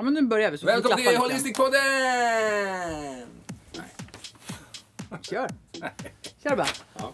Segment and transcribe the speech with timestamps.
[0.00, 0.58] Ja, men nu börjar vi.
[0.58, 1.18] Så Välkommen till lite.
[1.18, 1.80] Holisticpodden!
[5.20, 5.50] Kör.
[6.42, 6.66] Kör bara.
[6.96, 7.12] Ja.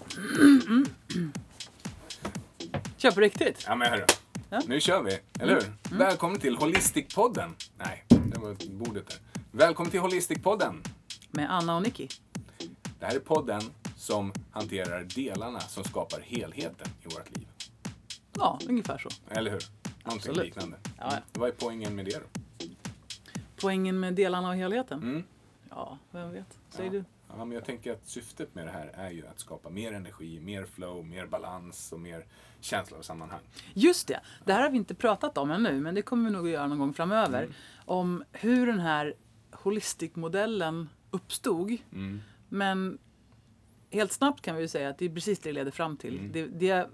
[2.97, 3.65] Kör på riktigt.
[3.67, 4.05] Ja men hörru.
[4.51, 4.63] Ja.
[4.67, 5.97] Nu kör vi, eller hur?
[5.99, 7.57] Välkommen till Holisticpodden.
[7.79, 9.19] Nej, det var bordet där.
[9.51, 10.83] Välkommen till Holisticpodden.
[11.31, 12.09] Med Anna och Nicky.
[13.01, 13.63] Det här är podden
[13.97, 17.47] som hanterar delarna som skapar helheten i vårt liv.
[18.33, 19.09] Ja, ungefär så.
[19.31, 19.63] Eller hur?
[20.05, 20.45] Någonting Absolut.
[20.45, 20.77] liknande.
[20.85, 21.19] Ja, ja.
[21.33, 22.41] Vad är poängen med det då?
[23.61, 25.03] Poängen med delarna av helheten?
[25.03, 25.25] Mm.
[25.71, 26.59] Ja, vem vet.
[26.71, 26.99] Säger ja.
[26.99, 27.05] du.
[27.29, 30.41] Ja, men jag tänker att syftet med det här är ju att skapa mer energi,
[30.41, 32.25] mer flow, mer balans och mer
[32.61, 33.41] känsla av sammanhang.
[33.75, 34.21] Just det.
[34.45, 36.67] Det här har vi inte pratat om ännu, men det kommer vi nog att göra
[36.67, 37.43] någon gång framöver.
[37.43, 37.55] Mm.
[37.85, 39.15] Om hur den här
[39.51, 41.77] holistic-modellen uppstod.
[41.93, 42.21] Mm.
[42.49, 42.99] Men
[43.91, 46.19] helt snabbt kan vi ju säga att det är precis det det leder fram till.
[46.19, 46.33] Mm.
[46.33, 46.91] Det, det,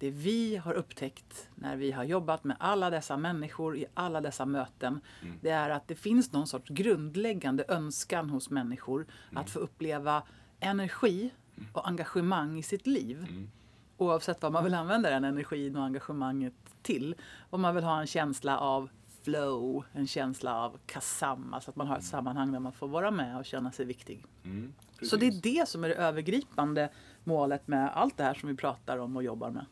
[0.00, 4.46] det vi har upptäckt när vi har jobbat med alla dessa människor i alla dessa
[4.46, 5.00] möten.
[5.22, 5.38] Mm.
[5.42, 9.42] Det är att det finns någon sorts grundläggande önskan hos människor Mm.
[9.42, 10.22] att få uppleva
[10.60, 11.30] energi
[11.72, 13.26] och engagemang i sitt liv.
[13.30, 13.50] Mm.
[13.96, 17.14] Oavsett vad man vill använda den energin och engagemanget till.
[17.50, 18.88] Om man vill ha en känsla av
[19.22, 23.10] flow, en känsla av kasam, alltså att man har ett sammanhang där man får vara
[23.10, 24.24] med och känna sig viktig.
[24.44, 24.72] Mm.
[25.02, 26.88] Så det är det som är det övergripande
[27.24, 29.64] målet med allt det här som vi pratar om och jobbar med.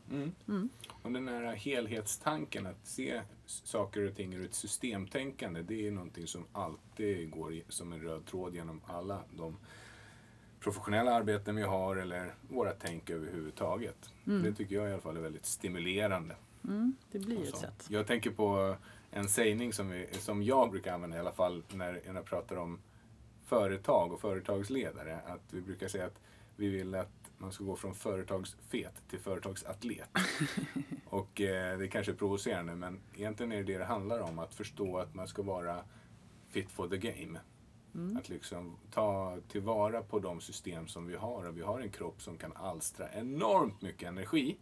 [0.46, 0.68] Mm.
[1.02, 6.26] Och den här helhetstanken, att se saker och ting ur ett systemtänkande, det är någonting
[6.26, 9.56] som alltid går som en röd tråd genom alla de
[10.60, 14.12] professionella arbeten vi har eller våra tänk överhuvudtaget.
[14.24, 16.36] Det tycker jag i alla fall är väldigt stimulerande.
[16.64, 17.56] Mm, det blir ett Så.
[17.56, 17.86] sätt.
[17.88, 18.76] Jag tänker på
[19.10, 22.78] en sägning som, vi, som jag brukar använda i alla fall när jag pratar om
[23.44, 25.20] företag och företagsledare.
[25.26, 26.20] Att vi brukar säga att
[26.56, 30.11] vi vill att man ska gå från företagsfet till företagsatlet.
[31.05, 34.39] och eh, det kanske är provocerande men egentligen är det det det handlar om.
[34.39, 35.84] Att förstå att man ska vara
[36.48, 37.41] fit for the game.
[38.19, 41.44] Att liksom ta tillvara på de system som vi har.
[41.48, 44.59] Och vi har en kropp som kan alstra enormt mycket energi.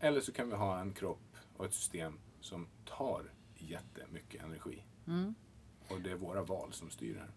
[0.00, 4.84] Eller så kan vi ha en kropp och ett system som tar jättemycket energi.
[5.06, 5.34] Mm.
[5.88, 7.30] Och det är våra val som styr här.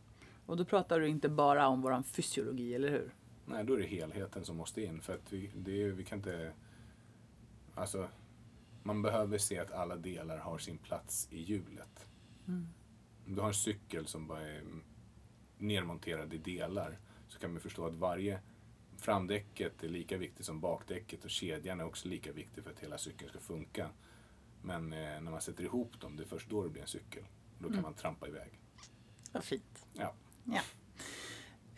[0.45, 3.13] Och då pratar du inte bara om våran fysiologi, eller hur?
[3.49, 5.01] Nej, då är det helheten som måste in.
[5.01, 6.53] För att vi, det är, vi kan inte...
[7.75, 8.09] Alltså,
[8.83, 12.09] man behöver se att alla delar har sin plats i hjulet.
[13.25, 14.63] Om du har en cykel som bara är
[15.57, 16.97] nermonterad i delar
[17.27, 18.39] så kan man förstå att varje
[18.97, 22.97] framdäcket är lika viktigt som bakdäcket och kedjan är också lika viktig för att hela
[22.97, 23.89] cykeln ska funka.
[24.61, 27.23] Men eh, när man sätter ihop dem, det är först då det blir en cykel.
[27.59, 28.59] Då kan man trampa iväg.
[29.31, 29.85] Vad fint.
[29.93, 30.13] Ja.
[30.43, 30.61] Ja.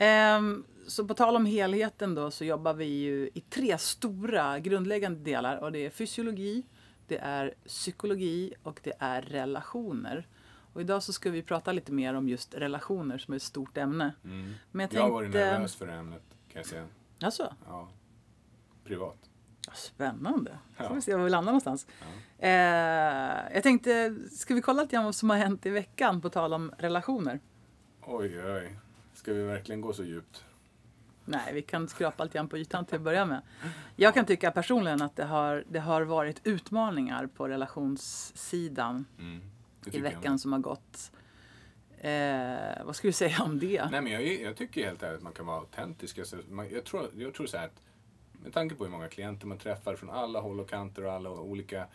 [0.02, 5.20] Ehm, så på tal om helheten då så jobbar vi ju i tre stora grundläggande
[5.20, 6.66] delar och det är fysiologi,
[7.08, 10.28] det är psykologi och det är relationer.
[10.74, 13.78] Och idag så ska vi prata lite mer om just relationer som är ett stort
[13.78, 14.14] ämne.
[14.24, 14.54] Mm.
[14.72, 15.52] Men jag Jag har varit tänkte...
[15.52, 16.86] nervös för det ämnet, kan jag säga.
[17.22, 17.90] Alltså, Ja.
[18.84, 19.30] Privat.
[19.74, 20.58] spännande.
[20.78, 21.88] Så får vi se var vi landar någonstans.
[22.40, 22.46] Ja.
[22.48, 26.30] Eh, jag tänkte, ska vi kolla lite grann vad som har hänt i veckan på
[26.30, 27.40] tal om relationer?
[28.02, 28.80] Oj, oj.
[29.20, 30.46] Ska vi verkligen gå så djupt?
[31.26, 33.42] Nej, vi kan skrapa lite grann på ytan till att börja med.
[33.96, 39.42] Jag kan tycka personligen att det har, det har varit utmaningar på relationssidan Mm.
[39.86, 41.12] I veckan som har gått.
[41.98, 43.88] Eh, vad ska vi säga om det?
[43.92, 46.18] Nej, men jag, jag tycker helt ärligt att man kan vara autentisk.
[46.18, 47.82] Alltså, man, jag, tror, jag tror så här att
[48.44, 51.30] med tanke på hur många klienter man träffar från alla håll och kanter och alla
[51.30, 51.88] olika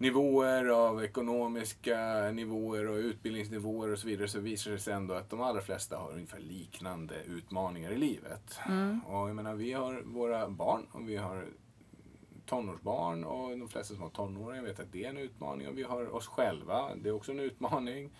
[0.00, 5.30] nivåer av ekonomiska nivåer och utbildningsnivåer och så vidare så visar det sig ändå att
[5.30, 8.58] de allra flesta har ungefär liknande utmaningar i livet.
[9.06, 11.46] Och jag menar, vi har våra barn och vi har
[12.46, 15.82] tonårsbarn och de flesta som har tonåringar vet att det är en utmaning och vi
[15.82, 18.10] har oss själva, det är också en utmaning.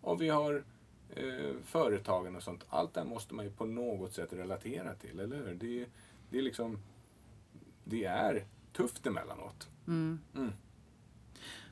[0.00, 0.64] Och vi har
[1.16, 2.64] eh, företagen och sånt.
[2.68, 5.54] Allt det här måste man ju på något sätt relatera till, eller hur?
[5.54, 5.88] Det, är-
[6.30, 6.78] det är liksom,
[7.84, 9.68] det är tufft emellanåt.
[9.86, 10.20] Mm.
[10.34, 10.52] Mm.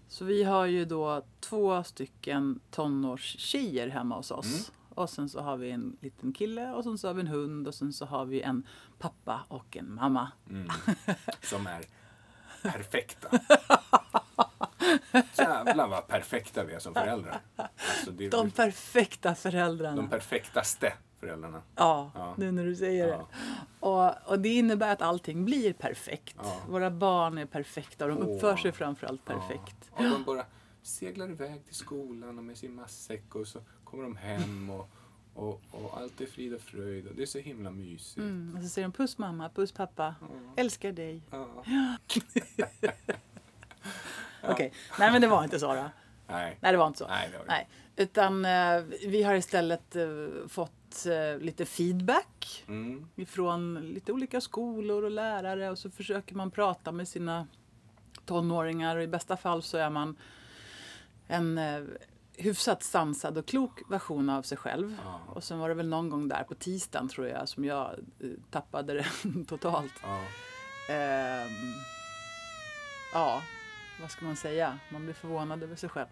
[0.09, 4.47] Så vi har ju då två stycken tonårstjejer hemma hos oss.
[4.47, 4.65] Mm.
[4.95, 7.69] Och sen så har vi en liten kille och sen så har vi en hund
[7.69, 8.67] och sen så har vi en
[8.99, 10.33] pappa och en mamma.
[10.51, 10.69] Mm.
[11.43, 11.85] Som är
[12.63, 13.29] perfekta.
[15.39, 17.41] Jävlar vad perfekta vi är som föräldrar.
[17.57, 19.97] Alltså De perfekta föräldrarna.
[19.97, 21.63] de perfektaste föräldrarna.
[21.77, 22.35] Ja, Ja.
[22.39, 23.17] nu när du säger Ja.
[23.17, 23.25] det.
[23.87, 26.37] Och, och det innebär att allting blir perfekt.
[26.43, 26.57] Ja.
[26.69, 28.63] Våra barn är perfekta och de uppför Åh.
[28.63, 29.91] sig framförallt perfekt.
[29.99, 30.05] Ja.
[30.05, 30.45] Och de bara
[30.83, 34.91] seglar iväg till skolan och med sin matsäck och så kommer de hem och,
[35.35, 38.17] och, och allt är frid och fröjd och det är så himla mysigt.
[38.19, 38.57] Mm.
[38.57, 40.15] Och så säger de puss mamma, puss pappa,
[40.57, 41.23] älskar dig.
[44.43, 45.85] Okej, nej men det var inte så då.
[46.27, 46.59] Nej.
[46.61, 47.07] Nej, det var inte så.
[47.09, 47.45] Nej, det det.
[47.49, 47.69] Nej.
[47.97, 50.07] Utan eh, vi har istället eh,
[50.49, 50.73] fått
[51.07, 53.09] eh, lite feedback Mm.
[53.17, 57.47] ifrån lite olika skolor och lärare och så försöker man prata med sina
[58.25, 60.17] tonåringar och i bästa fall så är man
[61.27, 61.83] en eh,
[62.37, 64.97] hyfsat sansad och klok version av sig själv.
[65.05, 65.21] Ja.
[65.35, 67.87] Och sen var det väl någon gång där på tisdagen tror jag som jag
[68.21, 69.07] eh, tappade det
[69.49, 69.93] totalt.
[70.03, 70.21] Ja.
[70.95, 71.49] Ehm,
[73.13, 73.43] ja,
[74.01, 74.79] vad ska man säga?
[74.93, 76.09] Man blir förvånad över sig själv.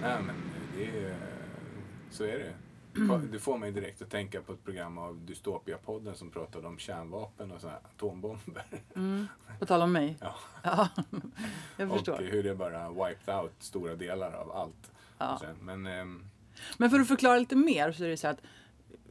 [0.00, 0.34] Nej, men
[0.76, 1.16] det är,
[2.10, 2.52] så är det.
[3.32, 7.52] Det får mig direkt att tänka på ett program av Dystopia-podden som pratade om kärnvapen
[7.52, 8.64] och såna atombomber.
[9.58, 10.16] På tal om mig.
[10.20, 10.34] Ja.
[10.62, 10.88] Ja,
[11.76, 12.18] jag Och förstår.
[12.18, 14.92] hur det bara wiped out stora delar av allt.
[15.18, 15.38] Ja.
[15.40, 16.24] Så, Men, ehm,
[16.76, 18.40] Men för att förklara lite mer så är det så att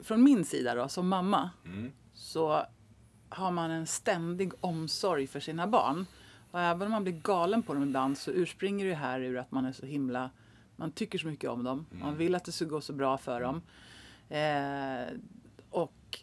[0.03, 2.65] från min sida då, som mamma, mm, så
[3.29, 6.05] har man en ständig omsorg för sina barn.
[6.51, 9.51] Och även om man blir galen på dem ibland så urspringer det här ur att
[9.51, 10.29] man är så himla...
[10.75, 11.85] Man tycker så mycket om dem.
[11.91, 13.61] Man vill att det ska gå så bra för dem.
[14.29, 15.17] Eh,
[15.69, 16.19] och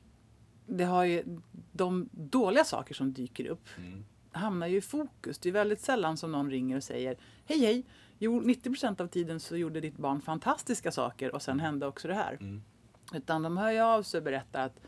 [0.67, 1.41] det har ju,
[1.73, 5.39] de dåliga saker som dyker upp mm, hamnar ju i fokus.
[5.39, 7.87] Det är väldigt sällan som någon ringer och säger Hej hej!
[8.19, 12.15] Jo, 90% av tiden så gjorde ditt barn fantastiska saker och sen hände också det
[12.15, 12.33] här.
[12.41, 12.63] mm,
[13.15, 14.81] Utan de hör ju av sig och berättar att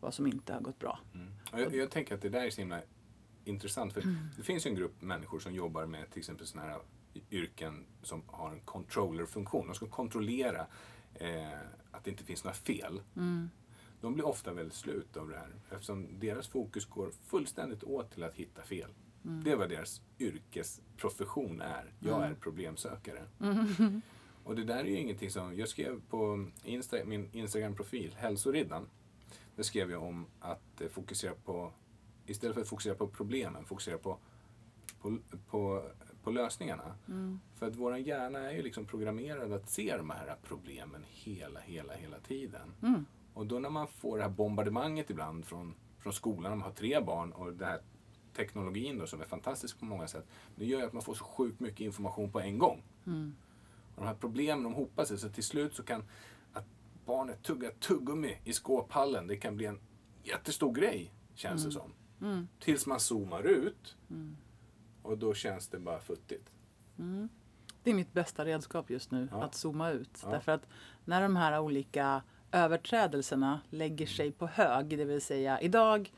[0.00, 1.00] vad som inte har gått bra.
[1.14, 1.32] mm.
[1.52, 2.80] Jag, jag tänker att det där är så himla
[3.44, 3.92] intressant.
[3.92, 4.02] För
[4.36, 6.80] det finns ju en grupp människor som jobbar med till exempel sådana här
[7.30, 9.66] yrken som har en controller-funktion.
[9.66, 10.66] De ska kontrollera
[11.14, 11.58] eh,
[11.90, 13.02] att det inte finns några fel.
[14.00, 18.22] De blir ofta väldigt slut av det här eftersom deras fokus går fullständigt åt till
[18.22, 18.90] att hitta fel.
[19.22, 21.92] Det är vad deras yrkesprofession är.
[22.00, 23.22] Jag är problemsökare.
[24.44, 25.56] Och det där är ju ingenting som...
[25.56, 28.88] Jag skrev på Insta, min Instagram-profil, Hälsoriddan.
[29.56, 31.72] Där skrev jag om att eh, fokusera på...
[32.26, 34.18] Istället för att fokusera på problemen, fokusera på,
[35.00, 35.18] på,
[35.50, 35.90] på,
[36.24, 36.94] på lösningarna.
[37.54, 41.92] För att våran hjärna är ju liksom programmerad att se de här problemen hela, hela,
[41.94, 42.72] hela tiden.
[43.34, 46.74] Och då när man får det här bombardemanget ibland från, från skolan, om man har
[46.74, 47.80] tre barn och den här
[48.36, 50.26] teknologin då som är fantastisk på många sätt.
[50.56, 52.82] Det gör ju att man får så sjukt mycket information på en gång.
[53.94, 56.04] Och de här problemen de hopar sig så till slut så kan
[56.52, 56.64] att
[57.06, 59.78] barnet tugga tuggummi i skåphallen, det kan bli en
[60.22, 61.92] jättestor grej känns det som.
[62.60, 63.96] Tills man zoomar ut
[65.04, 66.50] och då känns det bara futtigt.
[67.82, 69.42] Det är mitt bästa redskap just nu, Ja.
[69.42, 70.20] att zooma ut.
[70.22, 70.30] Ja.
[70.30, 70.66] Därför att
[71.04, 72.22] när de här olika
[72.52, 76.12] överträdelserna lägger sig på hög, det vill säga idag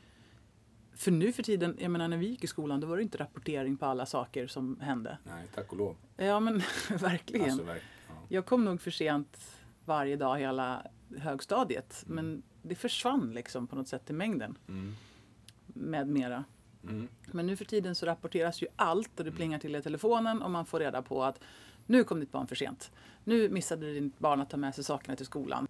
[0.93, 3.17] för nu för tiden, jag menar när vi gick i skolan, då var det inte
[3.17, 5.17] rapportering på alla saker som hände.
[5.23, 5.95] Nej, tack och lov.
[6.17, 6.57] Ja men
[6.89, 7.49] verkligen.
[7.49, 8.13] Alltså, verk, ja.
[8.29, 10.87] Jag kom nog för sent varje dag hela
[11.17, 12.03] högstadiet.
[12.07, 14.57] Men det försvann liksom på något sätt i mängden.
[14.67, 14.95] Mm.
[15.67, 16.43] Med mera.
[16.83, 17.07] Mm.
[17.25, 20.51] Men nu för tiden så rapporteras ju allt och det plingar till i telefonen och
[20.51, 21.39] man får reda på att
[21.85, 22.91] nu kom ditt barn för sent.
[23.23, 25.67] Nu missade ditt barn att ta med sig sakerna till skolan.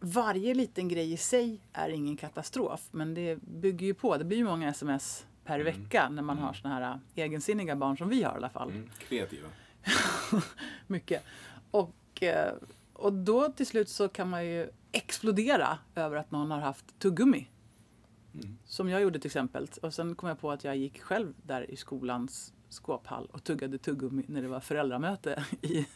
[0.00, 4.16] Varje liten grej i sig är ingen katastrof men det bygger ju på.
[4.16, 8.08] Det blir ju många sms per vecka när man har såna här egensinniga barn som
[8.08, 8.70] vi har i alla fall.
[8.70, 8.90] Mm.
[8.98, 9.48] Kreativa.
[10.86, 11.24] Mycket.
[11.70, 12.54] Och, eh,
[12.92, 17.48] och då till slut så kan man ju explodera över att någon har haft tuggummi.
[18.34, 18.58] Mm.
[18.64, 19.68] Som jag gjorde till exempel.
[19.82, 23.78] Och sen kom jag på att jag gick själv där i skolans skåphall och tuggade
[23.78, 25.86] tuggummi när det var föräldramöte i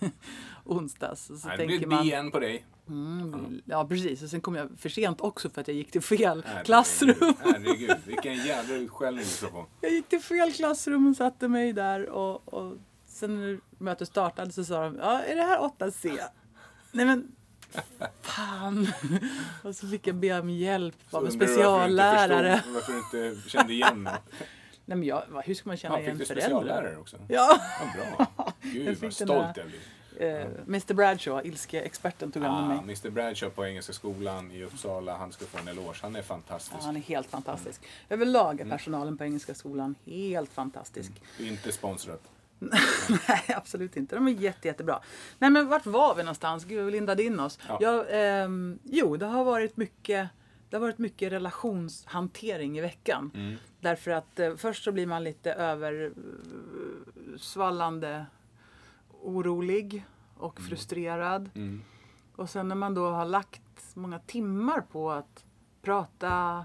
[0.65, 1.27] onsdags.
[1.27, 2.67] Så Nej, det tänker blir man, DN på dig.
[2.89, 4.23] mm, ja precis.
[4.23, 6.67] Och sen kom jag för sent också för att jag gick till fel Herregud.
[6.67, 7.35] klassrum.
[7.41, 9.67] Herregud, vilken jävla utskällning du få.
[9.81, 12.77] Jag gick till fel klassrum och satte mig där och, och
[13.07, 16.19] sen när mötet startade så sa de, ja är det här 8C?
[16.93, 17.34] Nej men,
[18.23, 18.89] fan.
[19.63, 22.57] Och så fick jag be om hjälp av en du varför du inte speciallärare.
[22.57, 24.03] förstod- Varför du inte kände igen.
[24.87, 26.61] Nej men jag, hur ska man känna Ja, igen fick du föräldrar?
[26.61, 27.17] speciallärare också?
[27.29, 28.53] Ja, Ja, bra.
[28.63, 29.81] Gud Jag fick vad stolt jag blir.
[30.41, 32.79] eh, Mr Bradshaw, ilskeexperten, tog hand om Ah, mig.
[32.85, 35.99] Mr Bradshaw på Engelska skolan i Uppsala, han ska få en eloge.
[36.03, 36.83] Han är Ja, fantastisk.
[36.83, 37.81] han är helt fantastisk.
[38.09, 38.67] Överlag Mm.
[38.73, 41.13] är personalen på Engelska skolan helt fantastisk.
[41.39, 42.23] Inte sponsrat.
[43.29, 44.17] Nej, absolut inte.
[44.17, 45.01] De är jätte, jättebra.
[45.39, 46.65] Nej, men vart var vi någonstans?
[46.65, 47.59] Gud, vi lindade in oss.
[47.69, 47.79] Ja.
[47.81, 48.07] Ja.
[48.07, 50.31] ehm, jo, det har varit mycket
[50.75, 53.31] det har varit mycket relationshantering i veckan.
[53.35, 53.57] Mm.
[53.81, 58.27] Därför att eh, först så blir man lite översvallande
[59.23, 60.05] orolig
[60.37, 61.51] och frustrerad.
[61.55, 61.83] Mm.
[62.37, 63.63] Och sen när man då har lagt
[63.95, 65.45] många timmar på att
[65.83, 66.65] prata,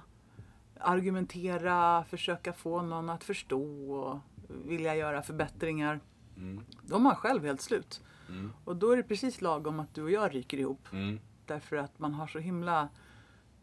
[0.79, 5.99] argumentera, försöka få någon att förstå och vilja göra förbättringar.
[6.37, 6.63] Mm.
[6.91, 8.01] Är man själv helt slut.
[8.29, 8.53] Mm.
[8.65, 10.87] Och då är det precis lagom att du och jag ryker ihop.
[10.93, 11.19] Mm.
[11.45, 12.89] Därför att man har så himla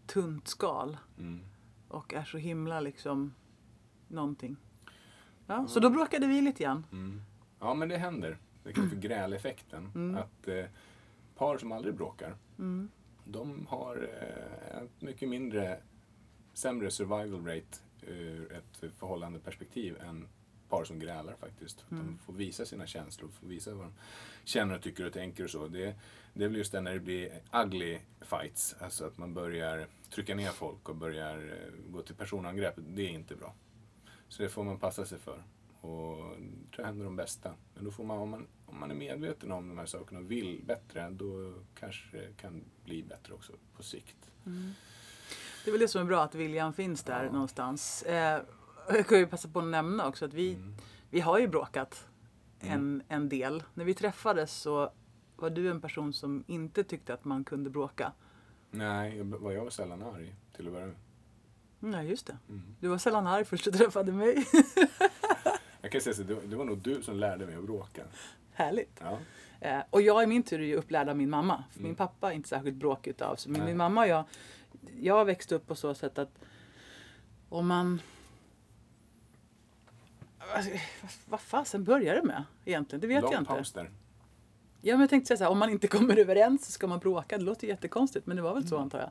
[0.07, 1.40] tunt skal Mm.
[1.88, 3.35] och är så himla liksom
[4.09, 4.57] någonting.
[5.47, 6.87] Ja, så då bråkade vi lite grann.
[6.93, 7.23] Mm.
[7.61, 8.38] Ja, men det händer.
[8.62, 9.90] Det kallas för gräleffekten.
[9.95, 10.16] Mm.
[10.16, 10.64] Att eh,
[11.37, 12.37] par som aldrig bråkar,
[13.25, 15.81] de har eh, ett mycket mindre,
[16.52, 20.28] sämre survival rate ur ett förhållande perspektiv än
[20.68, 21.85] par som grälar faktiskt.
[21.90, 22.06] Mm.
[22.06, 23.92] De får visa sina känslor, får visa vad de
[24.44, 25.68] känner och tycker och tänker och så.
[25.68, 25.94] Det,
[26.35, 30.35] det är väl just det när det blir ugly fights, alltså att man börjar trycka
[30.35, 32.75] ner folk och börjar eh, gå till personangrepp.
[32.76, 33.54] Det är inte bra.
[34.28, 35.42] Så det får man passa sig för.
[35.80, 37.54] Och det tror jag händer de bästa.
[37.75, 40.30] Men då får man, om man, om man är medveten om de här sakerna och
[40.30, 44.16] vill bättre, då kanske det kan bli bättre också på sikt.
[45.64, 47.32] Det är väl det som är bra, att viljan finns där Ja.
[47.32, 48.02] någonstans.
[48.02, 48.40] Eh,
[48.88, 50.75] jag kan ju passa på att nämna också att vi, Mm.
[51.11, 52.09] vi har ju bråkat
[52.61, 53.62] en, en del.
[53.75, 54.93] När vi träffades så
[55.37, 58.12] var du en person som inte tyckte att man kunde bråka.
[58.71, 60.97] Nej, jag var jag var sällan arg till att börja med.
[61.78, 62.38] Nej, just det.
[62.49, 62.62] Mm.
[62.81, 64.47] Du var sällan arg först du träffade mig.
[65.81, 68.02] Jag kan säga så, det var- nog du som lärde mig att bråka.
[68.52, 69.00] Härligt.
[69.00, 69.19] Ja.
[69.61, 71.64] Eh, och jag i min tur är ju upplärd av min mamma.
[71.71, 71.88] För Mm.
[71.88, 73.52] Min pappa är inte särskilt bråkig utav sig.
[73.52, 73.69] Men Nej.
[73.69, 74.25] min mamma och jag,
[75.00, 76.38] jag växte upp på så sätt att
[77.49, 78.00] om man...
[80.54, 80.70] Alltså,
[81.28, 83.00] vad- fasen börjar det med egentligen?
[83.00, 83.52] Det vet Lång jag inte.
[83.52, 83.90] paus där.
[84.82, 86.98] Ja, men jag tänkte säga så här, om man inte kommer överens så ska man
[86.98, 87.38] bråka.
[87.38, 88.68] Det låter jättekonstigt, men det var väl Mm.
[88.68, 89.10] så antar jag.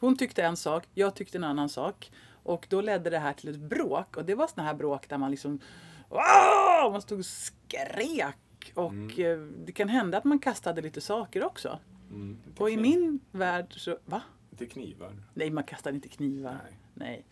[0.00, 2.10] Hon tyckte en sak, jag tyckte en annan sak.
[2.42, 4.16] Och då ledde det här till ett bråk.
[4.16, 5.60] Och det var såna här bråk där man liksom...
[6.08, 8.72] "Åh!" Man stod och skrek.
[8.74, 11.78] Och eh, det kan hända att man kastade lite saker också.
[12.10, 12.38] Mm.
[12.58, 13.98] Och i min värld så...
[14.04, 14.22] Va?
[14.50, 15.12] Lite knivar.
[15.34, 16.58] Nej, man kastade inte knivar.
[16.64, 16.78] Nej.
[16.94, 17.24] Nej.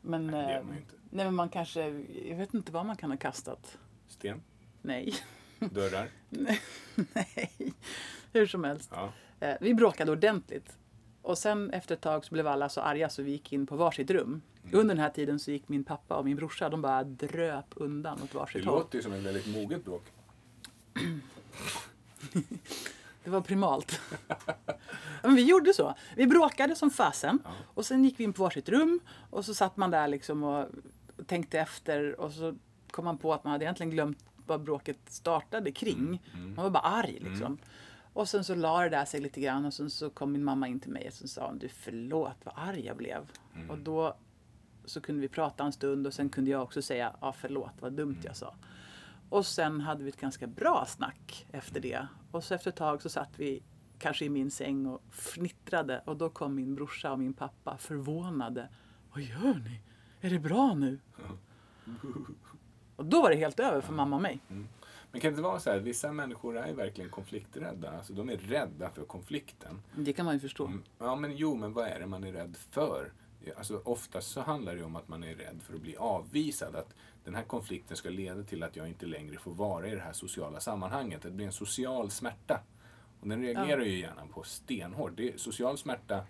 [0.00, 0.94] Men, Nej, det gör eh, man ju inte.
[1.12, 1.88] Nej, men man kanske...
[2.24, 3.78] Jag vet inte vad man kan ha kastat.
[4.08, 4.42] Sten.
[4.82, 5.14] Nej.
[5.58, 6.08] Dörrar.
[7.14, 7.74] nej.
[8.32, 8.90] Hur som helst.
[8.94, 9.12] Ja.
[9.40, 10.76] Eh, vi bråkade ordentligt.
[11.22, 13.76] Och sen efter ett tag så blev alla så arga så vi gick in på
[13.76, 14.42] varsitt rum.
[14.64, 14.78] Mm.
[14.80, 18.22] Under den här tiden så gick min pappa och min brorsa, de bara dröp undan
[18.22, 18.74] åt Det varsitt håll.
[18.78, 20.04] låter ju som ett väldigt moget bråk.
[23.24, 24.00] Det var primalt.
[25.22, 25.94] Men vi gjorde så.
[26.16, 27.38] Vi bråkade som fasen.
[27.44, 27.50] Ja.
[27.74, 29.00] Och sen gick vi in på varsitt rum.
[29.30, 30.68] Och så satt man där liksom och
[31.26, 32.20] tänkte efter.
[32.20, 32.54] Och så
[32.90, 36.22] kom man på att man hade egentligen glömt vad bråket startade kring.
[36.34, 36.54] Mm.
[36.54, 37.58] Man var bara arg liksom.
[38.12, 40.68] Och sen så la det där sig lite grann och sen så kom min mamma
[40.68, 43.30] in till mig och så sa hon, du förlåt vad arg jag blev.
[43.54, 43.70] Mm.
[43.70, 44.16] Och då
[44.84, 47.92] så kunde vi prata en stund och sen kunde jag också säga, ja förlåt vad
[47.92, 48.54] dumt jag sa.
[49.28, 52.06] Och sen hade vi ett ganska bra snack efter det.
[52.30, 53.62] Och så efter ett tag så satt vi
[53.98, 58.68] kanske i min säng och fnittrade och då kom min brorsa och min pappa förvånade.
[59.12, 59.80] Vad gör ni?
[60.24, 60.98] Är det bra nu?
[62.96, 64.38] Och då var det helt över för mamma och mig.
[64.48, 67.90] Men kan det inte vara så här, vissa människor är verkligen konflikträdda.
[67.90, 69.82] Alltså de är rädda för konflikten.
[69.96, 70.66] Det kan man ju förstå.
[70.66, 73.12] Mm, Ja, men jo, men vad är det man är rädd för?
[73.56, 76.76] Alltså, oftast så handlar det om att man är rädd för att bli avvisad.
[76.76, 80.00] Att den här konflikten ska leda till att jag inte längre får vara i det
[80.00, 81.22] här sociala sammanhanget.
[81.22, 82.60] Det blir en social smärta.
[83.20, 85.16] Och den reagerar ju hjärnan på stenhårt.
[85.16, 86.24] Det, social smärta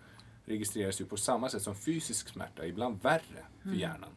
[0.45, 4.09] registreras ju på samma sätt som fysisk smärta, ibland värre för hjärnan.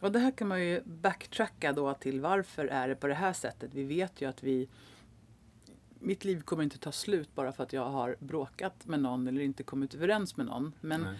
[0.00, 3.32] Och det här kan man ju backtracka då till varför är det på det här
[3.32, 3.74] sättet.
[3.74, 4.68] Vi vet ju att vi
[5.98, 9.40] mitt liv kommer inte ta slut bara för att jag har bråkat med någon eller
[9.40, 10.72] inte kommit överens med någon.
[10.80, 11.18] Men Nej.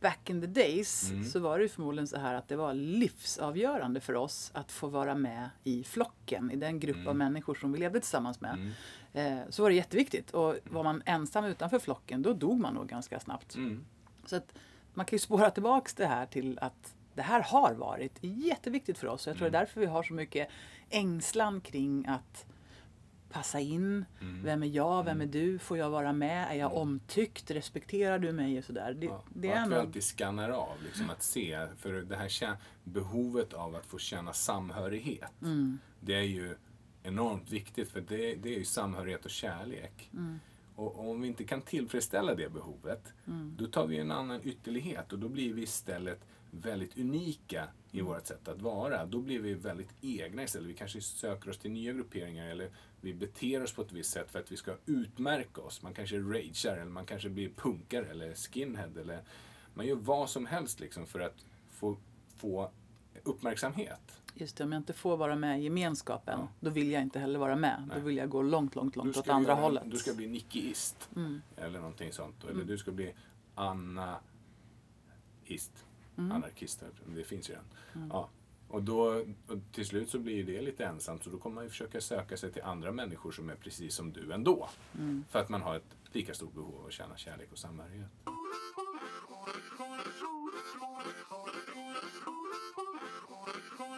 [0.00, 1.24] Back in the days Mm.
[1.24, 5.14] så var det förmodligen så här att det var livsavgörande för oss att få vara
[5.14, 8.54] med i flocken, i den grupp av människor som vi levde tillsammans med.
[8.54, 8.72] Mm.
[9.12, 10.30] Eh, så var det jätteviktigt.
[10.30, 13.54] Och var man ensam utanför flocken, då dog man nog ganska snabbt.
[13.54, 13.84] Mm.
[14.26, 14.54] Så att
[14.94, 19.06] man kan ju spåra tillbaks det här till att det här har varit jätteviktigt för
[19.06, 19.26] oss.
[19.26, 20.48] Jag tror det är därför vi har så mycket
[20.90, 22.46] ängslan kring att
[23.30, 24.04] passa in.
[24.42, 25.04] Vem är jag?
[25.04, 25.58] Vem är du?
[25.58, 26.50] Får jag vara med?
[26.50, 27.50] Är jag omtyckt?
[27.50, 28.58] Respekterar du mig?
[28.58, 28.94] Och sådär.
[28.94, 31.66] Det, Ja, det och är att vi alltid skannar av, liksom att se.
[31.76, 35.42] För det här behovet av att få känna samhörighet.
[35.42, 35.78] Mm.
[36.00, 36.56] Det är ju
[37.02, 40.10] enormt viktigt för det, det är ju samhörighet och kärlek.
[40.12, 40.38] Mm.
[40.74, 43.56] Och om vi inte kan tillfredsställa det behovet, Mm.
[43.58, 46.20] då tar vi en annan ytterlighet och då blir vi istället
[46.50, 49.06] väldigt unika i vårt sätt att vara.
[49.06, 50.68] Då blir vi väldigt egna istället.
[50.68, 54.30] Vi kanske söker oss till nya grupperingar eller vi beter oss på ett visst sätt
[54.30, 55.82] för att vi ska utmärka oss.
[55.82, 59.20] Man kanske ragear eller man kanske blir punkare eller skinhead eller
[59.74, 61.96] man gör vad som helst liksom för att få,
[62.36, 62.70] få
[63.22, 64.20] uppmärksamhet.
[64.34, 66.48] Just det, om jag inte får vara med i gemenskapen, Ja.
[66.60, 67.84] då vill jag inte heller vara med.
[67.88, 67.96] Nej.
[67.98, 69.82] Då vill jag gå långt, långt, långt åt andra göra- hållet.
[69.86, 71.08] Du ska bli nickeist.
[71.16, 71.40] Mm.
[71.56, 72.44] Eller någonting sånt.
[72.44, 73.14] Eller du ska bli
[73.54, 74.20] Anna-ist.
[76.18, 76.32] Mm.
[76.32, 78.08] Anarkist, det finns ju redan.
[78.10, 78.30] Ja.
[78.68, 81.70] Och, då, och till slut så blir det lite ensamt så då kommer man ju
[81.70, 84.68] försöka söka sig till andra människor som är precis som du ändå.
[84.94, 85.24] Mm.
[85.30, 88.10] För att man har ett lika stort behov av att känna kärlek och samhörighet.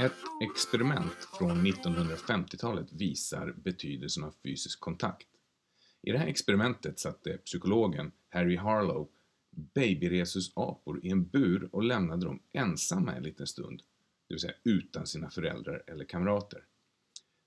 [0.00, 0.12] Ett
[0.50, 5.26] experiment från 1950-talet visar betydelsen av fysisk kontakt.
[6.02, 9.08] I det här experimentet satte psykologen Harry Harlow
[9.50, 13.82] babyresusapor i en bur och lämnade dem ensamma en liten stund,
[14.28, 16.64] det vill säga utan sina föräldrar eller kamrater.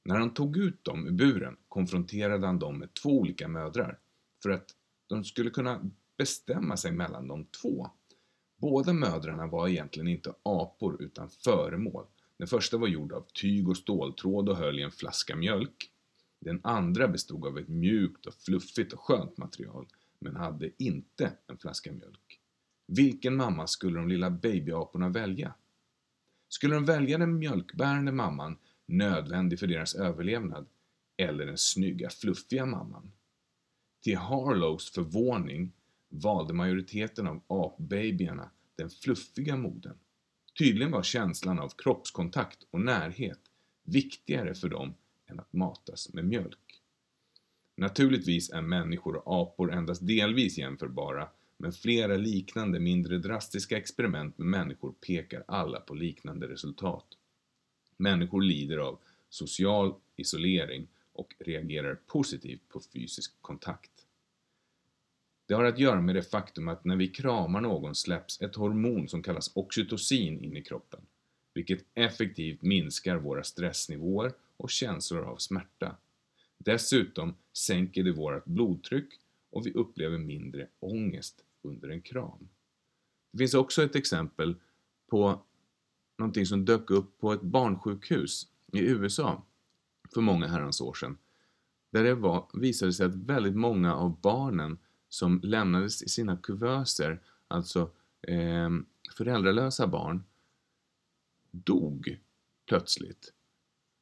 [0.05, 3.99] När han tog ut dem ur buren konfronterade han dem med två olika mödrar
[4.43, 4.75] för att
[5.07, 7.87] de skulle kunna bestämma sig mellan de två.
[8.57, 12.05] Båda mödrarna var egentligen inte apor utan föremål.
[12.37, 15.89] Den första var gjord av tyg och ståltråd och höll i en flaska mjölk.
[16.41, 19.87] Den andra bestod av ett mjukt och fluffigt och skönt material
[20.23, 22.39] men hade inte en flaska mjölk.
[22.87, 25.53] Vilken mamma skulle de lilla babyaporna välja?
[26.49, 30.67] Skulle de välja den mjölkbärande mamman, nödvändig för deras överlevnad,
[31.17, 33.11] eller den snygga, fluffiga mamman?
[34.03, 35.71] Till Harlows förvåning
[36.09, 39.97] valde majoriteten av apbabyarna den fluffiga modern.
[40.57, 43.39] Tydligen var känslan av kroppskontakt och närhet
[43.83, 46.62] viktigare för dem än att matas med mjölk.
[47.75, 54.47] Naturligtvis är människor och apor endast delvis jämförbara, men flera liknande mindre drastiska experiment med
[54.47, 57.05] människor pekar alla på liknande resultat.
[57.97, 58.99] Människor lider av
[59.29, 63.91] social isolering och reagerar positivt på fysisk kontakt.
[65.45, 69.07] Det har att göra med det faktum att när vi kramar någon släpps ett hormon
[69.07, 71.01] som kallas oxytocin in i kroppen,
[71.53, 75.97] vilket effektivt minskar våra stressnivåer och känslor av smärta.
[76.65, 79.13] Dessutom sänker det vårt blodtryck
[79.49, 82.49] och vi upplever mindre ångest under en kram.
[83.31, 84.55] Det finns också ett exempel
[85.07, 85.45] på
[86.17, 89.45] någonting som dök upp på ett barnsjukhus i USA
[90.13, 91.17] för många herrans år sedan.
[91.91, 94.77] Där det var, visade sig att väldigt många av barnen
[95.09, 97.91] som lämnades i sina kuvöser, alltså
[98.21, 98.69] eh,
[99.17, 100.23] föräldralösa barn,
[101.51, 102.19] dog
[102.67, 103.33] plötsligt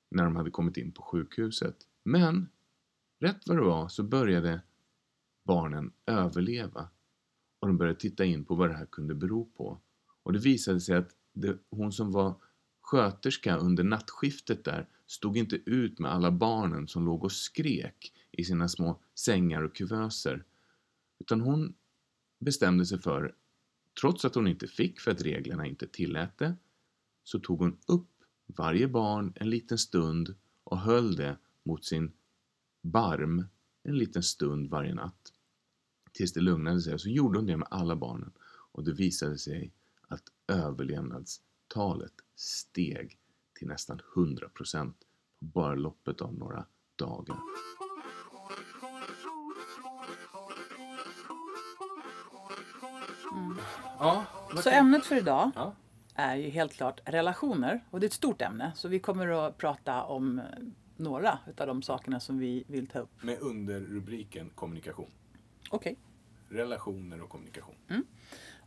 [0.10, 1.88] när de hade kommit in på sjukhuset.
[2.04, 2.50] Men
[3.20, 4.62] rätt vad det var så började
[5.44, 6.90] barnen överleva
[7.60, 9.82] och de började titta in på vad det här kunde bero på.
[10.24, 12.36] Och det visade sig att det, hon som var
[12.82, 18.44] sköterska under nattskiftet där stod inte ut med alla barnen som låg och skrek i
[18.44, 20.46] sina små sängar och kuvöser.
[21.20, 21.74] Utan hon
[22.40, 23.36] bestämde sig för,
[24.02, 26.56] trots att hon inte fick för att reglerna inte tillät det,
[27.24, 28.10] så tog hon upp
[28.46, 32.12] varje barn en liten stund och höll det mot sin
[32.82, 33.46] barm
[33.84, 35.34] en liten stund varje natt.
[36.12, 37.00] Tills det lugnade sig.
[37.00, 38.32] Så gjorde hon det med alla barnen.
[38.72, 39.72] Och det visade sig
[40.08, 43.18] att överlevnadstalet steg
[43.54, 44.94] till nästan 100%
[45.40, 47.38] på bara loppet av några dagar.
[54.00, 54.26] Ja,
[54.64, 55.74] Så ämnet för idag Ja.
[56.16, 57.84] är ju helt klart relationer.
[57.90, 58.72] Och det är ett stort ämne.
[58.76, 60.42] Så vi kommer att prata om
[61.02, 63.24] några utav de sakerna som vi vill ta upp.
[63.24, 65.12] Med underrubriken kommunikation.
[65.70, 65.96] Okej.
[66.50, 67.76] Relationer och kommunikation.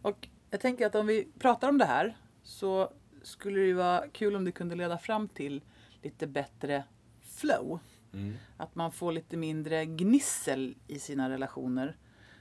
[0.02, 2.92] Och jag tänker att om vi pratar om det här så
[3.22, 5.62] skulle det ju vara kul om det kunde leda fram till
[6.02, 6.84] lite bättre
[7.20, 7.78] flow.
[8.12, 8.34] Mm.
[8.56, 11.96] Att man får lite mindre gnissel i sina relationer.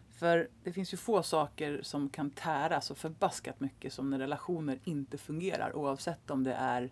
[0.10, 4.80] För det finns ju få saker som kan tära så förbaskat mycket som när relationer
[4.84, 5.76] inte fungerar.
[5.76, 6.92] Oavsett om det är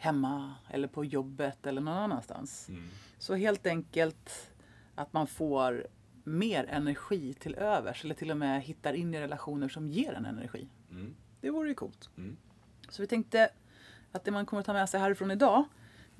[0.00, 2.68] hemma eller på jobbet eller någon annanstans.
[2.68, 2.88] Mm.
[3.18, 4.52] Så helt enkelt
[4.94, 5.86] att man får
[6.24, 8.04] mer energi till övers.
[8.04, 10.68] Eller till och med hittar in i relationer som ger en energi.
[10.90, 11.14] Mm.
[11.40, 12.10] Det vore ju coolt.
[12.16, 12.36] Mm.
[12.88, 13.50] Så vi tänkte
[14.12, 15.64] att det man kommer ta med sig härifrån idag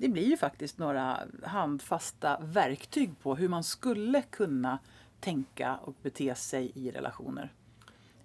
[0.01, 4.79] det blir ju faktiskt några handfasta verktyg på hur man skulle kunna
[5.19, 7.53] tänka och bete sig i relationer.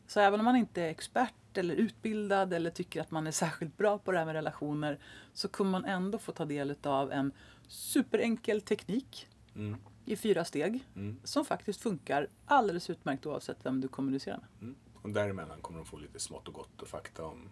[0.07, 3.77] Så även om man inte är expert eller utbildad eller tycker att man är särskilt
[3.77, 4.99] bra på det här med relationer
[5.33, 7.33] så kommer man ändå få ta del av en
[7.69, 9.77] superenkel teknik Mm.
[10.05, 11.17] i fyra steg Mm.
[11.25, 14.49] som faktiskt funkar alldeles utmärkt oavsett vem du kommunicerar med.
[14.61, 14.75] Mm.
[15.03, 17.49] Och däremellan kommer de få lite smått och gott och fakta om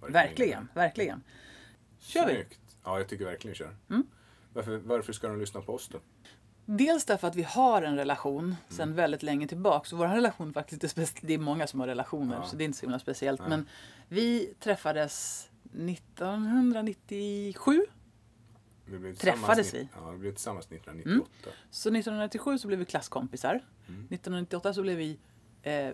[0.00, 1.22] Verkligen, verkligen.
[1.98, 2.34] Kör vi?
[2.34, 2.60] Snyggt.
[2.84, 3.76] Ja, jag tycker verkligen kör.
[3.90, 4.06] Mm.
[4.52, 5.98] Varför, varför ska de lyssna på oss då?
[6.70, 9.88] Dels därför att vi har en relation sedan väldigt länge tillbaka.
[9.88, 12.44] Så vår relation faktiskt är Det är många som har relationer Ja.
[12.44, 13.40] så det är inte så himla speciellt.
[13.40, 13.48] Nej.
[13.50, 13.68] Men
[14.08, 17.82] vi träffades 1997.
[18.86, 19.88] Vi Träffades vi?
[19.96, 21.50] Ja, vi blev tillsammans 1998.
[21.70, 23.52] Så 1997 så blev vi klasskompisar.
[23.88, 24.00] Mm.
[24.10, 25.18] 1998 så blev vi
[25.62, 25.90] eh,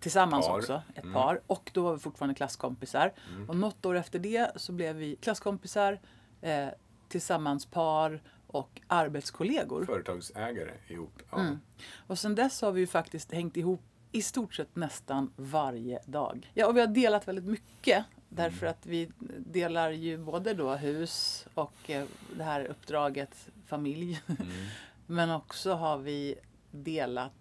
[0.00, 0.58] tillsammans Par.
[0.58, 1.14] också, ett Mm.
[1.14, 1.40] par.
[1.46, 3.12] Och då var vi fortfarande klasskompisar.
[3.34, 3.48] Mm.
[3.50, 6.00] Och något år efter det så blev vi klasskompisar,
[6.40, 6.68] eh,
[7.08, 8.22] tillsammans par
[8.54, 9.84] och arbetskollegor.
[9.84, 11.22] Företagsägare ihop.
[11.30, 11.40] Ja.
[11.40, 11.60] Mm.
[12.06, 16.50] Och sen dess har vi ju faktiskt hängt ihop i stort sett nästan varje dag.
[16.54, 18.04] Ja, och vi har delat väldigt mycket.
[18.28, 22.04] Därför att vi delar ju både då hus och eh,
[22.36, 24.22] det här uppdraget familj.
[24.26, 24.48] Mm.
[25.06, 26.34] Men också har vi
[26.70, 27.32] delat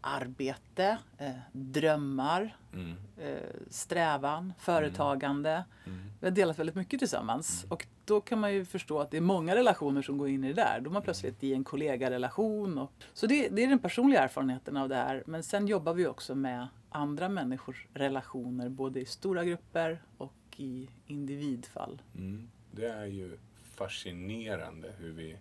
[0.00, 2.94] arbete, eh, drömmar, Mm.
[3.18, 3.38] eh,
[3.70, 5.64] strävan, företagande.
[5.86, 5.98] Mm.
[6.20, 7.66] Vi har delat väldigt mycket tillsammans.
[7.68, 10.48] Och då kan man ju förstå att det är många relationer som går in i
[10.48, 10.80] det där.
[10.80, 12.78] Då är man plötsligt i en kollegarelation.
[12.78, 15.22] Och, så det, det är den personliga erfarenheten av det här.
[15.26, 18.68] Men sen jobbar vi också med andra människors relationer.
[18.68, 22.02] Både i stora grupper och i individfall.
[22.14, 22.50] Mm.
[22.72, 23.38] Det är ju
[23.74, 25.36] fascinerande hur vi,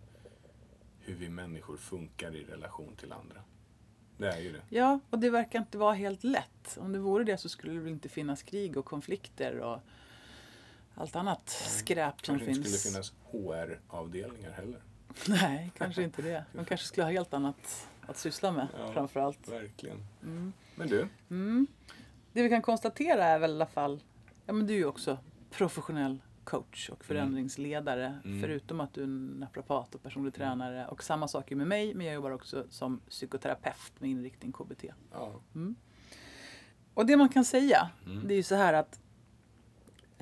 [0.99, 3.43] hur vi människor funkar i relation till andra.
[4.17, 4.61] Det är ju det.
[4.69, 6.77] Ja, och det verkar inte vara helt lätt.
[6.77, 9.79] Om det vore det så skulle det väl inte finnas krig och konflikter och
[10.95, 12.57] allt annat skräp som finns.
[12.81, 14.81] skulle finnas HR-avdelningar heller.
[15.27, 16.45] Nej, kanske inte det.
[16.53, 18.93] De kanske skulle ha helt annat att syssla med Ja.
[18.93, 19.47] framför allt.
[19.49, 19.97] Verkligen.
[20.23, 20.53] Mm.
[20.75, 21.67] Men du, Mm.
[22.33, 24.03] Det vi kan konstatera är väl i alla fall,
[24.45, 25.17] ja men du är ju också
[25.51, 28.19] professionell coach och förändringsledare.
[28.25, 28.41] Mm.
[28.41, 29.07] Förutom att du är
[29.39, 30.87] naprapat och personlig tränare.
[30.87, 34.83] Och samma sak är med mig, men jag jobbar också som psykoterapeut med inriktning KBT.
[35.11, 35.41] ja,
[36.93, 38.27] Och det man kan säga, Mm.
[38.27, 38.99] det är ju så här att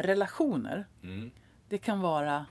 [0.01, 1.31] relationer, mm.
[1.69, 2.45] det kan vara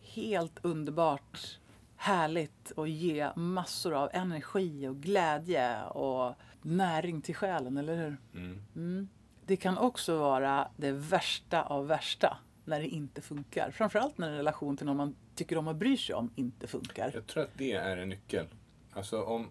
[0.00, 1.58] helt underbart
[1.96, 8.16] härligt och ge massor av energi och glädje och näring till själen, eller hur?
[8.34, 8.62] Mm.
[8.76, 9.08] Mm.
[9.46, 13.70] Det kan också vara det värsta av värsta när det inte funkar.
[13.70, 17.10] Framförallt när en relation till någon man tycker om och bryr sig om inte funkar.
[17.14, 18.46] Jag tror att det är en nyckel.
[18.92, 19.48] Alltså om,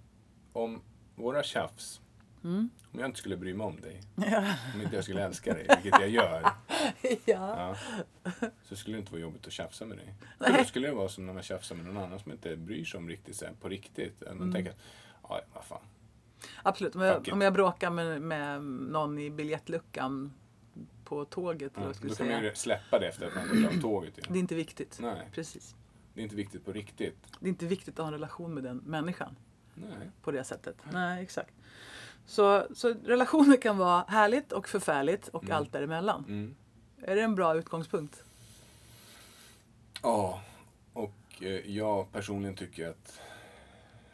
[0.54, 0.82] om
[1.16, 2.02] våra tjafs,
[2.44, 2.70] Mm.
[2.92, 4.02] om jag inte skulle bry mig om dig,
[4.76, 6.52] om inte jag skulle älska dig, vilket jag gör,
[7.26, 7.76] ja.
[8.64, 10.14] så skulle det inte vara jobbigt att tjafsa med dig.
[10.40, 12.86] För då skulle det vara som när man tjafsar med någon annan som inte bryr
[12.86, 14.22] sig om riktigt, så här, på riktigt.
[14.28, 14.54] Man Mm.
[14.54, 14.74] tänker
[15.24, 15.82] ja, vad fan.
[16.64, 16.96] Absolut.
[16.96, 20.34] Om jag, om jag bråkar med, med någon i biljettluckan
[21.04, 22.50] på tåget, eller Ja, jag skulle då kan man säga.
[22.50, 24.16] ju släppa det efter att man gått av tåget.
[24.16, 24.36] Det Igen.
[24.36, 24.98] är inte viktigt.
[25.02, 25.76] Nej, Precis.
[26.14, 27.18] det är inte viktigt på riktigt.
[27.40, 29.36] Det är inte viktigt att ha en relation med den människan
[29.76, 30.12] Nej.
[30.22, 30.76] på det sättet.
[30.94, 31.54] Nej, exakt.
[32.26, 35.58] Så, så relationer kan vara härligt och förfärligt och Mm.
[35.58, 36.26] allt däremellan.
[36.28, 36.56] Mm.
[37.04, 38.24] Är det en bra utgångspunkt?
[40.02, 40.42] Ja,
[40.94, 43.20] och eh, jag personligen tycker att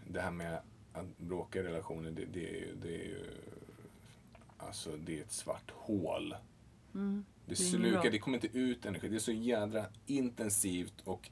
[0.07, 0.59] det här med
[0.93, 3.25] att bråka i relationer, det, det, är, ju, det är ju...
[4.57, 6.35] Alltså, det är ett svart hål.
[6.93, 7.25] Mm.
[7.45, 9.09] Det Det slukar, det kommer inte ut energi.
[9.09, 11.29] Det är så jädra intensivt och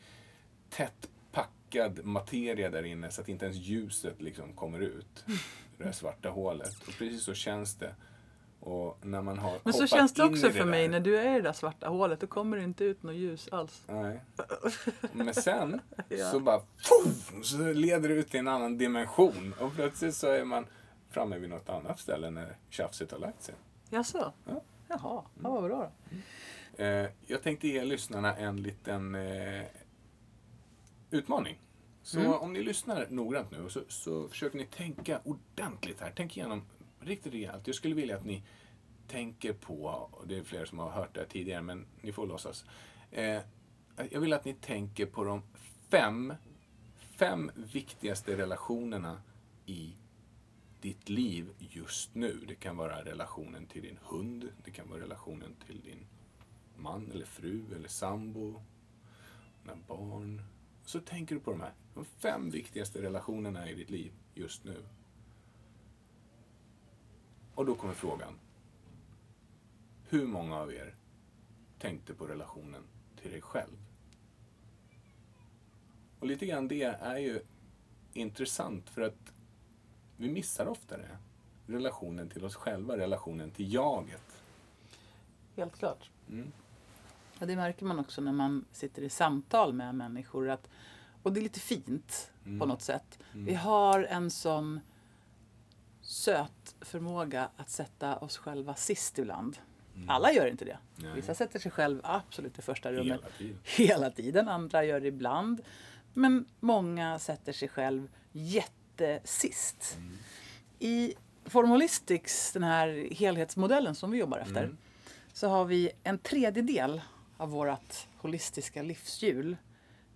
[0.69, 5.25] tätt packad materia där inne så att inte ens ljuset liksom kommer ut.
[5.77, 6.87] Det där svarta hålet.
[6.87, 7.95] Och precis så känns det.
[8.65, 11.17] Och när man har Men så känns det också det för mig där- när du
[11.17, 12.19] är i det där svarta hålet.
[12.19, 13.83] Då kommer det inte ut något ljus alls.
[13.87, 14.21] Nej.
[15.13, 16.31] Men sen Ja.
[16.31, 19.53] så bara poff, så leder det ut till en annan dimension.
[19.59, 20.65] Och plötsligt så är man
[21.09, 23.55] framme vid något annat ställe när tjafset har lagt sig.
[23.89, 24.33] Jaså?
[24.45, 24.61] Ja.
[24.87, 25.91] Jaha, ja, vad bra
[26.77, 26.83] då.
[26.83, 29.63] Eh, jag tänkte ge lyssnarna en liten eh,
[31.11, 31.59] utmaning.
[32.03, 32.33] Så Mm.
[32.33, 36.13] om ni lyssnar noggrant nu så, så försöker ni tänka ordentligt här.
[36.15, 36.61] Tänk igenom
[37.05, 37.67] riktigt rejält.
[37.67, 38.43] Jag skulle vilja att ni
[39.07, 42.27] tänker på, och det är flera som har hört det här tidigare men ni får
[42.27, 42.65] låtsas.
[43.11, 43.41] Eh,
[44.11, 45.41] jag vill att ni tänker på de
[45.89, 46.33] fem,
[46.97, 49.21] fem viktigaste relationerna
[49.65, 49.95] i
[50.81, 52.45] ditt liv just nu.
[52.47, 56.07] Det kan vara relationen till din hund, det kan vara relationen till din
[56.77, 58.61] man eller fru eller sambo,
[59.61, 60.41] dina barn.
[60.85, 64.83] Så tänker du på de här de fem viktigaste relationerna i ditt liv just nu.
[67.55, 68.39] Och då kommer frågan.
[70.09, 70.95] Hur många av er
[71.79, 72.83] tänkte på relationen
[73.21, 73.77] till dig själv?
[76.19, 77.39] Och lite grann det är ju
[78.13, 79.33] intressant för att
[80.17, 81.17] vi missar ofta det.
[81.67, 84.41] Relationen till oss själva, relationen till jaget.
[85.55, 86.09] Helt klart.
[86.29, 86.51] Mm.
[87.39, 90.49] Och det märker man också när man sitter i samtal med människor.
[90.49, 90.69] Att,
[91.23, 92.59] och det är lite fint Mm.
[92.59, 93.19] på något sätt.
[93.33, 93.45] Mm.
[93.45, 94.79] Vi har en sån
[96.05, 99.57] söt förmåga att sätta oss själva sist ibland.
[100.07, 100.77] Alla gör inte det.
[100.95, 101.11] Nej.
[101.15, 103.59] Vissa sätter sig själv absolut i första rummet Hela tiden.
[103.63, 104.47] hela tiden.
[104.47, 105.61] Andra gör det ibland.
[106.13, 109.97] Men många sätter sig själv jättesist.
[109.97, 110.17] Mm.
[110.79, 111.13] I
[111.45, 114.77] Formalistics, den här helhetsmodellen som vi jobbar efter, Mm.
[115.33, 117.01] så har vi en tredjedel
[117.37, 119.57] av vårt holistiska livshjul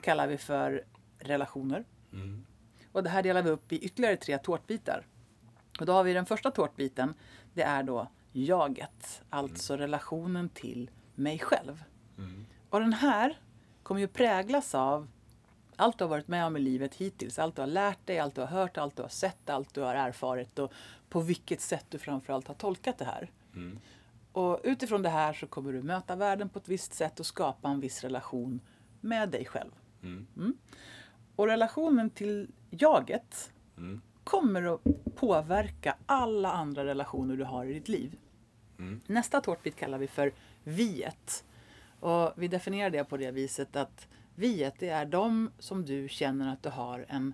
[0.01, 0.83] kallar vi för
[1.19, 1.85] relationer.
[2.13, 2.45] Mm.
[2.91, 5.05] Och det här delar vi upp i ytterligare tre tårtbitar.
[5.79, 7.13] Och då har vi den första tårtbiten,
[7.53, 11.83] det är då jaget, alltså relationen till mig själv.
[12.17, 12.45] Mm.
[12.69, 13.39] Och den här
[13.83, 15.07] kommer ju präglas av
[15.75, 17.39] allt du har varit med om i livet hittills.
[17.39, 19.81] Allt du har lärt dig, allt du har hört, allt du har sett, allt du
[19.81, 20.73] har erfarit och
[21.09, 23.31] på vilket sätt du framförallt har tolkat det här.
[23.55, 23.79] Mm.
[24.31, 27.69] Och utifrån det här så kommer du möta världen på ett visst sätt och skapa
[27.69, 28.59] en viss relation
[29.01, 29.71] med dig själv.
[30.03, 30.57] Mm.
[31.35, 34.01] Och relationen till jaget Mm.
[34.29, 34.81] Kommer att
[35.15, 38.17] påverka alla andra relationer du har i ditt liv.
[38.79, 39.01] Mm.
[39.07, 40.31] Nästa tårtbit kallar vi för
[40.63, 41.43] viet.
[41.99, 46.53] Och vi definierar det på det viset att viet det är de som du känner
[46.53, 47.33] att du har en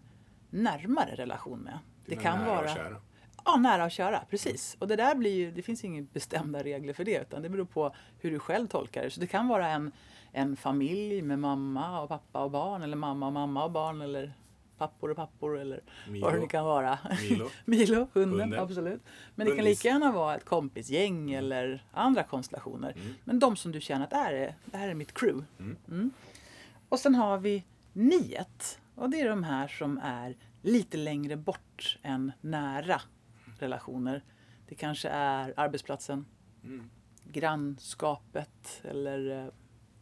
[0.50, 1.80] närmare relation med.
[2.06, 3.02] Det Dina kan nära och vara kära.
[3.46, 4.78] Ja, nära och kära, precis.
[4.80, 7.66] Och det där blir ju, det finns inga bestämda regler för det utan det beror
[7.66, 9.10] på hur du själv tolkar det.
[9.10, 9.92] Så det kan vara en,
[10.32, 14.34] en familj med mamma och pappa och barn eller mamma och mamma och barn eller
[14.78, 16.26] pappor och pappor eller Milo.
[16.26, 17.00] vad det nu kan vara.
[17.30, 17.50] Milo.
[17.66, 18.60] Milo, hunden, Hunden.
[18.60, 19.02] absolut.
[19.36, 19.78] Men det kan Hundis.
[19.84, 22.92] lika gärna vara ett kompisgäng eller andra konstellationer.
[22.92, 23.14] Mm.
[23.24, 25.46] Men de som du känner att är, det här är mitt crew.
[25.60, 25.76] Mm.
[25.88, 26.12] Mm.
[26.90, 28.80] Och sen har vi niet.
[28.96, 33.02] Och det är de här som är lite längre bort än nära
[33.60, 34.24] relationer.
[34.68, 36.26] Det kanske är arbetsplatsen,
[36.64, 36.90] Mm.
[37.32, 39.52] grannskapet eller eh,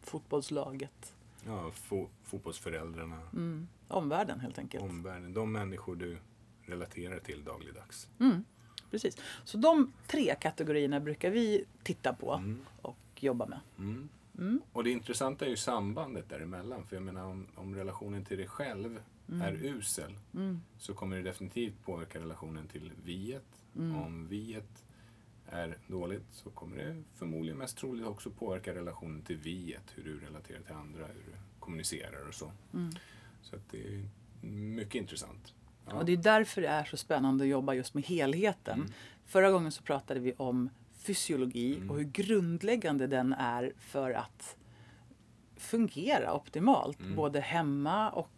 [0.02, 1.14] fotbollslaget.
[1.46, 3.68] Ja, fo- fotbollsföräldrarna, Mm.
[3.88, 4.84] Omvärlden helt enkelt.
[4.84, 5.32] omvärlden.
[5.32, 6.16] De människor du
[6.62, 8.08] relaterar till dagligdags.
[8.20, 8.44] Mm.
[8.90, 9.16] Precis.
[9.44, 12.60] Så de tre kategorierna brukar vi titta på Mm.
[12.82, 13.60] och jobba med.
[13.78, 14.08] Mm.
[14.38, 14.60] Mm.
[14.72, 16.86] Och det intressanta är ju sambandet däremellan.
[16.86, 19.00] För jag menar om, om relationen till dig själv
[19.42, 20.60] är usel Mm.
[20.78, 23.62] så kommer det definitivt påverka relationen till viet.
[23.76, 23.96] Mm.
[23.96, 24.84] Om viet
[25.46, 29.92] är dåligt så kommer det förmodligen mest troligt också påverka relationen till viet.
[29.94, 32.52] Hur du relaterar till andra, hur du kommunicerar och så.
[32.74, 32.90] Mm.
[33.44, 34.08] Så att det är
[34.46, 35.54] mycket intressant.
[35.86, 35.92] Ja.
[35.94, 38.78] Och det är därför det är så spännande att jobba just med helheten.
[38.80, 38.92] Mm.
[39.26, 41.90] Förra gången så pratade vi om fysiologi Mm.
[41.90, 44.56] och hur grundläggande den är för att
[45.56, 47.00] fungera optimalt.
[47.00, 47.16] Mm.
[47.16, 48.30] Både hemma och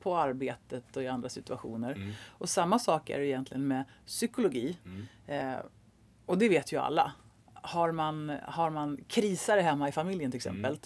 [0.00, 1.92] på arbetet och i andra situationer.
[1.92, 2.12] Mm.
[2.28, 4.76] Och samma sak är det egentligen med psykologi.
[4.84, 5.06] Mm.
[5.26, 5.58] Eh,
[6.26, 7.12] och det vet ju alla.
[7.54, 10.78] Har man, har man krisare hemma i familjen till exempel.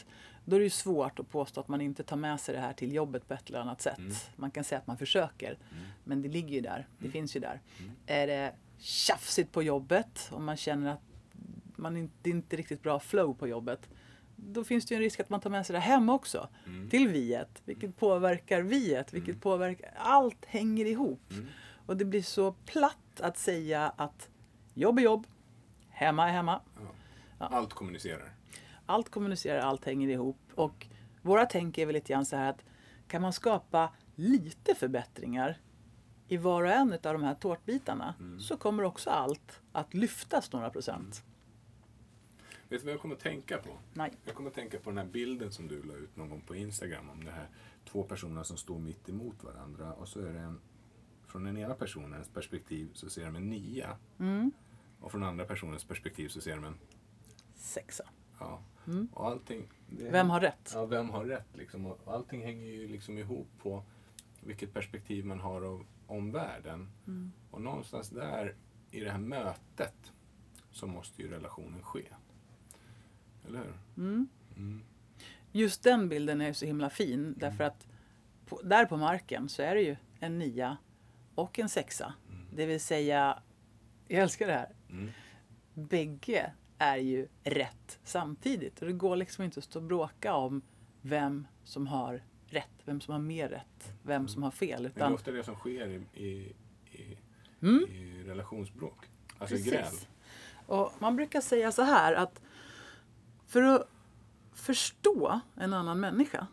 [0.46, 0.50] Mm.
[0.50, 2.72] Då är det ju svårt att påstå att man inte tar med sig det här
[2.72, 3.98] till jobbet på ett eller annat sätt.
[3.98, 4.12] Mm.
[4.36, 5.50] Man kan säga att man försöker.
[5.50, 5.84] Mm.
[6.04, 6.86] Men det ligger ju där.
[6.98, 7.60] Det finns ju där.
[7.78, 7.90] Mm.
[8.06, 11.00] Är det tjafsigt på jobbet och man känner att
[11.76, 13.88] man inte, det är inte riktigt bra flow på jobbet.
[14.36, 16.48] Då finns det ju en risk att man tar med sig det hem också.
[16.66, 16.90] Mm.
[16.90, 17.62] Till viet.
[17.64, 19.12] Vilket påverkar viet.
[19.14, 19.40] Vilket Mm.
[19.40, 19.90] påverkar...
[19.96, 21.30] Allt hänger ihop.
[21.30, 21.46] Mm.
[21.86, 24.28] Och det blir så platt att säga att
[24.74, 25.26] jobb är jobb.
[25.88, 26.60] Hemma är hemma.
[26.76, 26.80] Ja.
[27.38, 27.46] Ja.
[27.46, 28.32] Allt kommunicerar.
[28.86, 30.38] Allt kommunicerar, allt hänger ihop.
[30.54, 30.86] Och
[31.22, 32.64] våra tänk är väl lite grann så här att
[33.08, 35.58] kan man skapa lite förbättringar
[36.28, 38.40] i var och en av de här tårtbitarna Mm.
[38.40, 41.24] så kommer också allt att lyftas några procent.
[42.68, 43.70] Vet du vad jag kommer att tänka på?
[43.92, 44.12] Nej.
[44.24, 46.54] Jag kommer att tänka på den här bilden som du la ut någon gång på
[46.54, 47.48] Instagram om det här
[47.84, 50.60] två personer som står mitt emot varandra och så är det en
[51.26, 54.52] från den ena personens perspektiv så ser de en nia Mm.
[55.00, 56.78] och från den andra personens perspektiv så ser de en
[57.54, 58.04] Sexa.
[58.40, 58.60] Ja.
[58.86, 59.08] Mm.
[59.14, 60.70] Och allting, det- Vem har rätt?
[60.74, 61.86] Ja, vem har rätt liksom?
[61.86, 63.82] Och allting hänger ju liksom ihop på
[64.40, 66.88] vilket perspektiv man har av omvärlden.
[67.06, 67.32] Mm.
[67.50, 68.54] Och någonstans där
[68.90, 70.12] i det här mötet
[70.70, 72.02] så måste ju relationen ske.
[73.46, 73.74] Eller hur?
[74.04, 74.28] Mm.
[74.56, 74.82] Mm.
[75.52, 77.86] Just den bilden är ju så himla fin därför att
[78.46, 80.76] på, där på marken så är det ju en nia
[81.34, 82.14] och en sexa.
[82.30, 82.46] Mm.
[82.56, 83.42] Det vill säga,
[84.08, 85.10] jag älskar det här, Mm.
[85.74, 86.52] bägge
[86.84, 88.80] är ju rätt samtidigt.
[88.80, 90.62] Och det går liksom inte att stå och bråka om
[91.02, 94.82] vem som har rätt, vem som har mer rätt, vem som har fel.
[94.82, 96.54] Men det är Utan, ofta det som sker i, i,
[96.92, 97.18] i,
[97.60, 97.84] Mm.
[97.90, 99.06] i relationsbråk.
[99.38, 99.72] Alltså Precis.
[99.72, 99.94] gräl.
[100.66, 102.40] och man brukar säga så här att
[103.46, 103.88] för att
[104.52, 106.46] förstå en annan människa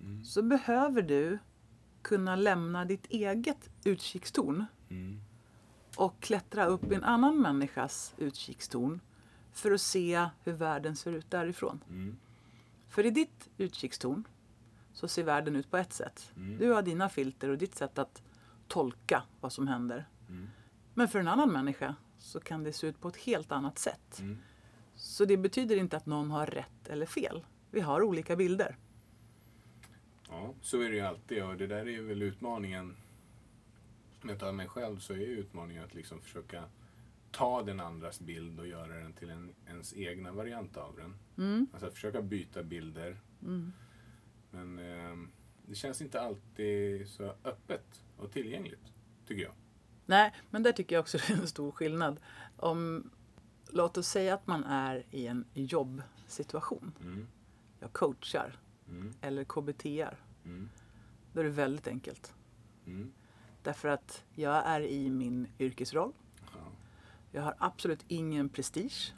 [0.00, 0.24] Mm.
[0.24, 1.38] så behöver du
[2.02, 5.20] kunna lämna ditt eget utkikstorn Mm.
[5.96, 9.00] och klättra upp i en annan människas utkikstorn
[9.58, 11.84] för att se hur världen ser ut därifrån.
[11.88, 12.16] Mm.
[12.88, 14.24] För i ditt utkikstorn
[14.92, 16.32] så ser världen ut på ett sätt.
[16.36, 16.58] Mm.
[16.58, 18.22] Du har dina filter och ditt sätt att
[18.68, 20.08] tolka vad som händer.
[20.28, 20.48] Mm.
[20.94, 24.18] Men för en annan människa så kan det se ut på ett helt annat sätt.
[24.18, 24.38] Mm.
[24.94, 27.44] Så det betyder inte att någon har rätt eller fel.
[27.70, 28.76] Vi har olika bilder.
[30.28, 32.96] Ja, så är det ju alltid och det där är väl utmaningen.
[34.22, 36.64] Om jag tar mig själv så är utmaningen att liksom försöka
[37.30, 41.14] ta den andras bild och göra den till en, ens egna variant av den.
[41.38, 41.66] Mm.
[41.72, 43.20] Alltså att försöka byta bilder.
[43.42, 43.72] Mm.
[44.50, 45.30] Men ehm,
[45.66, 48.92] det känns inte alltid så öppet och tillgängligt,
[49.26, 49.52] tycker jag.
[50.06, 52.20] Nej, men där tycker jag också det är en stor skillnad.
[52.56, 53.10] Om,
[53.70, 56.92] låt oss säga att man är i en jobbsituation.
[57.00, 57.26] Mm.
[57.80, 59.14] Jag coachar Mm.
[59.20, 60.16] eller KBTar.
[60.44, 60.68] Mm.
[61.32, 62.34] Då är det väldigt enkelt.
[62.86, 63.12] Mm.
[63.62, 66.12] Därför att jag är i min yrkesroll.
[67.38, 67.44] Ja.
[67.44, 69.14] Jag har absolut ingen prestige.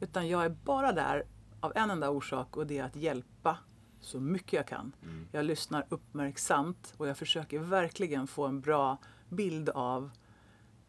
[0.00, 1.24] Utan jag är bara där
[1.60, 3.58] av en enda orsak och det är att hjälpa
[4.00, 4.92] så mycket jag kan.
[5.02, 5.26] Mm.
[5.32, 8.98] Jag lyssnar uppmärksamt och jag försöker verkligen få en bra
[9.28, 10.10] bild av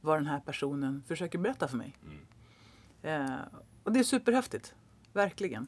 [0.02, 1.98] vad den här personen försöker berätta för mig.
[2.04, 3.32] Mm.
[3.32, 3.40] Eh,
[3.84, 4.76] och det är superhäftigt.
[5.14, 5.68] Verkligen.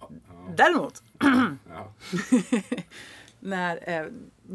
[0.00, 0.08] Ja.
[0.56, 1.02] Däremot,
[1.68, 1.92] Ja.
[3.40, 4.06] när, eh,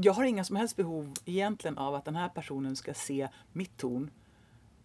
[0.02, 3.78] jag har inga som helst behov egentligen av att den här personen ska se mitt
[3.78, 4.12] ton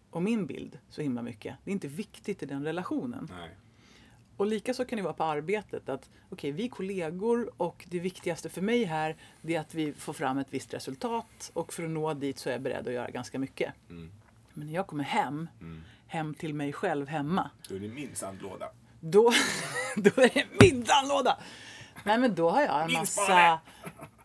[0.09, 1.55] och min bild så himla mycket.
[1.63, 3.27] Det är inte viktigt i den relationen.
[3.37, 3.49] Nej.
[4.37, 7.99] Och lika så kan det vara på arbetet att okej, vi är kollegor och det
[7.99, 11.83] viktigaste för mig här det är att vi får fram ett visst resultat och för
[11.83, 13.73] att nå dit så är jag beredd att göra ganska mycket.
[13.89, 14.11] Mm.
[14.53, 15.83] Men när jag kommer hem, Mm.
[16.07, 18.69] hem till mig själv hemma, Då är det min sandlåda.
[18.99, 19.31] då,
[19.97, 21.37] då är det min sandlåda!
[22.03, 23.59] Nej men då har jag en massa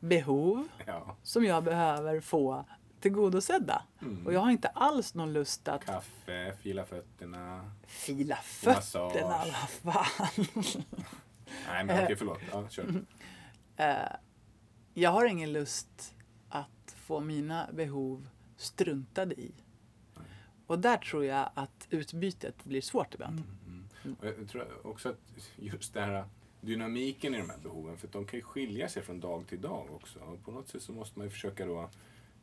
[0.00, 1.16] behov Ja.
[1.22, 2.64] som jag behöver få
[3.02, 3.82] tillgodosedda.
[4.02, 4.26] Mm.
[4.26, 7.72] Och jag har inte alls någon lust att Kaffe, fila fötterna.
[7.86, 9.44] fila fötterna.
[9.82, 10.44] Vad fan.
[11.68, 12.38] Nej men okej, förlåt.
[12.52, 13.04] Ja, kör.
[14.94, 16.14] Jag har ingen lust
[16.48, 19.52] att få mina behov struntade i.
[20.66, 23.42] Och där tror jag att utbytet blir svårt ibland.
[24.20, 25.18] Och jag tror också att
[25.56, 26.24] just det här
[26.60, 29.90] dynamiken i de här behoven, för de kan ju skilja sig från dag till dag
[29.90, 30.18] också.
[30.18, 31.90] Och på något sätt så måste man ju försöka då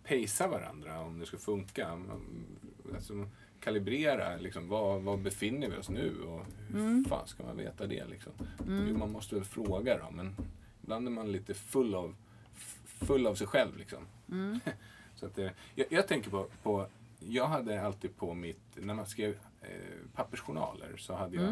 [0.10, 1.95] pacea varandra om det ska funka.
[1.95, 2.45] Man-
[2.95, 3.26] Alltså,
[3.60, 8.06] kalibrera, liksom, var, var befinner vi oss nu och hur fan ska man veta det?
[8.06, 8.32] Liksom?
[8.67, 10.36] Jo, man måste väl fråga då, men
[10.84, 12.15] ibland är man lite full av,
[12.86, 13.78] full av sig själv.
[13.78, 14.00] Liksom.
[15.15, 16.88] Så att, jag, jag tänker på, på,
[17.19, 19.69] jag hade alltid på mitt, när man skrev eh,
[20.15, 21.45] pappersjournaler så hade jag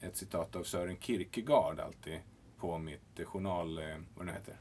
[0.00, 2.18] ett citat av Sören Kierkegaard alltid
[2.58, 4.56] på mitt eh, journal, eh, vad det heter,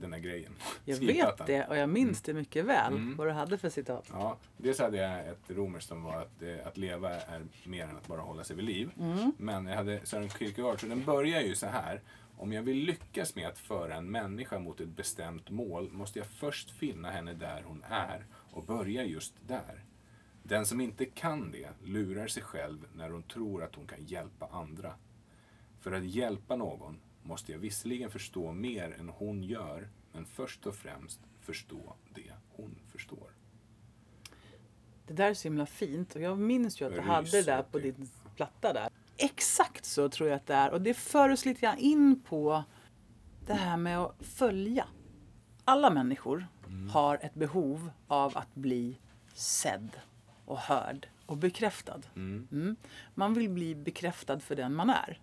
[0.00, 0.52] den här grejen.
[0.84, 3.16] Jag vet det och jag minns det mycket väl, Mm.
[3.16, 4.08] vad du hade för citat.
[4.12, 7.96] Ja, dels hade jag ett romerskt som var att, eh, att leva är mer än
[7.96, 8.90] att bara hålla sig vid liv.
[9.00, 9.32] Mm.
[9.38, 12.00] Men jag hade Sören Kierkegaard, så den börjar ju så här.
[12.36, 16.28] Om jag vill lyckas med att föra en människa mot ett bestämt mål måste jag
[16.28, 19.84] först finna henne där hon är och börja just där.
[20.42, 24.46] Den som inte kan det lurar sig själv när hon tror att hon kan hjälpa
[24.52, 24.94] andra.
[25.80, 30.74] För att hjälpa någon måste jag visserligen förstå mer än hon gör, men först och
[30.74, 33.30] främst förstå det hon förstår.
[35.06, 37.62] Det där är så himla fint och jag minns ju att du hade det där
[37.62, 38.88] på din platta där.
[39.16, 42.64] Exakt så tror jag att det är och det för oss lite grann in på
[43.46, 44.86] det här med att följa.
[45.64, 46.46] Alla människor
[46.92, 48.98] har ett behov av att bli
[49.34, 49.90] sedd
[50.44, 52.00] och hörd och bekräftad.
[52.16, 52.76] Mm.
[53.14, 55.20] Man vill bli bekräftad för den man är.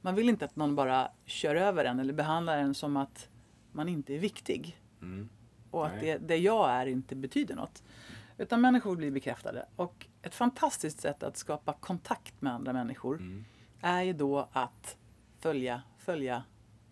[0.00, 3.28] Man vill inte att någon bara kör över en eller behandlar en som att
[3.72, 4.80] man inte är viktig.
[5.02, 5.28] Mm.
[5.70, 7.82] Och att det, det jag är inte betyder något.
[8.38, 9.66] Utan människor blir bekräftade.
[9.76, 13.44] Och ett fantastiskt sätt att skapa kontakt med andra människor Mm.
[13.80, 14.96] är ju då att
[15.38, 16.42] följa, följa,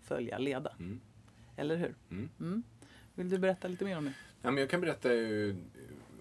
[0.03, 0.73] följa, leda.
[0.79, 1.01] Mm.
[1.57, 1.95] Eller hur?
[2.11, 2.63] Mm.
[3.15, 4.13] Vill du berätta lite mer om det?
[4.43, 5.09] Ja, men jag kan berätta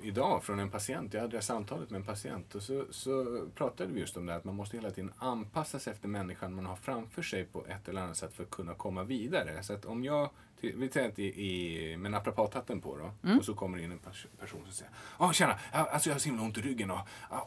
[0.02, 1.14] idag från en patient.
[1.14, 4.26] Jag hade det här samtalet med en patient och så, så pratade vi just om
[4.26, 7.46] det här att man måste hela tiden anpassa sig efter människan man har framför sig
[7.46, 9.64] på ett eller annat sätt för att kunna komma vidare.
[9.64, 10.30] Så att om jag,
[10.62, 14.00] vi säger att i, i, med naprapathatten på då och så kommer det in en
[14.00, 17.00] pers- person som säger Ja, tjena, alltså jag har så himla ont i ryggen och,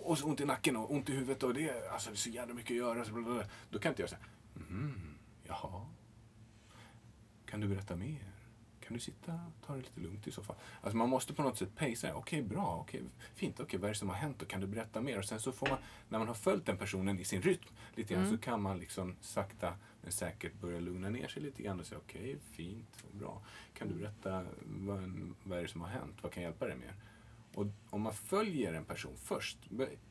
[0.02, 2.16] och så ont i nacken och ont i huvudet och det, är- alltså, det är
[2.16, 3.04] så jävla mycket att göra.
[3.04, 4.20] Så blablabla." Då kan inte jag säga
[4.56, 5.86] mm, jaha,
[7.46, 8.18] kan du berätta mer?
[8.90, 10.57] Kan du sitta och ta det lite lugnt i så fall?
[10.81, 12.14] Alltså man måste på något sätt pacea.
[12.14, 12.79] Okej, bra.
[12.81, 13.03] Okej,
[13.35, 13.61] fint.
[13.61, 14.42] Okej, vad är det som har hänt?
[14.42, 15.18] Och kan du berätta mer?
[15.18, 18.14] Och sen så får man, när man har följt den personen i sin rytm lite
[18.14, 21.87] grann, så kan man liksom sakta men säkert börja lugna ner sig lite grann och
[21.87, 23.42] säga okej, fint, bra.
[23.74, 26.16] Kan du berätta vad, vad är det som har hänt?
[26.22, 26.92] Vad kan jag hjälpa dig med?
[27.55, 29.59] Och om man följer en person först,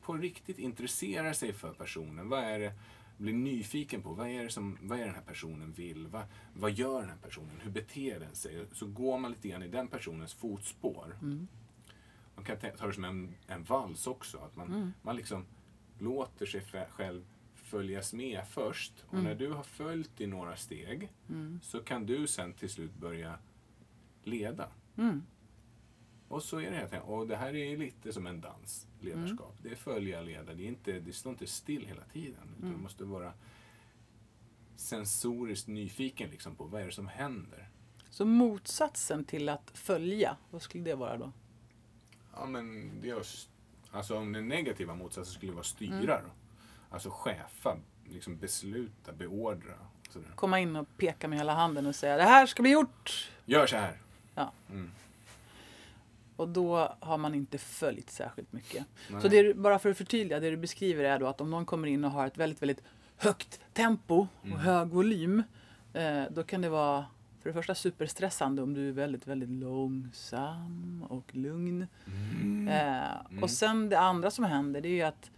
[0.02, 2.28] på riktigt intresserar sig för personen.
[2.28, 2.72] Vad är det,
[3.20, 6.06] blir nyfiken på, vad är det som, vad är den här personen vill?
[6.06, 6.22] Vad,
[6.54, 7.60] vad gör den här personen?
[7.62, 8.66] Hur beter den sig?
[8.72, 11.16] Så går man lite grann i den personens fotspår.
[12.34, 14.38] Man kan ta det som en, en vals också.
[14.38, 14.66] Att man,
[15.02, 15.44] man liksom
[15.98, 18.92] låter sig själv följas med först.
[19.06, 21.08] Och när du har följt i några steg
[21.62, 23.38] så kan du sen till slut börja
[24.24, 24.68] leda.
[26.30, 26.36] Mm.
[26.36, 27.10] Och så är det helt enkelt.
[27.10, 29.54] Och det här är lite som en dans, ledarskap.
[29.62, 30.54] Det är följa, leda.
[30.54, 32.54] Det, är inte, det står inte still hela tiden.
[32.58, 33.32] Utan Du måste vara
[34.76, 37.68] sensoriskt nyfiken liksom på vad är det som händer.
[38.10, 41.32] Så motsatsen till att följa, vad skulle det vara då?
[42.36, 43.22] Ja, men det är
[43.90, 46.30] alltså om den negativa motsatsen skulle vara styra då.
[46.90, 47.76] Alltså chefa,
[48.08, 49.74] liksom besluta, beordra.
[50.10, 50.28] Sådär.
[50.34, 53.30] Komma in och peka med hela handen och säga det här ska bli gjort.
[53.44, 53.98] Gör så här.
[54.34, 54.52] Ja.
[54.70, 54.90] Mm.
[56.40, 58.86] Och då har man inte följt särskilt mycket.
[59.10, 59.22] Nej.
[59.22, 61.66] Så det, du- bara för att förtydliga, det du beskriver är då att om någon
[61.66, 62.82] kommer in och har ett väldigt, väldigt
[63.16, 64.58] högt tempo och Mm.
[64.58, 65.42] hög volym.
[65.92, 67.06] Eh, då kan det vara
[67.42, 71.86] för det första superstressande om du är väldigt, väldigt långsam och lugn.
[72.06, 72.68] Mm.
[72.68, 75.30] Eh, Och sen det andra som händer det är ju att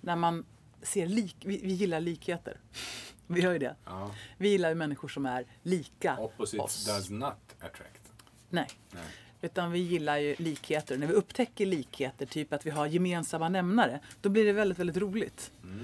[0.00, 0.44] när man
[0.82, 2.56] ser lik, vi, vi gillar likheter.
[3.26, 3.76] Vi gör ju det.
[3.84, 4.10] Ja.
[4.38, 6.86] Vi gillar ju människor som är lika Opposites oss.
[6.86, 8.12] does not attract.
[8.48, 8.66] Nej.
[8.92, 9.02] Nej.
[9.42, 10.98] Utan vi gillar ju likheter.
[10.98, 14.96] När vi upptäcker likheter, typ att vi har gemensamma nämnare, då blir det väldigt, väldigt
[14.96, 15.52] roligt.
[15.62, 15.80] Mm.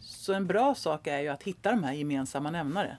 [0.00, 2.96] Så en bra sak är ju att hitta de här gemensamma nämnare.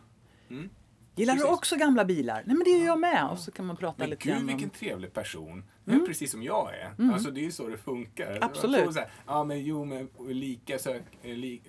[0.50, 0.70] Mm.
[1.16, 1.54] Gillar du Precis.
[1.58, 2.44] också gamla bilar?
[2.46, 3.28] Nej men det gör jag med.
[3.32, 4.70] Och så kan man prata Men lite grann vilken om...
[4.70, 5.64] trevlig person.
[5.86, 7.12] Det är precis som jag är.
[7.14, 8.38] Alltså det är ju så det funkar.
[8.42, 8.98] Absolut.
[9.28, 11.62] Ja men jo men lika sök, eh, li,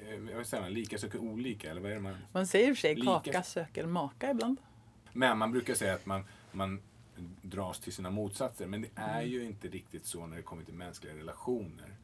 [0.53, 2.17] eh, lika söker olika eller vad är det man?
[2.33, 4.57] Man säger i och för sig Lika- kaka söker maka ibland.
[5.13, 6.81] Men man brukar säga att man, man
[7.43, 8.67] dras till sina motsatser.
[8.67, 9.31] Men det är Mm.
[9.31, 11.95] ju inte riktigt så när det kommer till mänskliga relationer.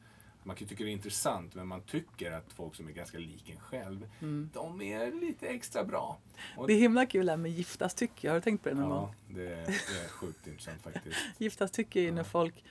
[0.45, 3.49] Man kan tycka det är intressant men man tycker att folk som är ganska lik
[3.49, 4.09] en själv,
[4.53, 6.19] de är lite extra bra.
[6.57, 6.67] Och, Mm.
[6.67, 8.27] Det är himla kul det här med giftas tycke.
[8.29, 9.15] Har du tänkt på det någon gång?
[9.27, 11.15] ja, det, det är sjukt intressant faktiskt.
[11.37, 12.63] Giftas tycke är ju när folk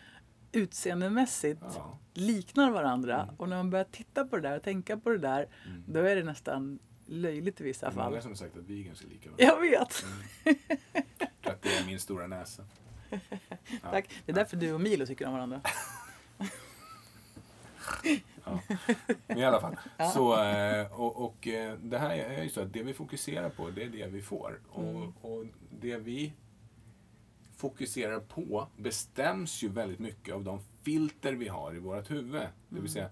[0.53, 1.99] utseendemässigt Ja.
[2.15, 3.35] liknar varandra.
[3.37, 5.85] Och när man börjar titta på det där och tänka på det där, Mm.
[5.87, 8.11] då är det nästan löjligt i vissa Det är fall.
[8.11, 9.45] många som har sagt att vi är ganska lika varandra.
[9.45, 10.05] Jag vet!
[11.43, 12.65] Jag tror att det är min stora näsa.
[13.83, 14.09] Tack.
[14.27, 15.61] Det är därför du och Milo tycker om varandra.
[19.27, 19.77] Men i alla fall.
[20.15, 23.71] Så, eh, och, och eh, det här är ju så att det vi fokuserar på,
[23.71, 24.61] det är det vi får.
[24.69, 26.33] Och, och det vi
[27.57, 32.43] fokuserar på bestäms ju väldigt mycket av de filter vi har i vårt huvud.
[32.69, 33.11] Det vill säga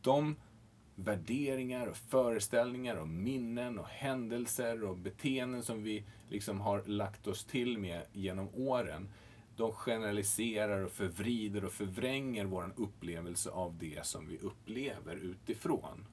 [0.00, 0.36] de
[1.04, 7.44] värderingar och föreställningar och minnen och händelser och beteenden som vi liksom har lagt oss
[7.44, 9.08] till med genom åren.
[9.56, 16.06] De generaliserar och förvrider och förvränger vår upplevelse av det som vi upplever utifrån.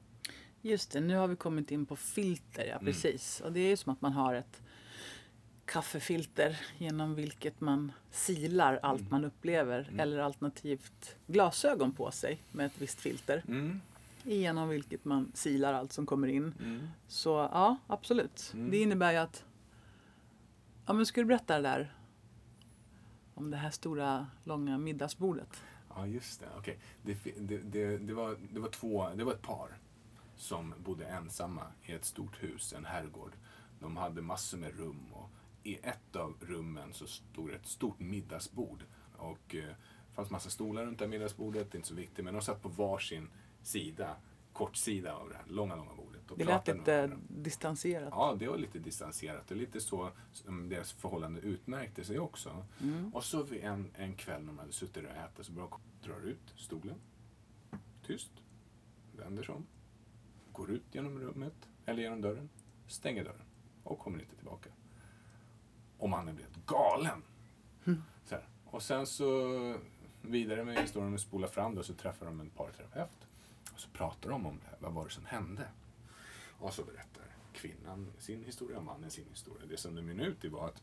[0.61, 2.71] Just det, nu har vi kommit in på filter, Mm.
[2.73, 3.39] ja precis.
[3.41, 4.61] Och det är ju som att man har ett
[5.65, 9.11] kaffefilter genom vilket man silar allt Mm.
[9.11, 9.89] man upplever.
[9.97, 13.43] Eller alternativt glasögon på sig med ett visst filter.
[14.27, 16.53] Genom vilket man silar allt som kommer in.
[16.59, 16.87] Mm.
[17.07, 18.51] Så ja, absolut.
[18.53, 18.71] Mm.
[18.71, 19.45] Det innebär ju att...
[20.85, 21.93] Ja, men ska du berätta det där?
[23.33, 25.63] Om det här stora, långa middagsbordet.
[25.95, 26.47] Ja, just det.
[26.57, 26.79] Okej.
[27.01, 29.77] Det, det, det, det, var, det, var två, det var ett par
[30.35, 33.31] som bodde ensamma i ett stort hus, en herrgård.
[33.79, 35.29] De hade massor med rum och
[35.63, 38.83] i ett av rummen så stod ett stort middagsbord.
[39.17, 42.25] Och eh, det fanns massa stolar runt det här middagsbordet, det är inte så viktigt,
[42.25, 43.29] men de satt på varsin
[43.67, 44.15] sida,
[44.53, 46.31] kortsida av det här långa, långa bordet.
[46.31, 48.09] Och Det lät lite distanserat.
[48.11, 52.65] Ja, det var lite distanserat och lite så som deras förhållande utmärkte sig också.
[53.13, 55.67] Och så vid en, en kväll när de hade suttit och ätit så bara
[56.03, 56.95] drar ut stolen.
[58.05, 58.31] Tyst.
[59.17, 59.65] Vänder sig om.
[60.51, 62.49] Går ut genom rummet, eller genom dörren.
[62.87, 63.45] Stänger dörren.
[63.83, 64.69] Och kommer inte tillbaka.
[65.97, 67.23] Och mannen blev galen.
[68.29, 68.47] Här.
[68.65, 69.79] Och sen så
[70.21, 73.26] vidare med historien med spola fram då så träffar de en parterapeut.
[73.77, 74.77] Och så pratar de om det här.
[74.79, 75.67] Vad var det som hände?
[76.59, 77.23] Och så berättar
[77.53, 79.65] kvinnan sin historia och mannen sin historia.
[79.69, 80.81] Det som det mynnar ut i var att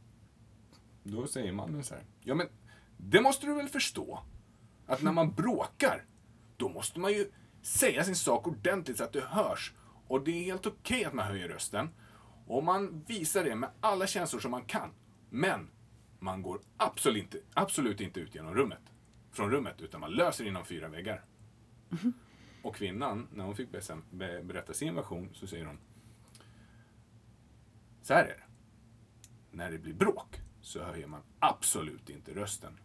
[1.02, 2.04] då säger mannen så här.
[2.20, 2.48] Ja men
[2.96, 4.22] det måste du väl förstå.
[4.86, 6.04] Att när man bråkar
[6.56, 7.30] då måste man ju
[7.62, 9.74] säga sin sak ordentligt så att det hörs.
[10.06, 11.88] Och det är helt okej att man höjer rösten.
[12.46, 14.90] Och man visar det med alla känslor som man kan.
[15.30, 15.70] Men
[16.18, 18.82] man går absolut inte, absolut inte ut genom rummet.
[19.32, 21.24] Från rummet, utan man löser inom fyra väggar.
[21.88, 22.12] Mhm.
[22.64, 23.70] Och kvinnan, när hon fick
[24.42, 25.78] berätta sin version, så säger hon
[28.02, 28.44] Så här är det.
[29.50, 32.78] När det blir bråk så höjer man absolut inte rösten.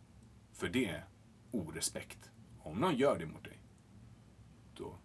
[0.54, 1.06] För det är
[1.52, 2.32] orespekt.
[2.60, 3.60] Om någon gör det mot dig,
[4.74, 4.98] då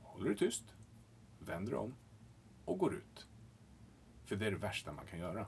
[0.00, 0.74] håller du tyst,
[1.38, 1.94] vänder om
[2.64, 3.26] och går ut.
[4.24, 5.46] För det är det värsta man kan göra.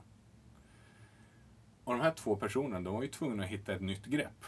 [1.83, 4.45] Och de här två personerna, de var ju tvungna att hitta ett nytt grepp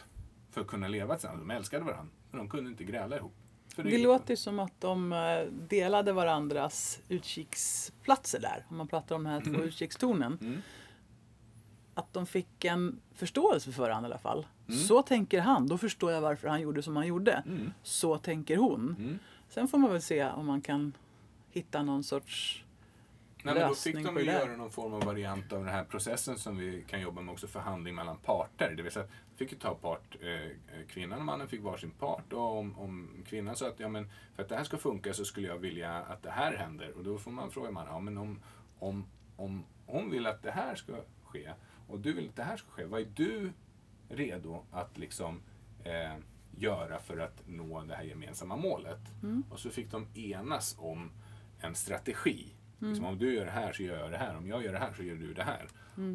[0.50, 1.42] för att kunna leva tillsammans.
[1.42, 3.36] De älskade varandra, men de kunde inte gräla ihop.
[3.78, 8.66] För Det låter ju som att de eh, delade varandras utkiksplatser där.
[8.70, 10.38] Om man pratar om de här två utkikstornen.
[10.42, 10.62] Mm.
[11.94, 14.48] Att de fick en förståelse för varandra i alla fall.
[14.68, 14.80] Mm.
[14.80, 17.44] Så tänker han, då förstår jag varför han gjorde som han gjorde.
[17.84, 18.96] Så tänker hon.
[19.00, 19.20] Mm.
[19.50, 20.94] Sen får man väl se om man kan
[21.50, 22.64] hitta någon sorts
[23.44, 26.38] Nej, men då fick de ju göra någon form av variant av den här processen
[26.38, 28.74] som vi kan jobba med också, förhandling mellan parter.
[28.78, 29.08] Det vill säga,
[29.38, 30.52] fick ju ta part, eh,
[30.88, 34.44] kvinnan och mannen fick varsin part och om, om kvinnan sa att ja, men för
[34.44, 36.92] att det här ska funka så skulle jag vilja att det här händer.
[36.98, 38.40] Och då får man fråga mannen, ja men om,
[38.80, 41.54] om, om hon vill att det här ska ske
[41.88, 43.52] och du vill att det här ska ske, vad är du
[44.10, 45.42] redo att liksom
[45.84, 46.16] eh,
[46.58, 49.00] göra för att nå det här gemensamma målet.
[49.50, 51.12] Och så fick de enas om
[51.60, 52.54] en strategi.
[52.80, 54.38] Liksom, om du gör det här så gör jag det här.
[54.38, 55.68] Om jag gör det här så gör du det här.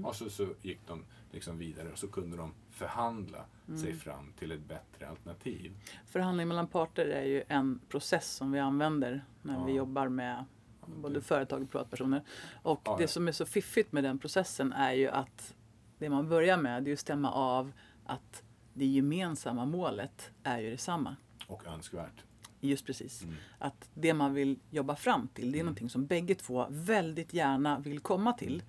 [0.05, 3.45] Och så, så gick de liksom vidare och så kunde de förhandla
[3.81, 5.73] sig fram till ett bättre alternativ.
[6.07, 9.77] Förhandling mellan parter är ju en process som vi använder när vi Ja.
[9.77, 10.45] jobbar med
[10.87, 12.23] både företag och privatpersoner.
[12.63, 15.55] Och Ja, det som är så fiffigt med den processen är ju att
[15.99, 17.73] det man börjar med det är att stämma av
[18.07, 18.43] att
[18.75, 21.17] det gemensamma målet är ju detsamma.
[21.47, 22.25] Och önskvärt.
[22.61, 23.23] Just precis.
[23.23, 23.35] Mm.
[23.59, 27.79] Att det man vill jobba fram till det är någonting som bägge två väldigt gärna
[27.79, 28.63] vill komma till.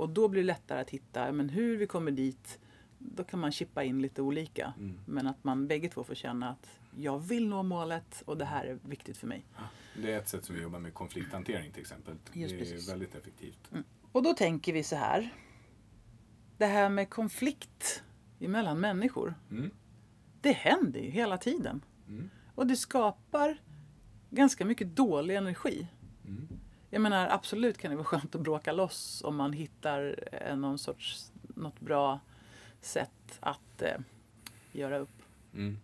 [0.00, 2.58] Och då blir det lättare att hitta men hur vi kommer dit.
[2.98, 4.74] Då kan man chippa in lite olika.
[4.78, 5.00] Mm.
[5.06, 8.64] Men att man bägge två får känna att jag vill nå målet och det här
[8.64, 9.44] är viktigt för mig.
[10.02, 12.14] Det är ett sätt som vi jobbar med konflikthantering till exempel.
[12.32, 12.88] Just det är precis.
[12.88, 13.70] väldigt effektivt.
[14.12, 15.34] Och då tänker vi så här.
[16.58, 18.02] Det här med konflikt
[18.40, 19.34] emellan människor.
[19.50, 19.70] Mm.
[20.40, 21.84] Det händer ju hela tiden.
[22.08, 22.30] Mm.
[22.54, 23.58] Och det skapar
[24.30, 25.86] ganska mycket dålig energi.
[26.90, 27.02] Mm.
[27.02, 30.78] Jag menar absolut kan det vara skönt att bråka loss om man hittar eh, någon
[30.78, 32.20] sorts, något bra
[32.80, 33.98] sätt att eh,
[34.72, 35.22] göra upp.
[35.54, 35.78] Mm.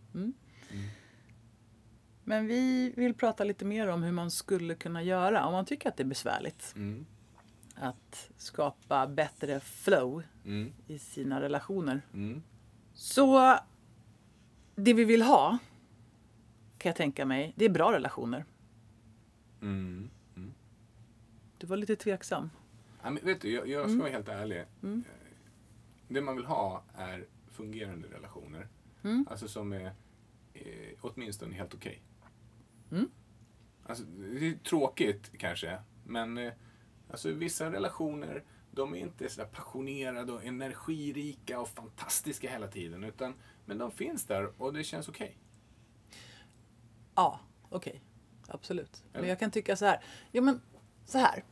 [2.25, 5.89] Men vi vill prata lite mer om hur man skulle kunna göra om man tycker
[5.89, 6.73] att det är besvärligt.
[6.77, 7.07] Mm.
[7.75, 10.73] Att skapa bättre flow Mm.
[10.87, 12.03] i sina relationer.
[12.15, 12.43] Mm.
[12.95, 13.59] Så
[14.75, 15.59] det vi vill ha,
[16.79, 18.45] kan jag tänka mig, det är bra relationer.
[19.63, 20.11] Mm.
[21.59, 22.51] Du var lite tveksam.
[23.03, 24.65] Ja, men vet du, jag, jag ska vara helt ärlig.
[24.83, 25.05] Mm.
[25.09, 25.27] Eh,
[26.09, 28.69] Det man vill ha är fungerande relationer.
[29.03, 29.27] Mm.
[29.31, 29.93] Alltså som är
[30.55, 32.03] eh, åtminstone helt okej.
[32.91, 33.11] Mm.
[33.87, 36.53] Alltså, det är tråkigt kanske, men eh,
[37.11, 43.05] alltså, vissa relationer de är inte så passionerade och energirika och fantastiska hela tiden.
[43.05, 43.35] Utan,
[43.65, 45.39] men de finns där och det känns okej.
[47.15, 48.03] Ja, okej.
[48.49, 49.05] Absolut.
[49.13, 49.29] Men Eller?
[49.29, 50.05] jag kan tycka så här.
[50.33, 50.61] Jo, men
[51.07, 51.45] så här.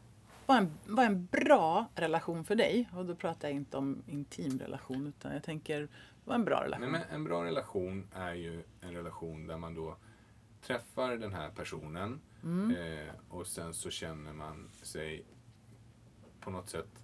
[0.46, 4.58] Vad en, vad en bra relation för dig, och då pratar jag inte om intim
[4.58, 5.88] relation, utan jag tänker,
[6.24, 6.92] vad en bra relation?
[6.92, 9.96] Nej, men en bra relation är ju en relation där man då
[10.62, 12.20] träffar den här personen
[12.76, 15.24] eh, och sen så känner man sig
[16.40, 17.02] på något sätt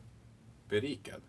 [0.68, 1.22] berikad.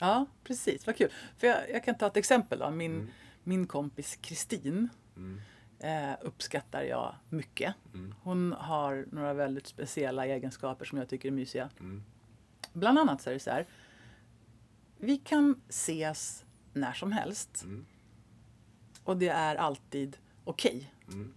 [0.00, 0.86] Ja, precis.
[0.86, 1.10] Vad kul.
[1.38, 2.58] För jag, jag kan ta ett exempel.
[2.58, 2.70] Då.
[2.70, 3.08] Min, Mm.
[3.42, 5.40] min kompis Kristin Mm.
[5.78, 7.74] Eh, uppskattar jag mycket.
[7.94, 8.14] Mm.
[8.22, 11.70] Hon har några väldigt speciella egenskaper som jag tycker är mysiga.
[11.80, 12.02] Mm.
[12.72, 13.66] Bland annat så är det så här.
[14.98, 17.62] Vi kan ses när som helst.
[17.64, 17.86] Mm.
[19.04, 20.92] Och det är alltid okej.
[21.08, 21.34] Mm.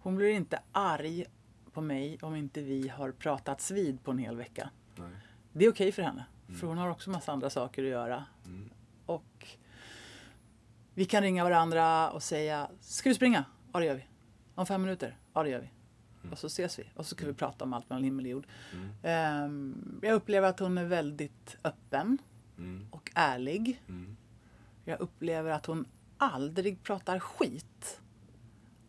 [0.00, 1.24] Hon blir inte arg
[1.72, 4.70] på mig om inte vi har pratats vid på en hel vecka.
[4.96, 5.10] Nej.
[5.52, 6.24] Det är okej för henne.
[6.60, 8.24] För hon har också massa andra saker att göra.
[8.44, 8.70] Mm.
[9.06, 9.56] Och
[10.94, 13.44] vi kan ringa varandra och säga Ska vi springa?
[13.76, 14.04] Ja det gör vi.
[14.54, 15.16] Om fem minuter?
[15.34, 15.70] Ja det gör vi.
[16.30, 16.84] Och så ses vi.
[16.94, 18.46] Och så kan vi prata om allt mellan himmel och jord.
[19.02, 22.18] Ehm, jag upplever att hon är väldigt öppen
[22.58, 22.86] Mm.
[22.90, 23.82] och ärlig.
[23.88, 24.16] Mm.
[24.84, 25.86] Jag upplever att hon
[26.18, 28.00] aldrig pratar skit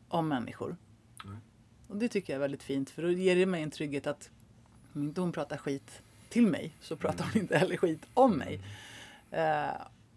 [0.08, 0.78] om människor.
[1.88, 4.30] Och det tycker jag är väldigt fint för då ger det mig en trygghet att
[4.94, 8.62] om inte hon pratar skit till mig så pratar hon inte heller skit om mig.
[9.32, 9.70] Eh,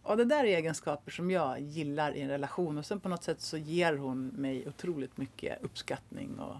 [0.03, 3.23] och det där är egenskaper som jag gillar i en relation och sen på något
[3.25, 6.57] sätt så ger hon mig otroligt mycket uppskattning och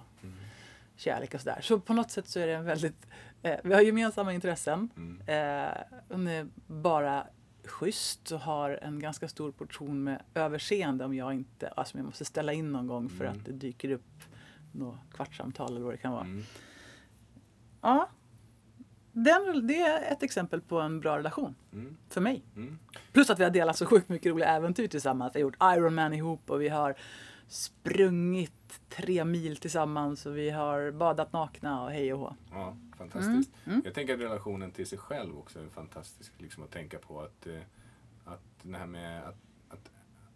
[0.97, 1.59] kärlek och sådär.
[1.63, 3.07] Så på något sätt så är det en väldigt,
[3.43, 4.89] eh, vi har gemensamma intressen.
[4.97, 5.21] Mm.
[5.67, 5.75] Eh,
[6.09, 7.27] hon är bara
[7.65, 12.25] schysst och har en ganska stor portion med överseende om jag inte, alltså jag måste
[12.25, 13.39] ställa in någon gång för Mm.
[13.39, 14.23] att det dyker upp
[14.73, 16.25] något kvartssamtal eller vad det kan vara.
[16.25, 16.43] Mm.
[17.81, 18.09] Ja,
[19.13, 21.97] den, det är ett exempel på en bra relation Mm.
[22.09, 22.43] för mig.
[22.57, 22.79] Mm.
[23.13, 25.37] Plus att vi har delat så sjukt mycket roliga äventyr tillsammans.
[25.37, 26.95] Vi har gjort Ironman ihop och vi har
[27.49, 32.35] sprungit tre mil tillsammans och vi har badat nakna och hej och hå.
[32.53, 33.51] Ja, fantastiskt.
[33.67, 33.83] Mm.
[33.85, 36.33] Jag tänker att relationen till sig själv också är fantastisk.
[36.39, 37.61] Liksom att tänka på att, eh,
[38.25, 39.37] att det här med att,
[39.69, 39.91] att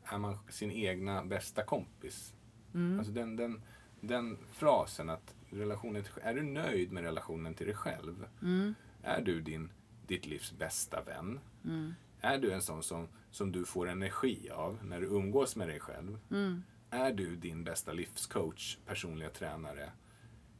[0.04, 2.34] är man sin egna bästa kompis.
[2.74, 2.98] Mm.
[2.98, 3.62] Alltså den, den,
[4.00, 8.26] den frasen att relationen till, är du nöjd med relationen till dig själv?
[8.42, 8.74] Mm.
[9.02, 9.70] Är du din,
[10.06, 11.40] ditt livs bästa vän?
[11.64, 11.94] Mm.
[12.20, 15.80] Är du en sån som, som du får energi av när du umgås med dig
[15.80, 16.18] själv?
[16.30, 16.62] Mm.
[16.90, 19.90] Är du din bästa livscoach, personliga tränare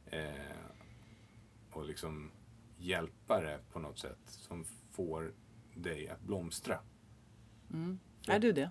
[0.05, 0.29] eh,
[1.71, 2.31] och liksom
[2.77, 5.33] hjälpare på något sätt som får
[5.73, 6.79] dig att blomstra?
[7.73, 7.99] Mm.
[8.27, 8.69] Är du det?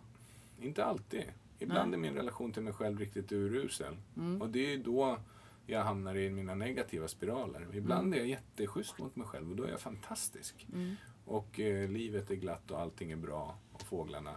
[0.61, 1.25] Inte alltid.
[1.59, 1.99] Ibland Nej.
[1.99, 3.97] är min relation till mig själv riktigt urusel.
[4.17, 4.43] Mm.
[4.43, 5.19] Och det är då
[5.67, 7.67] jag hamnar i mina negativa spiraler.
[7.73, 10.67] Ibland är jag jätteschysst mot mig själv och då är jag fantastisk.
[10.73, 10.97] Mm.
[11.25, 14.37] Och eh, livet är glatt och allting är bra och fåglarna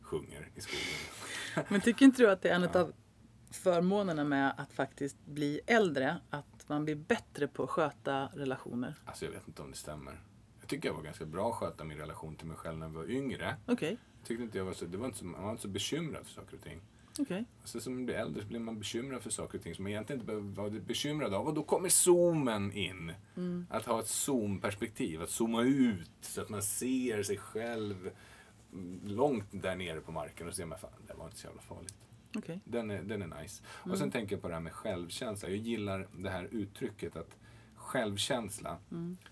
[0.00, 1.66] sjunger i skogen.
[1.68, 2.92] Men tycker inte du att det är en av
[3.50, 6.16] förmånerna med att faktiskt bli äldre?
[6.30, 8.94] Att man blir bättre på att sköta relationer?
[9.04, 10.20] Alltså jag vet inte om det stämmer.
[10.60, 12.92] Jag tycker jag var ganska bra att sköta min relation till mig själv när jag
[12.92, 13.56] var yngre.
[13.66, 15.68] Okej, Jag tyckte inte jag var så, det var inte så, man var inte så
[15.68, 16.80] bekymrad för saker och ting.
[17.18, 17.44] Okej.
[17.60, 19.92] Alltså, som man blir äldre så blir man bekymrad för saker och ting som man
[19.92, 21.46] egentligen inte behöver vara bekymrad av.
[21.46, 23.12] Och då kommer zoomen in.
[23.70, 28.10] Att ha ett zoomperspektiv, att zooma ut så att man ser sig själv
[28.72, 31.62] mm, långt där nere på marken och ser man fan, det var inte så jävla
[31.62, 31.94] farligt.
[32.38, 32.60] okej.
[32.64, 33.62] Den är, den är nice.
[33.66, 35.48] Och sen tänker jag på det här med självkänsla.
[35.48, 37.36] Jag gillar det här uttrycket att
[37.74, 38.78] självkänsla,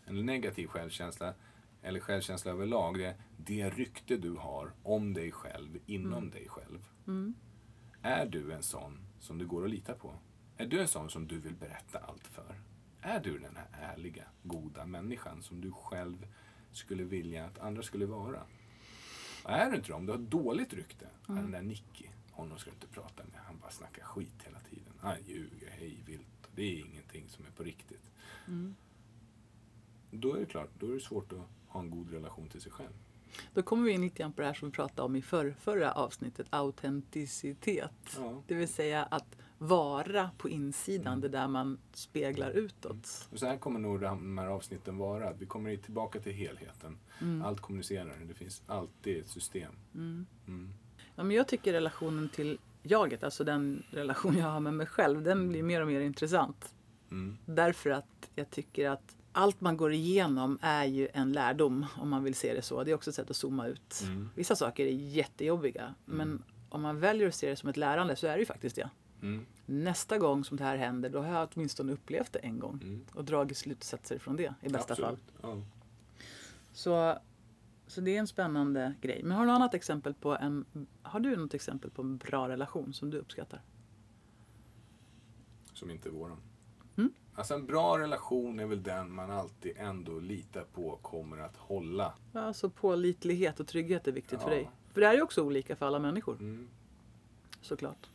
[0.07, 1.35] en negativ självkänsla,
[1.83, 6.85] eller självkänsla överlag, det är det rykte du har om dig själv inom dig själv.
[8.09, 10.15] Är du en sån som du går att lita på?
[10.57, 12.61] Är du en sån som du vill berätta allt för?
[13.01, 16.27] Är du den här ärliga, goda människan som du själv
[16.73, 18.43] skulle vilja att andra skulle vara?
[19.45, 21.43] Och är du inte det, om du har dåligt rykte, mm.
[21.43, 23.41] den där Nicky, honom ska du inte prata med.
[23.47, 24.93] Han bara snackar skit hela tiden.
[25.01, 26.51] Han ljuger hej vilt.
[26.55, 28.11] Det är ingenting som är på riktigt.
[30.11, 32.73] Då är det klart, då är det svårt att ha en god relation till sig
[32.73, 32.97] själv.
[33.55, 35.55] Då kommer vi in lite grann på det här som vi pratade om i för,
[35.61, 38.17] förra avsnittet, autenticitet.
[38.17, 38.43] Ja.
[38.47, 43.29] Det vill säga att vara på insidan, det där man speglar utåt.
[43.33, 45.33] Och så här kommer nog de här avsnitten vara.
[45.33, 46.99] Vi kommer tillbaka till helheten.
[47.45, 48.17] Allt kommunicerar.
[48.29, 49.73] Det finns alltid ett system.
[49.95, 50.27] Mm.
[51.15, 55.23] Ja, men jag tycker relationen till jaget, alltså den relation jag har med mig själv,
[55.23, 56.75] den blir mer och mer intressant.
[57.11, 57.39] Mm.
[57.47, 62.25] Därför att jag tycker att allt man går igenom är ju en lärdom, om man
[62.25, 62.85] vill se det så.
[62.85, 64.01] Det är också ett sätt att zooma ut.
[64.03, 64.31] Mm.
[64.35, 68.27] Vissa saker är jättejobbiga, men om man väljer att se det som ett lärande så
[68.27, 68.91] är det ju faktiskt det.
[69.23, 69.47] Mm.
[69.67, 73.05] Nästa gång som det här händer, då har jag åtminstone upplevt det en gång Mm.
[73.15, 75.05] och dragit slutsatser från det i bästa fall.
[75.05, 75.33] Absolut.
[75.43, 75.63] Ja.
[76.73, 77.19] Så,
[77.87, 79.21] så det är en spännande grej.
[79.23, 80.65] Men har du något annat exempel på en,
[81.03, 83.63] har du något exempel på en bra relation som du uppskattar?
[85.73, 86.37] Som inte är våran.
[87.39, 87.41] Mm.
[87.41, 92.15] Alltså en bra relation är väl den man alltid ändå litar på kommer att hålla.
[92.33, 94.55] Ja, Alltså pålitlighet och trygghet är viktigt för Ja.
[94.57, 94.71] dig.
[94.93, 96.69] För det här är ju också olika för alla människor, Mm.
[97.61, 98.11] såklart.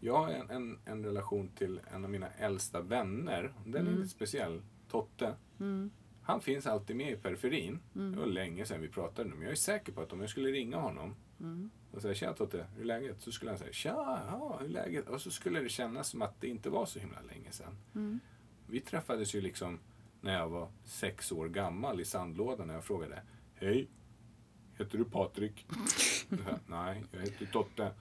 [0.00, 3.52] Jag har en, en, en relation till en av mina äldsta vänner.
[3.66, 4.62] Den är lite speciell.
[4.90, 5.34] Totte.
[5.60, 5.90] Mm.
[6.22, 7.80] Han finns alltid med i periferin.
[7.92, 9.34] Det var länge sedan vi pratade nu.
[9.34, 11.70] Men jag är säker på att om jag skulle ringa honom Mm.
[11.92, 13.20] och säga tja Totte, hur är läget?
[13.20, 15.08] Så skulle han säga tja, ja, hur är läget?
[15.08, 17.76] Och så skulle det kännas som att det inte var så himla länge sedan.
[17.94, 18.20] Mm.
[18.66, 19.78] Vi träffades ju liksom
[20.20, 23.22] när jag var sex år gammal i sandlådan när jag frågade
[23.54, 23.88] Hej,
[24.78, 25.66] heter du Patrik?
[26.66, 27.92] Nej, jag heter Totte.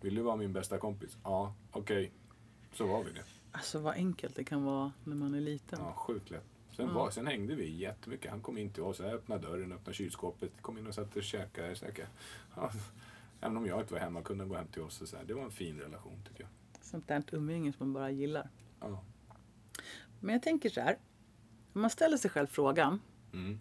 [0.00, 1.18] Vill du vara min bästa kompis?
[1.22, 2.12] Ja, okej.
[2.72, 3.24] Så var vi det.
[3.52, 5.78] Alltså vad enkelt det kan vara när man är liten.
[5.82, 6.44] Ja, sjukt lätt.
[6.76, 8.30] Sen, var, sen hängde vi jättemycket.
[8.30, 11.74] Han kom in till oss, öppnade dörren, öppnade kylskåpet, kom in och satt och käkade.
[11.74, 12.08] käkade.
[12.56, 12.70] Ja,
[13.40, 15.00] även om jag inte var hemma kunde han gå hem till oss.
[15.00, 15.24] Och så här.
[15.24, 16.50] Det var en fin relation tycker jag.
[16.84, 18.48] Sånt där umgänge som man bara gillar.
[18.80, 19.02] Ja.
[20.22, 20.98] Men jag tänker så här.
[21.72, 23.00] Om man ställer sig själv frågan.
[23.32, 23.60] Mm.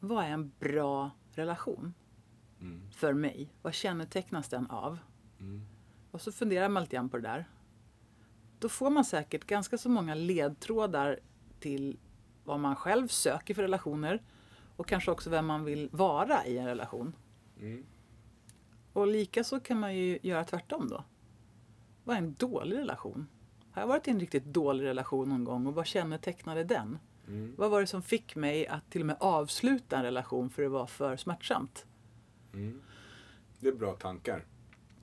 [0.00, 1.94] Vad är en bra relation
[2.60, 2.90] Mm.
[2.90, 3.52] för mig?
[3.62, 4.98] Vad kännetecknas den av?
[5.40, 5.66] Mm.
[6.10, 7.48] Och så funderar man lite grann på det där.
[8.58, 11.20] Då får man säkert ganska så många ledtrådar
[11.60, 11.98] till
[12.44, 14.22] vad man själv söker för relationer
[14.76, 17.16] och kanske också vem man vill vara i en relation.
[17.60, 17.86] Mm.
[18.92, 21.04] Och likaså kan man ju göra tvärtom då.
[22.04, 23.26] Vad är en dålig relation?
[23.76, 26.98] Har jag varit i en riktigt dålig relation någon gång och vad kännetecknade den?
[27.28, 27.54] Mm.
[27.58, 30.68] Vad var det som fick mig att till och med avsluta en relation för det
[30.68, 31.86] var för smärtsamt?
[32.54, 32.80] Mm.
[33.60, 34.44] Det är bra tankar.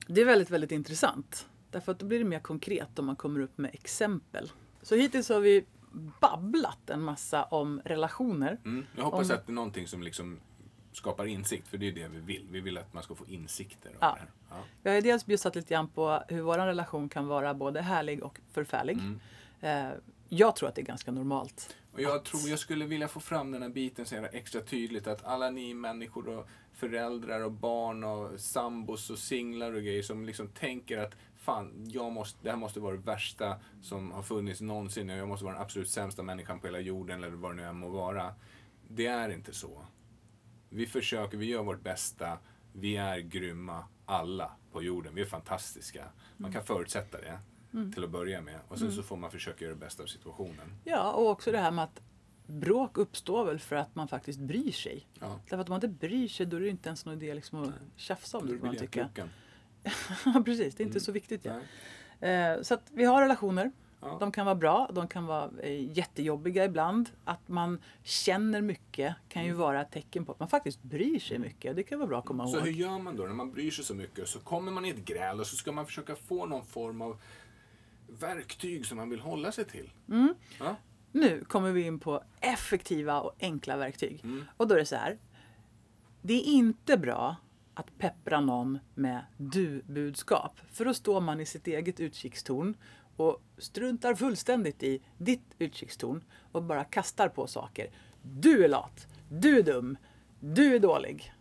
[0.06, 1.48] Det är väldigt, väldigt intressant.
[1.70, 4.52] Därför att då blir det mer konkret om man kommer upp med exempel.
[4.82, 5.64] Så hittills har vi
[6.20, 8.58] babblat en massa om relationer.
[8.64, 8.86] Mm.
[8.96, 10.40] Jag hoppas Om- att det är någonting som liksom
[10.96, 12.46] skapar insikt, för det är det vi vill.
[12.50, 14.18] Vi vill att man ska få insikter Ja.
[14.50, 14.56] Ja.
[14.82, 18.22] Vi har ju dels bjussat lite grann på hur vår relation kan vara både härlig
[18.22, 18.98] och förfärlig.
[18.98, 19.20] Mm.
[19.60, 19.92] Eh,
[20.28, 21.76] jag tror att det är ganska normalt.
[21.92, 25.24] Och jag tror jag skulle vilja få fram den här biten så extra tydligt att
[25.24, 30.48] alla ni människor och föräldrar och barn och sambos och singlar och grejer som liksom
[30.48, 35.10] tänker att fan, jag måste, det här måste vara det värsta som har funnits någonsin
[35.10, 37.62] och jag måste vara den absolut sämsta människan på hela jorden eller vad det nu
[37.62, 38.34] än må vara.
[38.88, 39.84] Det är inte så.
[40.74, 42.38] Vi försöker, vi gör vårt bästa.
[42.72, 45.14] Vi är grymma, alla på jorden.
[45.14, 46.04] Vi är fantastiska.
[46.36, 47.38] Man kan förutsätta det
[47.94, 48.60] till att börja med.
[48.68, 50.74] Och sen så får man försöka göra det bästa av situationen.
[50.84, 52.00] Ja, och också det här med att
[52.46, 55.06] bråk uppstår väl för att man faktiskt bryr sig.
[55.20, 55.40] Ja.
[55.44, 57.62] Därför att om man inte bryr sig då är det inte ens någon idé liksom
[57.62, 59.08] att tjafsa om det man tycka.
[60.24, 60.74] Ja, precis.
[60.74, 61.00] Det är inte Mm.
[61.00, 61.44] så viktigt.
[61.44, 61.60] Ja.
[62.20, 62.52] Nej.
[62.56, 63.72] Eh, så att vi har relationer
[64.04, 64.16] Ja.
[64.20, 67.10] De kan vara bra, de kan vara eh, jättejobbiga ibland.
[67.24, 69.52] Att man känner mycket kan Mm.
[69.54, 71.76] ju vara ett tecken på att man faktiskt bryr sig mycket.
[71.76, 72.66] Det kan vara bra att komma Så ihåg.
[72.66, 74.28] hur gör man då när man bryr sig så mycket?
[74.28, 77.16] Så kommer man i ett gräl och så ska man försöka få någon form av
[78.08, 79.90] verktyg som man vill hålla sig till.
[80.08, 80.34] Mm.
[80.58, 80.76] Ja?
[81.12, 84.20] Nu kommer vi in på effektiva och enkla verktyg.
[84.24, 84.44] Mm.
[84.56, 85.18] Och då är det så här.
[86.22, 87.36] Det är inte bra
[87.74, 90.60] att peppra någon med du-budskap.
[90.72, 92.74] För då står man i sitt eget utkikstorn
[93.16, 97.90] och struntar fullständigt i ditt utkikstorn och bara kastar på saker.
[98.22, 99.96] Du är lat, du är dum,
[100.40, 101.32] du är dålig.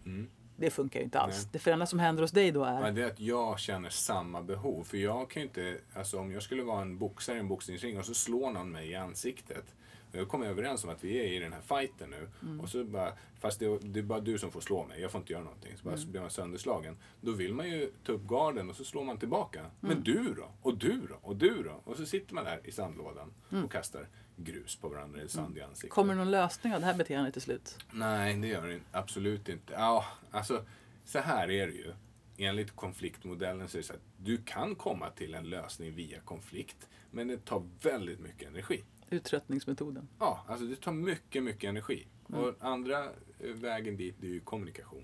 [0.55, 1.35] Det funkar ju inte alls.
[1.35, 1.43] Mm.
[1.43, 1.49] Nej.
[1.53, 3.89] Det för enda som händer hos dig då är Men det är att jag känner
[3.89, 4.83] samma behov.
[4.83, 7.99] För jag kan ju inte, alltså om jag skulle vara en boxare i en boxningsring
[7.99, 9.75] och så slår någon mig i ansiktet.
[10.15, 12.29] Jag kommer överens om att vi är i den här fighten nu.
[12.41, 12.61] Mm.
[12.61, 15.21] Och så bara, fast det, det är bara du som får slå mig, jag får
[15.21, 15.77] inte göra någonting.
[15.77, 16.11] Så bara Mm.
[16.11, 16.97] blir man sönderslagen.
[17.21, 19.65] Då vill man ju ta upp garden och så slår man tillbaka.
[19.79, 20.03] Men Mm.
[20.03, 20.51] du då?
[20.61, 21.15] Och du då?
[21.21, 21.81] Och du då?
[21.83, 23.63] Och så sitter man där i sandlådan Mm.
[23.65, 24.07] och kastar
[24.37, 25.89] grus på varandra eller sand i ansiktet.
[25.89, 27.77] Kommer det någon lösning av det här beteendet till slut?
[27.91, 29.73] Nej, det gör det absolut inte.
[29.73, 30.65] Ja, alltså,
[31.05, 31.93] så här är det ju.
[32.37, 36.89] Enligt konfliktmodellen så är det så att du kan komma till en lösning via konflikt,
[37.11, 38.83] men det tar väldigt mycket energi.
[39.13, 40.07] Uttröttningsmetoden.
[40.19, 42.07] Ja, alltså det tar mycket, mycket energi.
[42.29, 42.41] Mm.
[42.41, 43.03] Och andra
[43.39, 45.03] eh, vägen dit, det är ju kommunikation.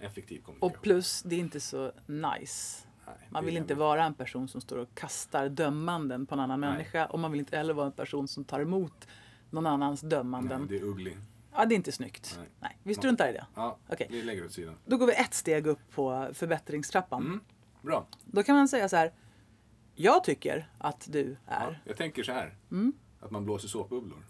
[0.00, 0.76] Effektiv kommunikation.
[0.76, 2.86] Och plus, det är inte så nice.
[3.06, 6.40] Nej, Man vill inte jävligt- vara en person som står och kastar dömanden på en
[6.40, 6.70] annan Nej.
[6.70, 7.06] människa.
[7.06, 9.08] Och man vill inte heller vara en person som tar emot
[9.50, 10.60] någon annans dömanden.
[10.60, 11.16] Nej, det är ugly.
[11.52, 12.34] Ja, det är inte snyggt.
[12.38, 12.48] Nej.
[12.60, 12.78] Nej.
[12.82, 13.46] vi struntar i det.
[13.54, 14.06] Ja, Okej.
[14.10, 14.74] vi lägger åt sidan.
[14.84, 17.22] Då går vi ett steg upp på förbättringstrappan.
[17.26, 17.40] Mm,
[17.82, 18.06] bra.
[18.24, 19.12] Då kan man säga så här.
[19.94, 21.82] Jag tycker att du Ja, är.
[21.84, 22.56] jag tänker så här.
[22.70, 22.92] Mm.
[23.20, 24.24] Att man blåser såpbubblor.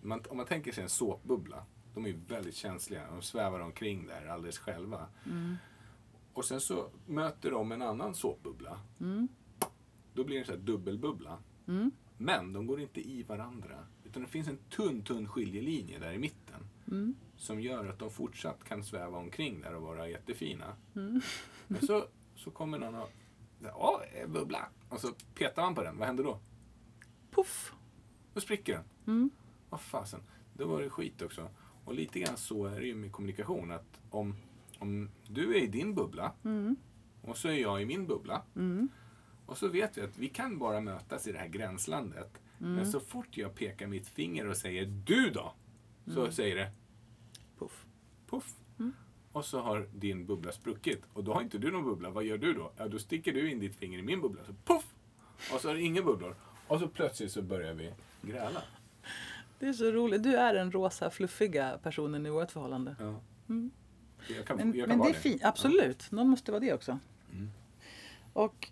[0.00, 1.66] Man, om man tänker sig en såpbubbla.
[1.94, 3.10] De är ju väldigt känsliga.
[3.10, 5.06] De svävar omkring där alldeles själva.
[5.26, 5.56] Mm.
[6.32, 8.80] Och sen så möter de en annan såpbubbla.
[9.00, 9.28] Mm.
[10.14, 11.38] Då blir det en sån här dubbelbubbla.
[12.18, 13.86] Men de går inte i varandra.
[14.04, 16.68] Utan det finns en tunn, tunn skiljelinje där i mitten.
[16.86, 17.14] Mm.
[17.36, 20.76] Som gör att de fortsatt kan sväva omkring där och vara jättefina.
[20.94, 21.20] Mm.
[21.66, 22.04] Men så,
[22.36, 23.10] så kommer någon och...
[23.62, 24.68] Ja, en bubbla!
[24.88, 25.98] Och så petar man på den.
[25.98, 26.38] Vad händer då?
[27.30, 27.72] Puff!
[28.34, 28.84] Då spricker den.
[29.16, 29.30] Mm.
[29.70, 30.20] Vad fasen.
[30.54, 31.48] Då var det skit också.
[31.84, 33.70] Och lite grann så är det ju med kommunikation.
[33.72, 34.36] Att om,
[34.78, 36.76] om du är i din bubbla Mm.
[37.22, 38.42] och så är jag i min bubbla.
[38.56, 38.88] Mm.
[39.46, 42.40] Och så vet vi att vi kan bara mötas i det här gränslandet.
[42.60, 42.74] Mm.
[42.74, 45.54] Men så fort jag pekar mitt finger och säger du då?
[46.06, 46.32] Så Mm.
[46.32, 46.70] säger det
[47.58, 47.86] Puff.
[48.30, 48.54] puff.
[49.32, 51.02] Och så har din bubbla spruckit.
[51.12, 52.10] Och då har inte du någon bubbla.
[52.10, 52.72] Vad gör du då?
[52.76, 54.44] Ja, då sticker du in ditt finger i min bubbla.
[54.44, 54.94] Så puff!
[55.54, 56.36] Och så har det inga bubblor.
[56.68, 57.92] Och så plötsligt så börjar vi
[58.22, 58.62] gräla.
[59.58, 60.22] Det är så roligt.
[60.22, 62.96] Du är den rosa fluffiga personen i vårt förhållande.
[63.00, 63.20] Ja.
[63.48, 63.70] Mm.
[64.36, 65.44] Jag kan, Men, jag kan men det är fint.
[65.44, 66.10] Absolut.
[66.10, 66.98] Någon måste vara det också.
[67.32, 67.50] Mm.
[68.32, 68.68] Och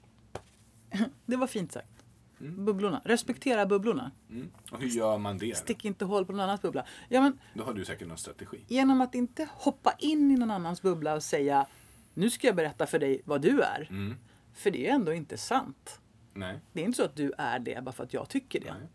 [1.26, 2.05] det var fint sagt.
[2.40, 2.64] Mm.
[2.64, 3.03] Bubblorna.
[3.05, 4.11] Respektera bubblorna.
[4.30, 4.51] Mm.
[4.70, 5.57] Och hur gör man det?
[5.57, 6.86] Stick inte hål på någon annans bubbla.
[7.09, 8.64] Ja, men Då har du säkert någon strategi.
[8.68, 11.66] genom att inte hoppa in i någon annans bubbla och säga
[12.14, 13.86] nu ska jag berätta för dig vad du är.
[13.90, 14.16] Mm.
[14.55, 16.01] För det är ändå inte sant.
[16.34, 16.59] Nej.
[16.72, 18.72] Det är inte så att du är det bara för att jag tycker det.
[18.72, 18.88] Nej.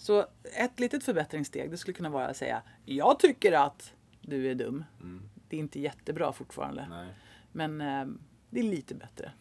[0.00, 0.26] Så
[0.56, 4.84] ett litet förbättringssteg det skulle kunna vara att säga jag tycker att du är dum.
[5.00, 5.22] Mm.
[5.48, 6.86] Det är inte jättebra fortfarande.
[6.90, 7.08] Nej.
[7.52, 8.06] Men eh,
[8.50, 9.32] det är lite bättre.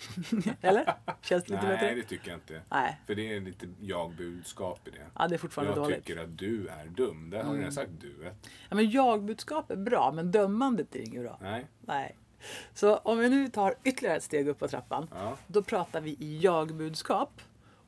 [0.60, 0.94] Eller?
[1.22, 1.94] Känns det lite Nej, bättre?
[1.94, 2.62] det tycker jag inte.
[2.70, 3.00] Nej.
[3.06, 5.06] För det är lite jag-budskap i det.
[5.14, 5.94] Ja, det är fortfarande Jag dåligt.
[5.96, 6.02] Mm.
[6.04, 7.30] tycker att du är dum.
[7.30, 8.32] Där har du redan sagt du.
[8.68, 11.38] Ja, men jag-budskap är bra, men dömandet är inget bra.
[11.42, 11.66] Nej.
[11.80, 12.16] Nej.
[12.74, 15.08] Så om vi nu tar ytterligare ett steg upp på trappan.
[15.14, 15.36] Ja.
[15.46, 17.40] Då pratar vi i jag-budskap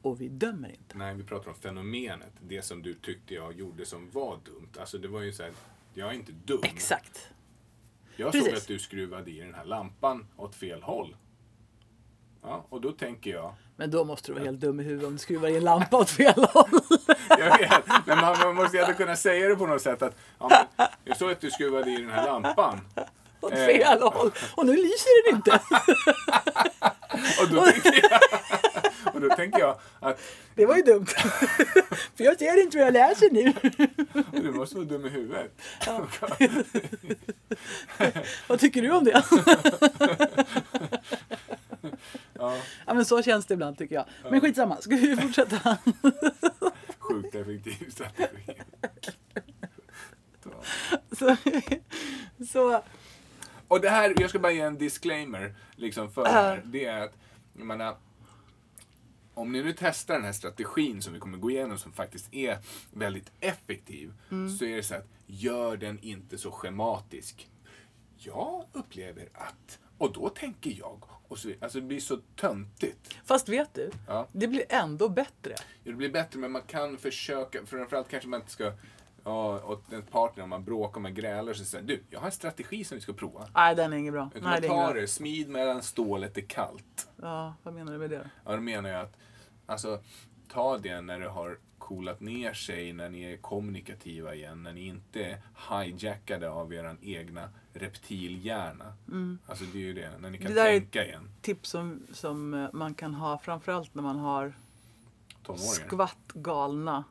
[0.03, 0.98] och vi dömer inte.
[0.98, 2.32] Nej, vi pratar om fenomenet.
[2.40, 4.68] Det som du tyckte jag gjorde som var dumt.
[4.80, 5.53] Alltså det var ju så här,
[5.94, 6.61] jag är inte dum.
[6.62, 7.28] Exakt.
[8.16, 8.59] Jag såg Precis.
[8.62, 11.16] att du skruvade i den här lampan åt fel håll.
[12.42, 15.12] Ja, och då tänker jag, Men då måste du vara helt dum i huvudet om
[15.12, 16.70] du skruvar i en lampa åt fel håll.
[17.28, 20.16] jag vet, men man, man måste ju ändå kunna säga det på något sätt att
[20.38, 22.80] ja, men, jag såg att du skruvade i den här lampan.
[23.40, 23.66] Åt Eh.
[23.66, 24.30] fel håll.
[24.55, 25.51] Och nu lyser den inte.
[27.42, 28.20] Och då tänker jag,
[29.23, 30.21] och då tänker jag att
[30.55, 31.07] Det var ju dumt.
[32.16, 33.53] För jag ser inte vad jag läser nu.
[34.43, 35.53] du måste vara dum i huvudet.
[38.49, 39.23] Vad tycker du om det?
[42.33, 42.57] Ja,
[42.87, 44.05] Ja men så känns det ibland tycker jag.
[44.31, 45.79] Men skitsamma, ska vi fortsätta?
[46.99, 48.53] sjukt effektiv strategi.
[51.18, 51.37] Så,
[52.53, 52.83] så
[53.68, 56.62] Och det här, jag ska bara ge en disclaimer liksom för det här.
[56.64, 57.12] Det är att,
[57.57, 57.97] jag menar,
[59.35, 62.59] om ni nu testar den här strategin som vi kommer gå igenom som faktiskt är
[62.93, 64.12] väldigt effektiv.
[64.59, 67.49] Så är det så att, gör den inte så schematisk.
[68.16, 73.14] Jag upplever att Och då tänker jag, och så, alltså det blir så töntigt.
[73.24, 74.28] Fast vet du, Ja.
[74.33, 75.55] det blir ändå bättre.
[75.85, 78.72] Det blir bättre men man kan försöka, framförallt kanske man inte ska,
[79.25, 82.27] ja, åt en partner om man bråkar, om man grälar så säger du, jag har
[82.27, 83.47] en strategi som vi ska prova.
[83.55, 84.31] Nej, den är inget bra.
[84.35, 85.01] Utan Nej, det är inget tar bra.
[85.01, 87.09] det, smid medan stålet är kallt.
[87.23, 88.31] Ja, vad menar du med det?
[88.45, 89.16] Ja, då menar jag att,
[89.66, 90.01] alltså,
[90.53, 94.87] ta det när det har coolat ner sig, när ni är kommunikativa igen, när ni
[94.87, 95.41] inte är
[95.71, 98.93] hijackade av er egna reptilhjärna.
[99.47, 100.55] Alltså det är ju det, när ni kan Mm.
[100.57, 101.31] Det där är- tänka igen.
[101.43, 104.53] Tips som, som eh, man kan ha framförallt när man har
[105.43, 105.66] Tonåringar.
[105.87, 107.05] skvatt galna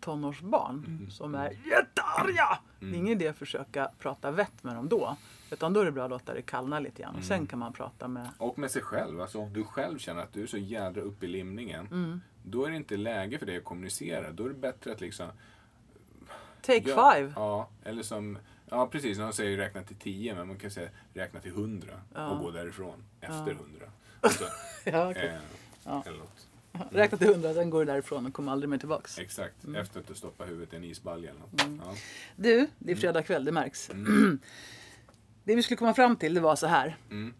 [0.00, 1.10] tonårsbarn Mm.
[1.10, 2.58] som är jättearga.
[2.80, 5.16] Det är ingen idé att försöka prata vett med dem då.
[5.50, 7.16] Utan då är det bra att låta det kallna lite grann.
[7.16, 7.46] Och sen Mm.
[7.46, 8.28] kan man prata med...
[8.38, 9.20] Och med sig själv.
[9.20, 11.86] Alltså om du själv känner att du är så jädra uppe i limningen.
[11.86, 12.20] Mm.
[12.42, 14.30] Då är det inte läge för dig att kommunicera.
[14.32, 15.28] Då är det bättre att liksom...
[16.62, 17.32] Take Ja, five.
[17.36, 18.38] Ja, eller som...
[18.70, 19.18] Ja, precis.
[19.18, 21.92] Någon säger räkna till tio, men man kan säga räkna till hundra
[22.30, 23.86] och gå därifrån efter hundra.
[24.20, 24.44] Alltså,
[24.84, 25.28] Ja, okej.
[25.28, 25.40] eh,
[25.84, 26.02] Ja.
[26.06, 26.47] Eller något.
[26.90, 29.18] Räkna till hundra, sen går du därifrån och kommer aldrig mer tillbaks.
[29.18, 29.64] Exakt.
[29.64, 29.80] Mm.
[29.80, 31.82] Efter att du stoppar huvudet i en isbalja eller något.
[31.86, 31.94] Ja.
[32.36, 33.90] Du, det är fredag kväll, det märks.
[35.44, 36.96] det vi skulle komma fram till, det var så här.
[37.10, 37.34] Mm.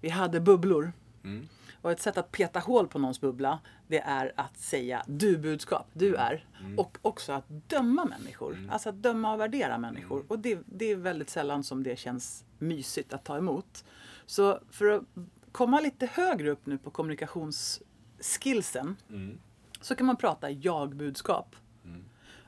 [0.00, 0.92] Vi hade bubblor.
[1.24, 1.48] Mm.
[1.82, 5.86] Och ett sätt att peta hål på någons bubbla, det är att säga du-budskap.
[5.92, 6.46] Du är.
[6.76, 8.68] Och också att döma människor.
[8.70, 10.24] Alltså att döma och värdera människor.
[10.28, 13.84] Och det, det är väldigt sällan som det känns mysigt att ta emot.
[14.26, 15.02] Så för att
[15.52, 16.90] komma lite högre upp nu på
[18.18, 19.38] kommunikationsskillsen Mm.
[19.80, 21.56] så kan man prata jag-budskap.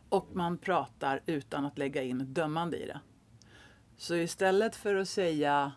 [0.08, 3.00] Och man pratar utan att lägga in dömande i det.
[3.96, 5.72] Så istället för att säga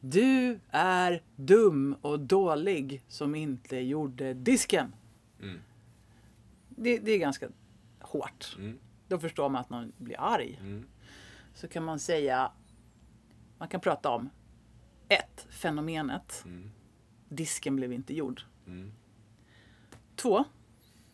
[0.00, 4.94] Du är dum och dålig som inte gjorde disken.
[5.40, 5.60] Mm.
[6.68, 7.48] Det, det är ganska
[8.00, 8.56] hårt.
[8.58, 8.78] Mm.
[9.08, 10.58] Då förstår man att någon blir arg.
[10.60, 10.86] Mm.
[11.54, 12.52] Så kan man säga
[13.58, 14.30] Man kan prata om
[15.08, 16.42] ett, Fenomenet.
[16.44, 16.70] Mm.
[17.28, 18.42] Disken blev inte gjord.
[18.66, 18.92] Mm.
[20.16, 20.44] Två,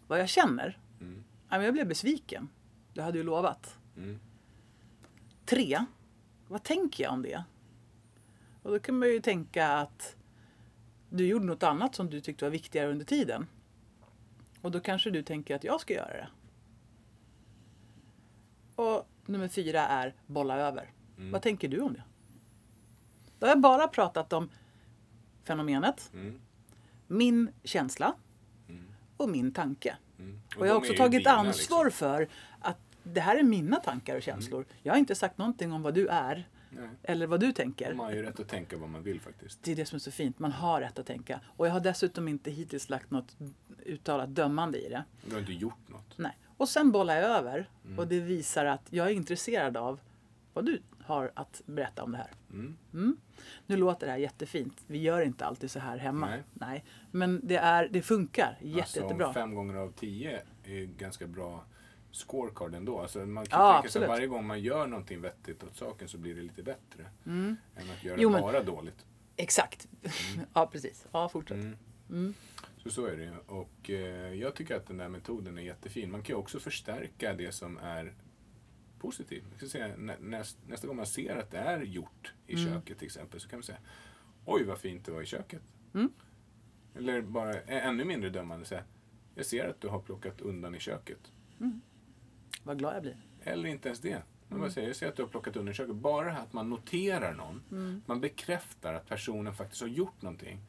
[0.07, 0.79] Vad jag känner.
[1.01, 1.25] Mm.
[1.51, 2.49] Jag blev besviken.
[2.93, 3.79] Du hade ju lovat.
[3.97, 4.19] Mm.
[5.45, 5.85] Tre,
[6.49, 7.45] vad tänker jag om det?
[8.63, 10.17] Och då kan man ju tänka att
[11.11, 13.47] du gjorde något annat som du tyckte var viktigare under tiden.
[14.61, 16.29] Och då kanske du tänker att jag ska göra det.
[18.77, 20.91] Och nummer fyra är bolla över.
[21.33, 22.03] Vad tänker du om det?
[23.39, 24.51] Då har jag bara pratat om
[25.45, 26.41] fenomenet, Mm.
[27.13, 28.15] Min känsla
[29.17, 29.97] och min tanke.
[30.19, 30.41] Mm.
[30.57, 31.99] Och jag har också tagit dina, ansvar liksom.
[31.99, 32.29] för
[32.61, 34.65] att det här är mina tankar och känslor.
[34.83, 36.89] Jag har inte sagt någonting om vad du är Nej.
[37.03, 37.95] eller vad du tänker.
[37.95, 39.63] Man har ju rätt att tänka vad man vill faktiskt.
[39.63, 40.39] Det är det som är så fint.
[40.39, 41.41] Man har rätt att tänka.
[41.47, 43.37] Och jag har dessutom inte hittills lagt något
[43.87, 45.05] uttalat dömande i det.
[45.27, 46.19] Du har inte gjort något.
[46.19, 46.39] Nej.
[46.57, 47.69] Och sen bollar jag över.
[47.85, 47.99] Mm.
[47.99, 50.01] Och det visar att jag är intresserad av
[50.53, 52.31] vad du har att berätta om det här.
[52.51, 52.77] Mm.
[52.93, 53.17] Mm.
[53.67, 54.83] Nu låter det här jättefint.
[54.87, 56.29] Vi gör inte alltid så här hemma.
[56.53, 56.85] Nej.
[57.11, 59.33] Men det, är, det funkar jätte, Alltså, jättebra.
[59.33, 61.65] fem gånger av tio är ganska bra
[62.11, 63.01] scorecard ändå.
[63.01, 66.09] Alltså, man kan Ja, tänka sig att varje gång man gör någonting vettigt åt saken
[66.09, 67.07] så blir det lite bättre.
[67.25, 68.23] Än att göra Mm.
[68.23, 69.07] Jo, men- bara dåligt.
[69.37, 69.89] Exakt.
[70.55, 71.07] ja, precis.
[71.13, 71.59] Ja, fortsätt.
[72.11, 72.35] Mm.
[72.77, 73.33] Så så är det.
[73.47, 76.11] Och eh, jag tycker att den där metoden är jättefin.
[76.11, 78.13] Man kan ju också förstärka det som är
[79.03, 79.45] positivt.
[79.51, 82.65] Jag ska säga, nä, näst, nästa gång man ser att det är gjort i Mm.
[82.75, 83.79] köket till exempel så kan man säga
[84.45, 85.63] Oj vad fint det var i köket.
[85.95, 86.13] Mm.
[86.95, 88.85] Eller bara ännu mindre dömande säga
[89.35, 91.33] Jag ser att du har plockat undan i köket.
[92.63, 93.17] Vad glad jag blir.
[93.43, 94.11] Eller inte ens det.
[94.15, 94.23] Man
[94.59, 94.61] Mm.
[94.61, 95.95] bara säger, jag ser att du har plockat undan i köket.
[95.97, 97.63] Bara att man noterar någon.
[98.07, 100.61] Man bekräftar att personen faktiskt har gjort någonting.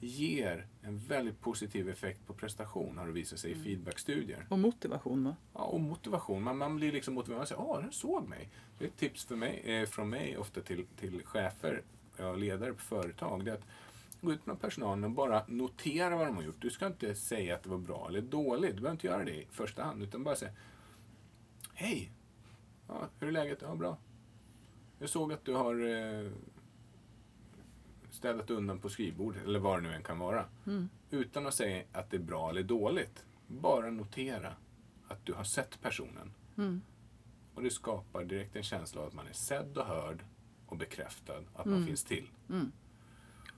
[0.00, 4.46] Ger en väldigt positiv effekt på prestation har det visat sig i feedbackstudier.
[4.48, 5.36] Och motivation va?
[5.54, 6.42] Ja, och motivation.
[6.42, 7.38] Man, man blir liksom motiverad.
[7.38, 8.48] Man säger, åh, den såg mig.
[8.78, 11.82] Det är ett tips för mig, eh, från mig ofta till, till chefer
[12.18, 13.44] och ledare på företag.
[13.44, 13.66] Det är att
[14.20, 16.62] gå ut med personalen och bara notera vad de har gjort.
[16.62, 18.74] Du ska inte säga att det var bra eller dåligt.
[18.74, 20.02] Du behöver inte göra det i första hand.
[20.02, 20.52] Utan bara säga,
[21.74, 22.10] hej,
[22.88, 23.58] ja, hur är läget?
[23.62, 23.96] Ja, bra.
[24.98, 26.30] Jag såg att du har eh,
[28.10, 30.44] städat undan på skrivbordet, eller vad det nu än kan vara.
[31.10, 33.24] Utan att säga att det är bra eller dåligt.
[33.46, 34.52] Bara notera
[35.08, 36.32] att du har sett personen.
[37.54, 40.24] Och det skapar direkt en känsla av att man är sedd och hörd
[40.66, 42.28] och bekräftad att man finns till.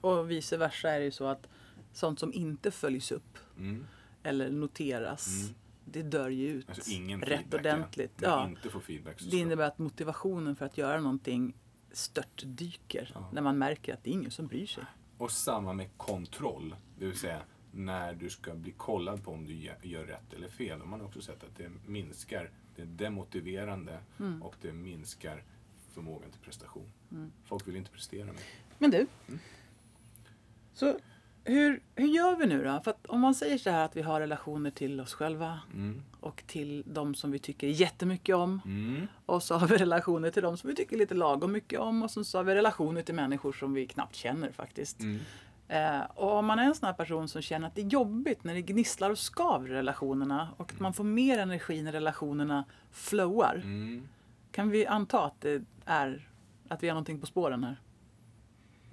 [0.01, 1.47] Och vice versa är det ju så att
[1.93, 3.85] sånt som inte följs upp Mm.
[4.23, 5.49] eller noteras,
[5.85, 6.91] det dör ju ut Alltså
[7.21, 8.11] rätt ordentligt.
[8.21, 8.51] Ja.
[9.31, 11.53] Det innebär att motivationen för att göra någonting
[11.93, 14.83] störtdyker när man märker att det är ingen som bryr sig.
[15.17, 16.75] Och samma med kontroll.
[16.99, 20.81] Det vill säga när du ska bli kollad på om du gör rätt eller fel.
[20.81, 24.43] Och man har också sett att det minskar, det är demotiverande Mm.
[24.43, 25.43] och det minskar
[25.93, 26.91] förmågan till prestation.
[27.11, 27.31] Mm.
[27.45, 28.43] Folk vill inte prestera mer.
[28.77, 29.07] Men du.
[29.27, 29.39] Mm.
[30.73, 30.99] Så
[31.43, 32.81] hur, hur gör vi nu då?
[32.83, 36.01] För att om man säger så här att vi har relationer till oss själva Mm.
[36.19, 38.61] och till de som vi tycker jättemycket om.
[38.65, 39.07] Mm.
[39.25, 42.03] Och så har vi relationer till de som vi tycker lite lagom mycket om.
[42.03, 44.99] Och så har vi relationer till människor som vi knappt känner faktiskt.
[44.99, 45.19] Mm.
[45.67, 48.43] Eh, och om man är en sån här person som känner att det är jobbigt
[48.43, 52.63] när det gnisslar och skaver i relationerna och att man får mer energi när relationerna
[52.91, 53.55] flowar.
[53.63, 54.07] Mm.
[54.51, 56.27] Kan vi anta att det är
[56.69, 57.79] att vi har någonting på spåren här?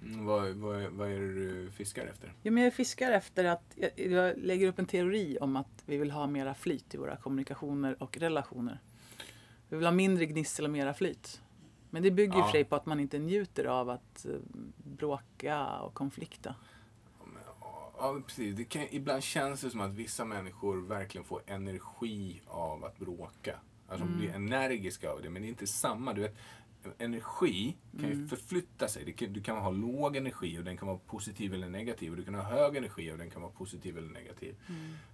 [0.03, 0.25] Mm.
[0.27, 2.33] Vad, vad, vad är det du fiskar efter?
[2.43, 5.97] Jo, men jag fiskar efter att jag, jag lägger upp en teori om att vi
[5.97, 8.79] vill ha mera flyt i våra kommunikationer och relationer.
[9.69, 11.41] Vi vill ha mindre gnissel och mera flyt.
[11.91, 12.45] Men det bygger ju Ja.
[12.45, 14.33] för sig på att man inte njuter av att eh,
[14.77, 16.55] bråka och konflikta.
[18.01, 18.57] Ja, precis.
[18.57, 23.57] Det kan, ibland känns det som att vissa människor verkligen får energi av att bråka.
[23.89, 26.13] Alltså de blir energiska av det, men det är inte samma.
[26.13, 26.37] Du vet,
[26.99, 29.13] energi kan ju förflytta sig.
[29.13, 32.11] Kan, du kan ha låg energi och den kan vara positiv eller negativ.
[32.11, 34.57] Och du kan ha hög energi och den kan vara positiv eller negativ.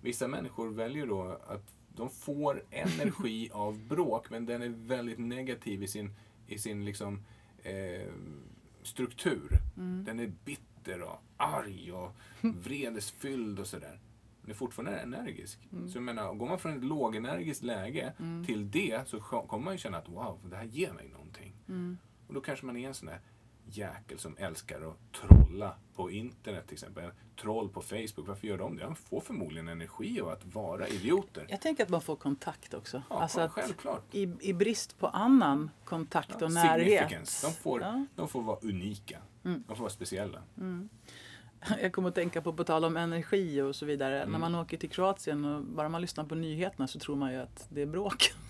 [0.01, 5.83] Vissa människor väljer då att de får energi av bråk, men den är väldigt negativ
[5.83, 6.11] i sin,
[6.47, 7.23] i sin liksom,
[7.63, 8.13] eh,
[8.83, 9.59] struktur.
[10.05, 14.01] Den är bitter och arg och vredesfylld och sådär.
[14.41, 15.69] Men är fortfarande energisk.
[15.89, 18.13] Så jag menar, går man från ett lågenergiskt läge
[18.47, 21.54] till det så kommer man ju känna att wow, det här ger mig någonting.
[22.29, 23.21] Och då kanske man är en sån där
[23.67, 27.11] jäkel som älskar att trolla på internet till exempel.
[27.41, 28.83] Troll på Facebook, varför gör de det?
[28.85, 31.47] De får förmodligen energi av att vara idioter.
[31.49, 33.03] Jag tänker att man får kontakt också.
[33.11, 34.15] Ja, alltså självklart.
[34.15, 37.41] i, I brist på annan kontakt och närhet.
[37.43, 37.89] De får, Ja.
[37.89, 38.07] Mm.
[38.17, 39.19] de får vara unika.
[39.43, 40.43] De får vara speciella.
[41.81, 44.17] Jag kommer att tänka på, på tal om energi och så vidare.
[44.23, 44.33] Mm.
[44.33, 47.39] När man åker till Kroatien och bara man lyssnar på nyheterna så tror man ju
[47.39, 48.33] att det är bråk.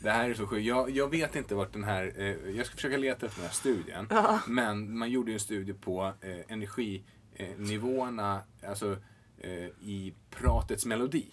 [0.00, 0.66] Det här är så sjukt.
[0.66, 2.12] Jag, jag vet inte vart den här...
[2.16, 4.06] Eh, jag ska försöka leta efter den här studien.
[4.46, 8.96] Men man gjorde ju en studie på eh, energinivåerna alltså,
[9.38, 11.26] eh, i pratets melodi.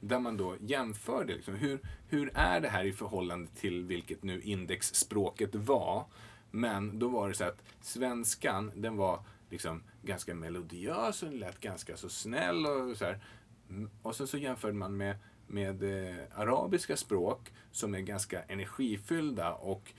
[0.00, 4.40] Där man då jämförde liksom, hur, hur är det här i förhållande till vilket nu
[4.42, 6.04] indexspråket var.
[6.50, 11.60] Men då var det så att svenskan, den var liksom ganska melodiös och den lät
[11.60, 13.24] ganska så snäll och så här.
[13.68, 15.16] Mm, Och sen så jämförde man med,
[15.46, 19.92] med eh, arabiska språk som är ganska energifyllda och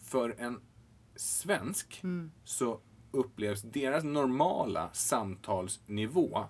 [0.00, 0.60] för en
[1.16, 2.02] svensk
[2.44, 2.80] så
[3.10, 6.44] upplevs deras normala samtalsnivå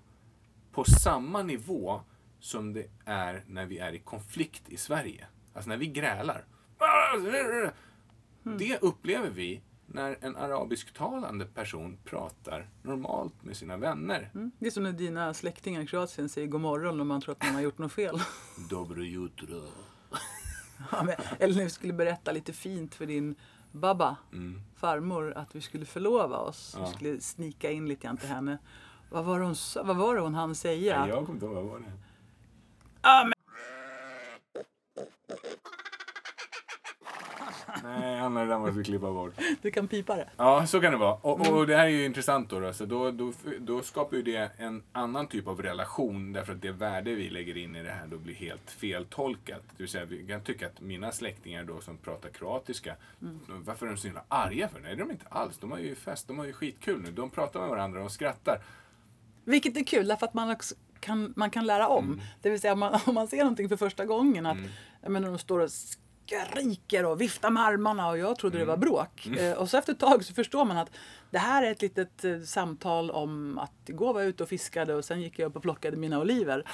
[0.72, 2.00] på samma nivå
[2.40, 5.26] som det är när vi är i konflikt i Sverige.
[5.54, 6.44] Alltså när vi grälar.
[8.42, 9.60] Det upplever vi
[9.92, 14.30] när en arabisktalande person pratar normalt med sina vänner.
[14.34, 14.50] Mm.
[14.58, 17.44] Det är som när dina släktingar i Kroatien säger god morgon och man tror att
[17.44, 18.20] man har gjort något fel.
[18.70, 19.62] Dobro jutro.
[20.92, 23.34] Ja, men, eller när vi skulle berätta lite fint för din
[23.72, 24.60] babba, Mm.
[24.76, 26.74] farmor, att vi skulle förlova oss.
[26.78, 26.86] Ja.
[26.86, 28.58] Vi skulle snika in lite grann till henne.
[29.10, 31.06] Vad var hon, vad var det hon hann säga?
[31.08, 31.92] Jag kommer inte ihåg, vad var det?
[33.02, 33.32] Ja, men,
[37.82, 39.32] Nej, Anna, måste vi klippa bort.
[39.62, 40.28] du kan pipa det.
[40.36, 41.14] Ja, så kan det vara.
[41.14, 42.60] Och, och det här är ju intressant då.
[42.60, 46.62] Då, så då, då, då skapar ju det en annan typ av relation därför att
[46.62, 49.62] det värde vi lägger in i det här då blir helt feltolkat.
[49.76, 52.96] Det vill säga, vi kan tycka att mina släktingar då som pratar kroatiska,
[53.48, 54.80] varför är de så himla arga för?
[54.80, 55.58] Nej, det är de inte alls.
[55.58, 57.10] De har ju fest, de har ju skitkul nu.
[57.10, 58.62] De pratar med varandra och skrattar.
[59.44, 62.04] Vilket är kul därför att man också kan, man kan lära om.
[62.04, 62.20] Mm.
[62.42, 64.58] Det vill säga om man, om man ser någonting för första gången att
[65.02, 65.70] jag menar, de står och
[66.28, 68.88] skriker och viftar med armarna och jag trodde det var Mm.
[68.88, 69.26] bråk.
[69.26, 70.90] Eh, och så efter ett tag så förstår man att
[71.30, 74.94] det här är ett litet eh, samtal om att igår var jag ute och fiskade
[74.94, 76.64] och sen gick jag upp och plockade mina oliver.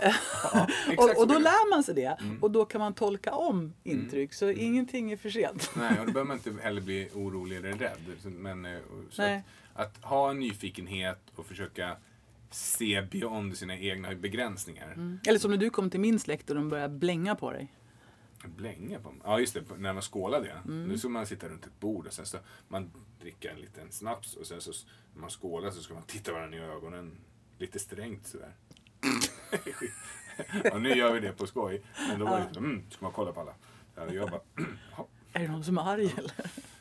[0.00, 4.34] exakt och, och då lär man sig det och då kan man tolka om intryck
[4.34, 5.70] så ingenting är för sent.
[5.76, 7.98] Nej, och då behöver man inte heller bli orolig eller rädd.
[8.24, 8.76] Men eh,
[9.16, 9.42] att,
[9.74, 11.96] att ha en nyfikenhet och försöka
[12.50, 15.18] se beyond sina egna begränsningar.
[15.26, 17.72] Eller som när du kom till min släkt och de började blänga på dig.
[18.48, 19.14] Blänga på.
[19.24, 19.64] Ja, just det.
[19.78, 20.70] När man skålade, ja.
[20.72, 22.38] Nu ska man sitta runt ett bord och sen så
[22.68, 22.90] man
[23.20, 24.72] dricka en liten snaps och sen så
[25.14, 27.18] när man skålar så ska man titta varandra i ögonen
[27.58, 28.54] lite strängt sådär.
[30.64, 31.82] ja, nu gör vi det på skoj.
[32.08, 33.54] Men då var det liksom, mm, ska man kolla på alla.
[33.94, 34.40] Ja, jag bara,
[35.32, 36.32] Är det någon som är arg eller?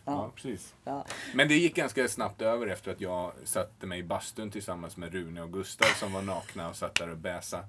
[0.06, 0.74] Ja, precis.
[0.84, 1.06] Ja.
[1.34, 5.14] Men det gick ganska snabbt över efter att jag satte mig i bastun tillsammans med
[5.14, 7.66] Rune och Gustav som var nakna och satt där och bäsa.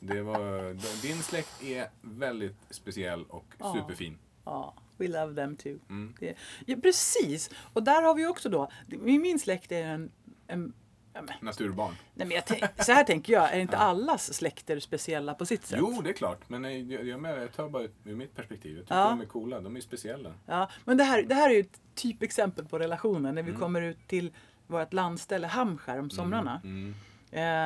[0.00, 0.72] Det var,
[1.02, 3.74] din släkt är väldigt speciell och Ja.
[3.74, 4.18] superfin.
[4.44, 5.78] Ja, we love them too.
[5.88, 6.14] Mm.
[6.20, 6.34] Det,
[6.66, 8.70] ja, precis, och där har vi också då,
[9.00, 10.10] min släkt är en,
[10.46, 10.72] en
[11.12, 11.94] Ja, men, Naturbarn.
[12.14, 15.78] nej, men tänk, så här tänker jag, är inte allas släkter speciella på sitt sätt?
[15.80, 16.48] Jo, det är klart.
[16.48, 18.76] Men nej, jag, jag, jag tar bara ur mitt perspektiv.
[18.76, 19.08] Jag tycker Ja.
[19.08, 19.60] de är coola.
[19.60, 20.32] De är speciella.
[20.46, 23.60] Ja, men det här, det här är ju ett typexempel på relationer när vi Mm.
[23.60, 24.32] kommer ut till
[24.66, 26.60] vårt landställe Hamskär om somrarna.
[26.64, 26.94] Mm.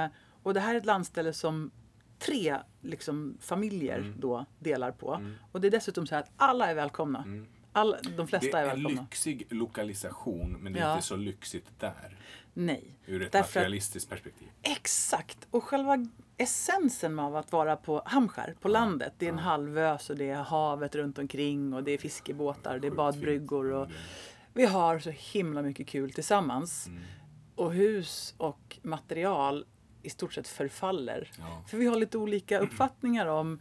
[0.05, 0.11] Eh,
[0.43, 1.71] och det här är ett landställe som
[2.19, 4.15] tre liksom, familjer Mm.
[4.21, 5.23] då delar på.
[5.53, 7.25] Och det är dessutom så här att alla är välkomna.
[7.77, 9.01] Alla, de Det flesta är är en välkomna.
[9.03, 10.95] lyxig lokalisation, men det är Ja.
[10.95, 12.17] inte så lyxigt där.
[12.55, 12.99] Nej.
[13.07, 14.49] Ur ett Därför materialistiskt perspektiv.
[14.63, 15.47] Exakt!
[15.51, 19.13] Och själva essensen av att vara på Hamskär, på landet.
[19.19, 22.87] Det är en halvö så det är havet runt omkring och det är fiskebåtar, det
[22.87, 23.73] är badbryggor.
[23.73, 23.89] Och
[24.53, 26.87] vi har så himla mycket kul tillsammans.
[26.87, 27.03] Mm.
[27.55, 29.67] Och hus och material
[30.03, 31.31] i stort sett förfaller.
[31.39, 31.65] Ja.
[31.69, 33.61] För vi har lite olika uppfattningar om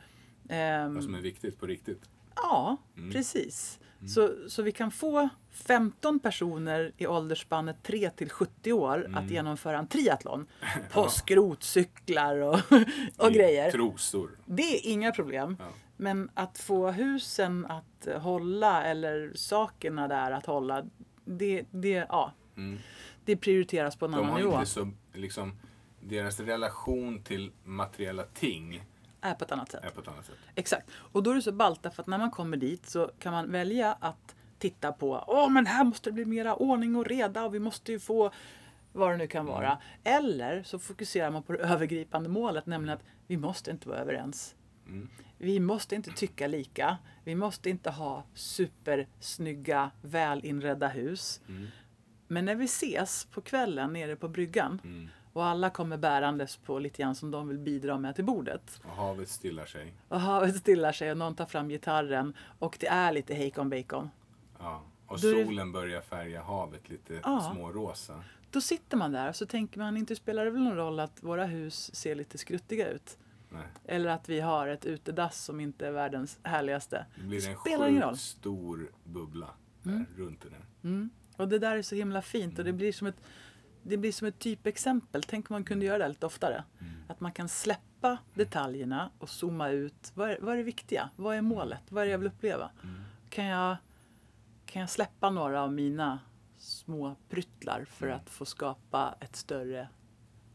[0.50, 2.10] ehm, Vad som är viktigt på riktigt.
[2.36, 3.12] Ja, Mm.
[3.12, 3.80] precis.
[4.08, 9.16] Så, så vi kan få 15 personer i åldersspannet 3 till 70 år Mm.
[9.18, 10.46] att genomföra en triathlon.
[10.94, 12.60] På skrotcyklar och,
[13.18, 13.72] och I grejer.
[13.72, 14.30] Trosor.
[14.46, 15.58] Det är inga problem.
[15.60, 15.66] Ja.
[15.98, 20.84] Men att få husen att hålla eller sakerna där att hålla.
[21.26, 22.80] Det, det, ja, Mm.
[23.26, 24.66] det prioriteras på en De annan nivå.
[24.66, 25.56] så, liksom,
[26.02, 28.84] deras relation till materiella ting
[29.24, 29.84] Är på ett annat sätt.
[29.84, 30.36] är på ett annat sätt.
[30.56, 30.90] Exakt.
[30.96, 33.52] Och då är det så ballt därför att när man kommer dit så kan man
[33.52, 37.56] välja att titta på Åh men här måste det bli mera ordning och reda och
[37.56, 38.32] vi måste ju få
[38.92, 39.78] vad det nu kan vara.
[40.04, 44.56] Eller så fokuserar man på det övergripande målet, nämligen att vi måste inte vara överens.
[44.88, 45.10] Mm.
[45.38, 46.98] Vi måste inte tycka lika.
[47.24, 51.42] Vi måste inte ha supersnygga, välinredda hus.
[51.48, 51.68] Mm.
[52.28, 55.10] Men när vi ses på kvällen nere på bryggan Mm.
[55.34, 58.82] Och alla kommer bärandes på lite grann som de vill bidra med till bordet.
[58.84, 59.94] Och havet stillar sig.
[60.08, 64.10] Och havet stillar sig och någon tar fram gitarren och det är lite hejkon bacon.
[64.60, 64.84] Ja.
[65.08, 67.52] Och Då är det- solen börjar färga havet lite Ja.
[67.54, 68.24] smårosa.
[68.52, 71.24] Då sitter man där och så tänker man, inte spelar det väl någon roll att
[71.24, 73.18] våra hus ser lite skruttiga ut.
[73.50, 73.68] Nej.
[73.86, 77.06] Eller att vi har ett utedass som inte är världens härligaste.
[77.16, 78.18] Det blir en spelar ingen roll.
[78.18, 79.50] stor bubbla
[79.84, 80.66] där, runt det där.
[80.90, 81.10] Mm.
[81.38, 83.16] Och det där är så himla fint och det blir som ett,
[83.84, 85.24] det blir som ett typexempel.
[85.24, 86.64] Tänk om man kunde göra det lite oftare.
[87.08, 90.12] Att man kan släppa detaljerna och zooma ut.
[90.14, 91.10] Vad är, vad är det viktiga?
[91.16, 91.82] Vad är målet?
[91.90, 92.72] Vad är det jag vill uppleva?
[93.30, 93.78] Kan, jag,
[94.66, 96.20] kan jag släppa några av mina
[96.58, 99.88] små pryttlar för att få skapa ett större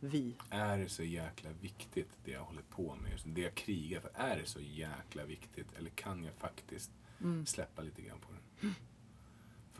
[0.00, 0.36] vi?
[0.50, 4.10] Är det så jäkla viktigt det jag håller på med, just det jag krigar för?
[4.14, 5.66] Är det så jäkla viktigt?
[5.78, 6.90] Eller kan jag faktiskt
[7.46, 8.68] släppa lite grann på det?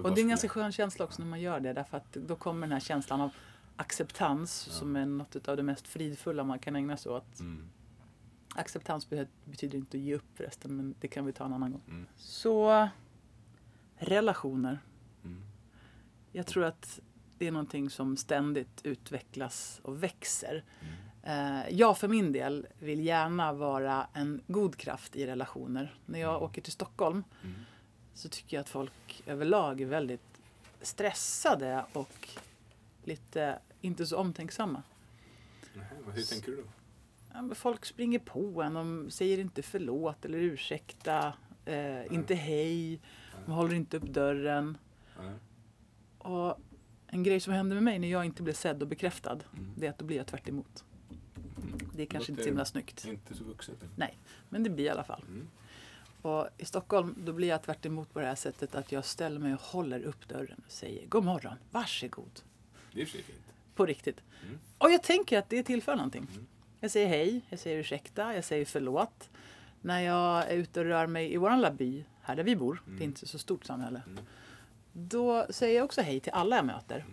[0.03, 1.72] Och det är en ganska skön känsla också när man gör det.
[1.72, 3.30] Därför att då kommer den här känslan av
[3.76, 7.40] acceptans som är något av det mest fridfulla man kan ägna sig åt.
[7.40, 7.68] Mm.
[8.55, 11.72] Acceptans be- betyder inte att ge upp förresten, men det kan vi ta en annan
[11.72, 11.82] gång.
[11.88, 12.07] Mm.
[12.16, 12.88] Så
[13.96, 14.78] relationer.
[15.24, 15.42] Mm.
[16.32, 17.01] Jag tror att
[17.38, 20.64] det är någonting som ständigt utvecklas och växer.
[21.22, 25.94] Eh, Jag för min del vill gärna vara en god kraft i relationer.
[26.07, 27.55] När jag åker till Stockholm Mm.
[28.19, 30.41] Så tycker jag att folk överlag är väldigt
[30.83, 32.29] stressade och
[33.05, 34.83] lite inte så omtänksamma.
[35.75, 36.62] Nej, hur tänker du då?
[37.33, 41.33] Ja, Folk springer på en, de säger inte förlåt eller ursäkta,
[41.64, 43.01] eh, inte hej,
[43.47, 44.79] de håller inte upp dörren.
[45.21, 45.33] Nej.
[46.19, 46.61] Och
[47.07, 49.73] en grej som händer med mig när jag inte blir sedd och bekräftad, Mm.
[49.77, 50.85] det är att då blir jag tvärt emot.
[51.95, 53.05] Det är kanske inte så himla snyggt.
[53.05, 53.77] Inte så vuxet.
[53.97, 55.25] Nej, men det blir i alla fall.
[56.25, 56.37] Mm.
[56.37, 59.41] Och i Stockholm då blir jag tvärt emot på det här sättet att jag ställer
[59.41, 62.41] mig och håller upp dörren och säger God morgon, varsågod.
[62.93, 63.27] Det är fint.
[63.75, 64.21] På riktigt.
[64.45, 64.59] Mm.
[64.79, 66.27] Och jag tänker att det tillför någonting.
[66.81, 69.31] Jag säger hej, jag säger ursäkta, jag säger förlåt.
[69.81, 72.83] När jag är ute och rör mig i vår lilla by, här där vi bor,
[72.87, 74.03] det är inte så stort samhälle.
[74.07, 74.25] Mm.
[74.93, 77.05] Då säger jag också hej till alla jag möter.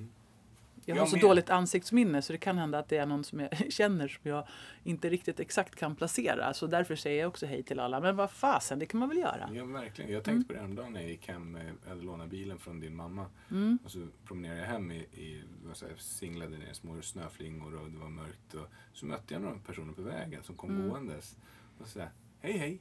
[0.87, 1.21] Jag har Jag så med.
[1.23, 4.47] dåligt ansiktsminne så det kan hända att det är någon som jag känner som jag
[4.83, 6.53] inte riktigt exakt kan placera.
[6.53, 7.99] Så därför säger jag också hej till alla.
[7.99, 9.49] Men vad fasen, det kan man väl göra?
[9.53, 10.11] Ja, verkligen.
[10.11, 10.23] Jag Mm.
[10.23, 11.57] tänkte på det häromdagen när jag gick hem.
[11.83, 13.25] Jag hade lånat bilen från din mamma.
[13.51, 13.79] Mm.
[13.85, 17.97] Och så promenerade jag hem i, i vad säger, singlade ner små snöflingor och det
[17.97, 18.53] var mörkt.
[18.53, 20.89] Och så mötte jag några personer på vägen som kom Mm.
[20.89, 21.37] gåendes.
[21.79, 22.09] Och så där,
[22.41, 22.79] hej hej.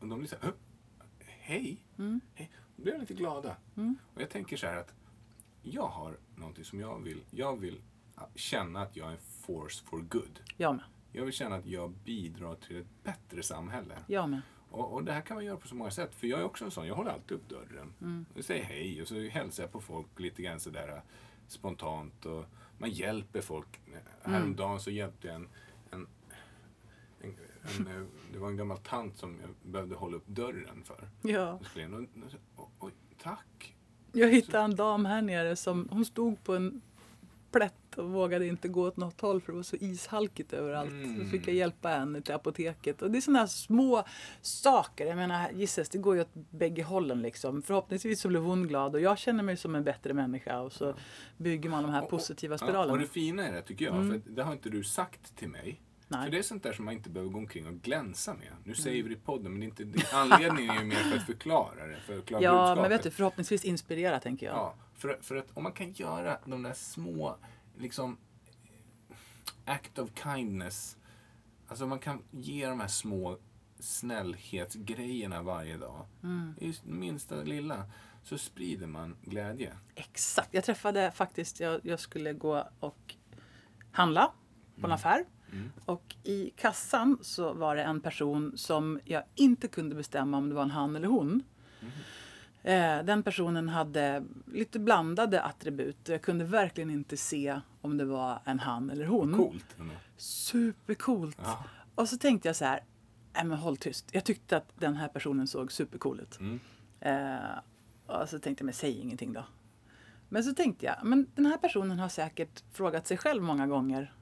[0.00, 0.52] Och de blev så här, "Hö?
[1.26, 1.76] hej.
[1.98, 2.20] Mm.
[2.34, 2.50] hej.
[2.76, 3.56] Då blev jag lite glada.
[3.76, 3.96] Mm.
[4.14, 4.94] Och jag tänker så här att
[5.70, 7.20] jag har någonting som jag vill.
[7.30, 7.80] Jag vill
[8.34, 10.40] känna att jag är en force for good.
[10.56, 10.84] Jag med.
[11.12, 13.98] Jag vill känna att jag bidrar till ett bättre samhälle.
[14.06, 14.40] Jag med.
[14.70, 16.14] Och, och det här kan man göra på så många sätt.
[16.14, 17.92] För jag är också en sån, jag håller alltid upp dörren.
[18.00, 18.26] Mm.
[18.34, 21.02] Jag säger hej och så hälsar jag på folk lite grann sådär äh,
[21.48, 22.26] spontant.
[22.26, 22.44] Och
[22.78, 23.80] man hjälper folk.
[24.22, 25.48] Häromdagen så hjälpte jag en,
[25.90, 26.06] en,
[27.20, 27.36] en,
[27.78, 31.08] en, eh, det var en gammal tant som jag behövde hålla upp dörren för.
[31.22, 31.52] Ja.
[31.52, 31.62] Och,
[31.92, 33.75] och, och, oj, tack.
[34.12, 36.80] Jag hittade en dam här nere som hon stod på en
[37.52, 40.90] plätt och vågade inte gå åt något håll för det var så ishalkigt överallt.
[40.90, 41.18] Mm.
[41.18, 43.02] Då fick jag hjälpa henne till apoteket.
[43.02, 44.04] Och det är sådana här små
[44.42, 45.06] saker.
[45.06, 47.62] Jag menar, gissas, det går ju åt bägge hållen liksom.
[47.62, 50.94] Förhoppningsvis så blev hon glad och jag känner mig som en bättre människa och så
[51.36, 52.92] bygger man de här Och- positiva spiralerna.
[52.92, 54.22] och det fina är det tycker jag, Mm.
[54.22, 55.80] för det har inte du sagt till mig.
[56.08, 56.24] Nej.
[56.24, 58.52] För det är sånt där som man inte behöver gå omkring och glänsa med.
[58.64, 60.96] Nu säger vi det i podden, men det är inte, det, anledningen är ju mer
[60.96, 61.96] för att förklara det.
[62.00, 62.82] För att förklara Ja, budskapet.
[62.82, 64.54] men vet du, förhoppningsvis inspirera tänker jag.
[64.56, 67.36] Ja, för, för att om man kan göra de där små,
[67.78, 68.18] liksom,
[69.64, 70.96] act of kindness.
[71.68, 73.38] Alltså man kan ge de här små
[73.78, 76.06] snällhetsgrejerna varje dag.
[76.22, 76.54] Mm.
[76.60, 77.90] I minsta lilla.
[78.22, 79.72] Så sprider man glädje.
[79.94, 80.54] Exakt.
[80.54, 83.14] Jag träffade faktiskt, jag, jag skulle gå och
[83.92, 84.32] handla
[84.80, 85.24] på en affär.
[85.52, 85.72] Mm.
[85.84, 90.54] Och i kassan så var det en person som jag inte kunde bestämma om det
[90.54, 91.42] var en han eller hon.
[92.62, 96.08] Eh, den personen hade lite blandade attribut.
[96.08, 99.34] Jag kunde verkligen inte se om det var en han eller hon.
[99.34, 99.76] Coolt.
[99.78, 99.94] ändå.
[100.16, 101.38] Supercoolt.
[101.42, 101.64] Ja.
[101.94, 102.80] Och så tänkte jag så här,
[103.34, 104.08] nej men håll tyst.
[104.12, 106.40] Jag tyckte att den här personen såg supercool ut.
[106.40, 106.60] Mm.
[107.00, 107.58] Eh,
[108.06, 109.44] och så tänkte jag, men säg ingenting då.
[110.28, 114.12] Men så tänkte jag, men den här personen har säkert frågat sig själv många gånger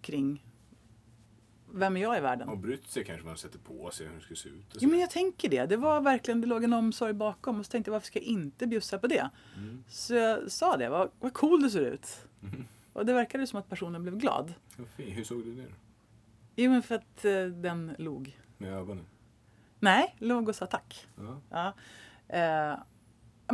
[0.00, 0.44] kring
[1.72, 2.48] vem är jag i världen?
[2.48, 4.76] Och brytt sig kanske man sätter på sig hur det ska se ut.
[4.80, 5.66] Jo, men jag tänker det.
[5.66, 7.58] Det var verkligen, det låg en omsorg bakom.
[7.58, 9.30] Och så tänkte jag, varför ska jag inte bjussa på det?
[9.56, 9.84] Mm.
[9.88, 12.26] Så jag sa det, vad, vad cool du ser ut.
[12.40, 12.64] Mhm.
[12.92, 14.54] Och det verkade som att personen blev glad.
[14.96, 15.16] Fint.
[15.16, 15.74] Hur såg du det då?
[16.56, 18.38] Jo, men för att eh, den log.
[18.58, 19.06] Med ögonen?
[19.80, 21.06] Nej, låg och sa tack.
[21.16, 21.40] Ja.
[21.50, 21.74] Ja.
[22.36, 22.78] Eh,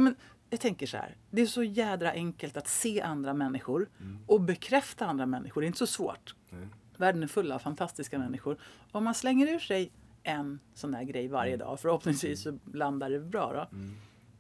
[0.00, 0.14] men
[0.52, 1.16] jag tänker så här.
[1.30, 4.18] Det är så jädra enkelt att se andra människor Mm.
[4.26, 5.60] och bekräfta andra människor.
[5.60, 6.34] Det är inte så svårt.
[6.50, 6.68] Nej.
[6.96, 8.58] Världen är full av fantastiska människor.
[8.92, 9.92] Om man slänger ur sig
[10.22, 13.76] en sån där grej varje dag, förhoppningsvis så landar det bra då.
[13.76, 13.94] Mm.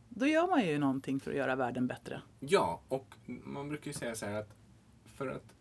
[0.08, 2.22] Då gör man ju någonting för att göra världen bättre.
[2.40, 4.54] Ja, och man brukar ju säga så här att
[5.14, 5.54] för att,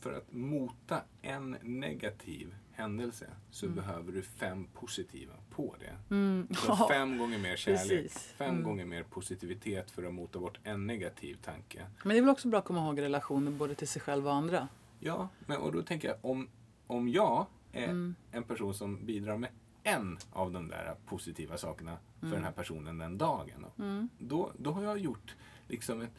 [0.00, 6.14] för att mota en negativ händelse så behöver du fem positiva på det.
[6.14, 6.48] Mm.
[6.54, 8.32] Så fem gånger mer kärlek, Precis.
[8.36, 8.62] fem Mm.
[8.62, 11.86] gånger mer positivitet för att mota bort en negativ tanke.
[12.04, 14.34] Men det är väl också bra att komma ihåg relationer både till sig själv och
[14.34, 14.68] andra.
[15.00, 16.48] Ja, men, och då tänker jag om,
[16.86, 18.14] om jag är Mm.
[18.32, 19.50] en person som bidrar med
[19.82, 23.66] en av de där positiva sakerna för den här personen den dagen.
[23.78, 24.08] Mm.
[24.18, 25.36] Då, då har jag gjort
[25.68, 26.12] liksom ett,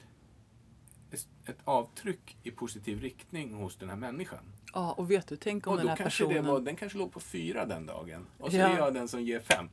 [1.45, 4.43] ett avtryck i positiv riktning hos den här människan.
[4.73, 6.43] Ja, och vet du, tänk om Och den här kanske personen...
[6.45, 8.25] det var, den kanske låg på fyra den dagen.
[8.37, 8.67] Och så Ja.
[8.67, 9.69] är jag den som ger fem.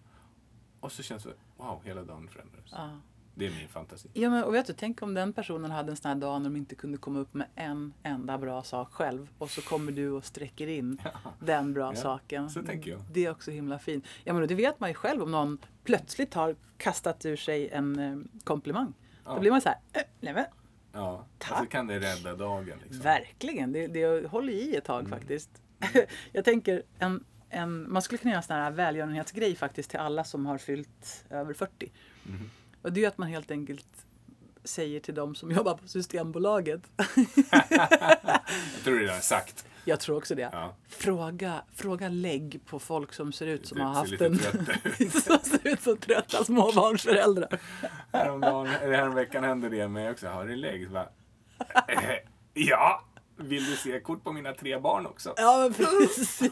[0.81, 2.71] Och så känns det, wow, hela dagen förändrades.
[2.73, 2.91] Ja.
[3.35, 4.09] Det är min fantasi.
[4.13, 6.51] Ja, men och vet du, tänk om den personen hade en sån här dag när
[6.51, 10.11] de inte kunde komma upp med en enda bra sak själv och så kommer du
[10.11, 11.01] och sträcker in
[11.41, 12.51] den bra Ja, saken.
[12.51, 13.01] så tänker jag.
[13.13, 14.05] Det är också himla fint.
[14.25, 17.99] Ja, men det vet man ju själv om någon plötsligt har kastat ur sig en
[17.99, 18.95] eh, komplimang.
[19.25, 19.39] Då Ja.
[19.41, 20.45] blir man så här, äh, nej men
[20.99, 21.71] Ja, och så Tack.
[21.71, 22.79] kan det rädda dagen.
[22.83, 23.01] Liksom.
[23.03, 25.19] verkligen, det, det håller i ett tag Mm.
[25.19, 25.51] faktiskt.
[26.33, 30.25] Jag tänker, en, en, man skulle kunna göra en sån här välgörenhetsgrej faktiskt till alla
[30.25, 31.93] som har fyllt över 40.
[32.23, 32.51] Mhm.
[32.83, 33.87] Och det är ju att man helt enkelt
[34.65, 36.81] säger till dem som jobbar på Systembolaget
[37.71, 39.67] Jag tror det är sagt.
[39.89, 40.51] Jag tror också det.
[40.53, 40.77] Ja.
[40.89, 44.39] Fråga, fråga lägg på folk som ser ut som Det har haft en...
[45.11, 47.61] som ser ut som trötta småbarnsföräldrar.
[48.13, 50.29] Häromdagen, eller häromveckan hände det mig också.
[50.29, 50.91] Har du lägg?
[50.91, 51.09] Bara,
[51.89, 52.15] eh,
[52.55, 53.05] ja,
[53.37, 55.35] vill du se kort på mina tre barn också?
[55.37, 56.43] Ja, precis.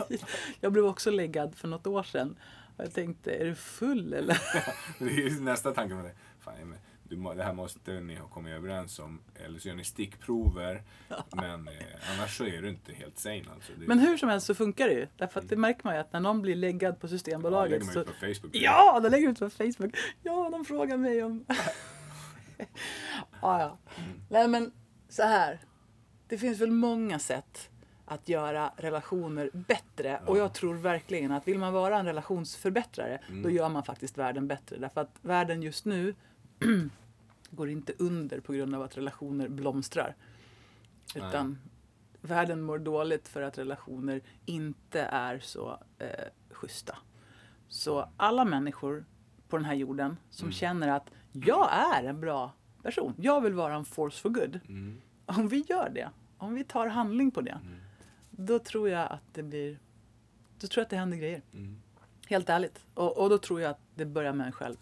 [0.60, 2.36] Jag blev också läggad för något år sedan.
[2.76, 4.42] Och jag tänkte, är du full eller?
[4.98, 6.14] Det är ju nästa tanke med det.
[6.40, 6.74] Fan,
[7.09, 9.20] du, det här måste ni ha kommit överens om.
[9.35, 10.83] Eller så gör ni stickprover.
[11.33, 13.73] Men eh, annars så är du inte helt sane alltså.
[13.78, 15.07] Det, Men hur som helst så funkar det ju.
[15.16, 17.95] Därför att det märker man ju att när någon blir läggad på ja, Systembolaget lägger
[17.95, 18.51] man ut på Facebook.
[18.53, 19.97] Ja, de lägger ut på Facebook.
[20.23, 21.45] Ja, de frågar mig om...
[23.43, 23.78] ja, ja.
[24.28, 24.73] Nej, men
[25.09, 25.61] så här.
[26.28, 27.70] Det finns väl många sätt
[28.07, 30.20] att göra relationer bättre.
[30.27, 34.49] Och jag tror verkligen att vill man vara en relationsförbättrare, då gör man faktiskt världen
[34.49, 34.77] bättre.
[34.77, 36.15] Därför att världen just nu
[37.51, 40.15] går inte under på grund av att relationer blomstrar.
[41.15, 41.59] Utan
[42.20, 46.09] världen mår dåligt för att relationer inte är så eh,
[46.51, 46.99] schyssta.
[47.69, 49.05] Så alla människor
[49.49, 52.53] på den här jorden som känner att jag är en bra
[52.83, 54.61] person, jag vill vara en force for good.
[54.69, 55.01] Mm.
[55.27, 57.78] Om vi gör det, om vi tar handling på det, Mm.
[58.31, 59.78] då tror jag att det blir,
[60.61, 61.43] då tror jag att det händer grejer.
[61.53, 61.81] Mm.
[62.28, 62.85] Helt ärligt.
[62.95, 64.77] Och, och då tror jag att det börjar med en själv.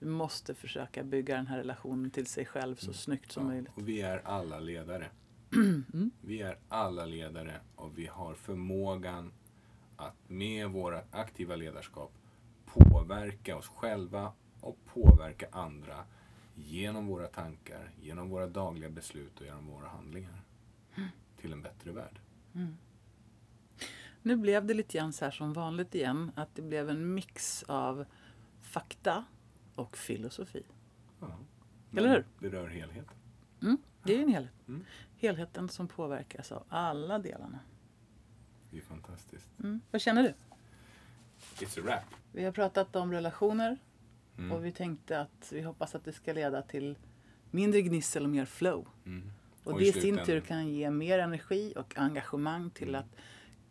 [0.00, 3.72] Du måste försöka bygga den här relationen till sig själv så snyggt som Ja, möjligt.
[3.74, 5.06] och vi är alla ledare.
[5.54, 6.10] Mm.
[6.20, 9.32] Vi är alla ledare och vi har förmågan
[9.96, 12.12] att med våra aktiva ledarskap
[12.66, 16.04] påverka oss själva och påverka andra
[16.54, 20.42] genom våra tankar, genom våra dagliga beslut och genom våra handlingar
[21.40, 22.20] till en bättre värld.
[24.22, 26.30] Nu blev det lite grann så här som vanligt igen.
[26.34, 28.04] Att det blev en mix av
[28.62, 29.24] fakta
[29.78, 30.62] och filosofi.
[31.20, 31.38] Ja.
[31.96, 32.24] Eller hur?
[32.38, 33.14] Det rör helheten.
[33.62, 34.52] Mm, det är en helhet.
[34.68, 34.84] Mm.
[35.18, 37.58] Helheten som påverkas av alla delarna.
[38.70, 39.48] Det är fantastiskt.
[39.58, 39.80] Mm.
[39.90, 40.34] Vad känner du?
[41.64, 42.04] It's a wrap.
[42.32, 43.78] Vi har pratat om relationer
[44.38, 44.52] Mm.
[44.52, 46.98] och vi tänkte att vi hoppas att det ska leda till
[47.50, 48.88] mindre gnissel och mer flow.
[49.06, 49.30] Mm.
[49.64, 53.00] Och, Och det i sin tur kan ge mer energi och engagemang till Mm.
[53.00, 53.16] att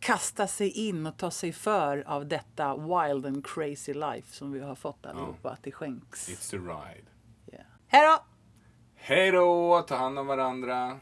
[0.00, 4.60] kasta sig in och ta sig för av detta wild and crazy life som vi
[4.60, 6.28] har fått allihopa till skänks.
[6.28, 7.06] It's a ride.
[7.52, 7.66] Yeah.
[7.86, 8.24] Hej då!
[8.94, 9.84] Hej då!
[9.88, 10.98] Ta hand om varandra.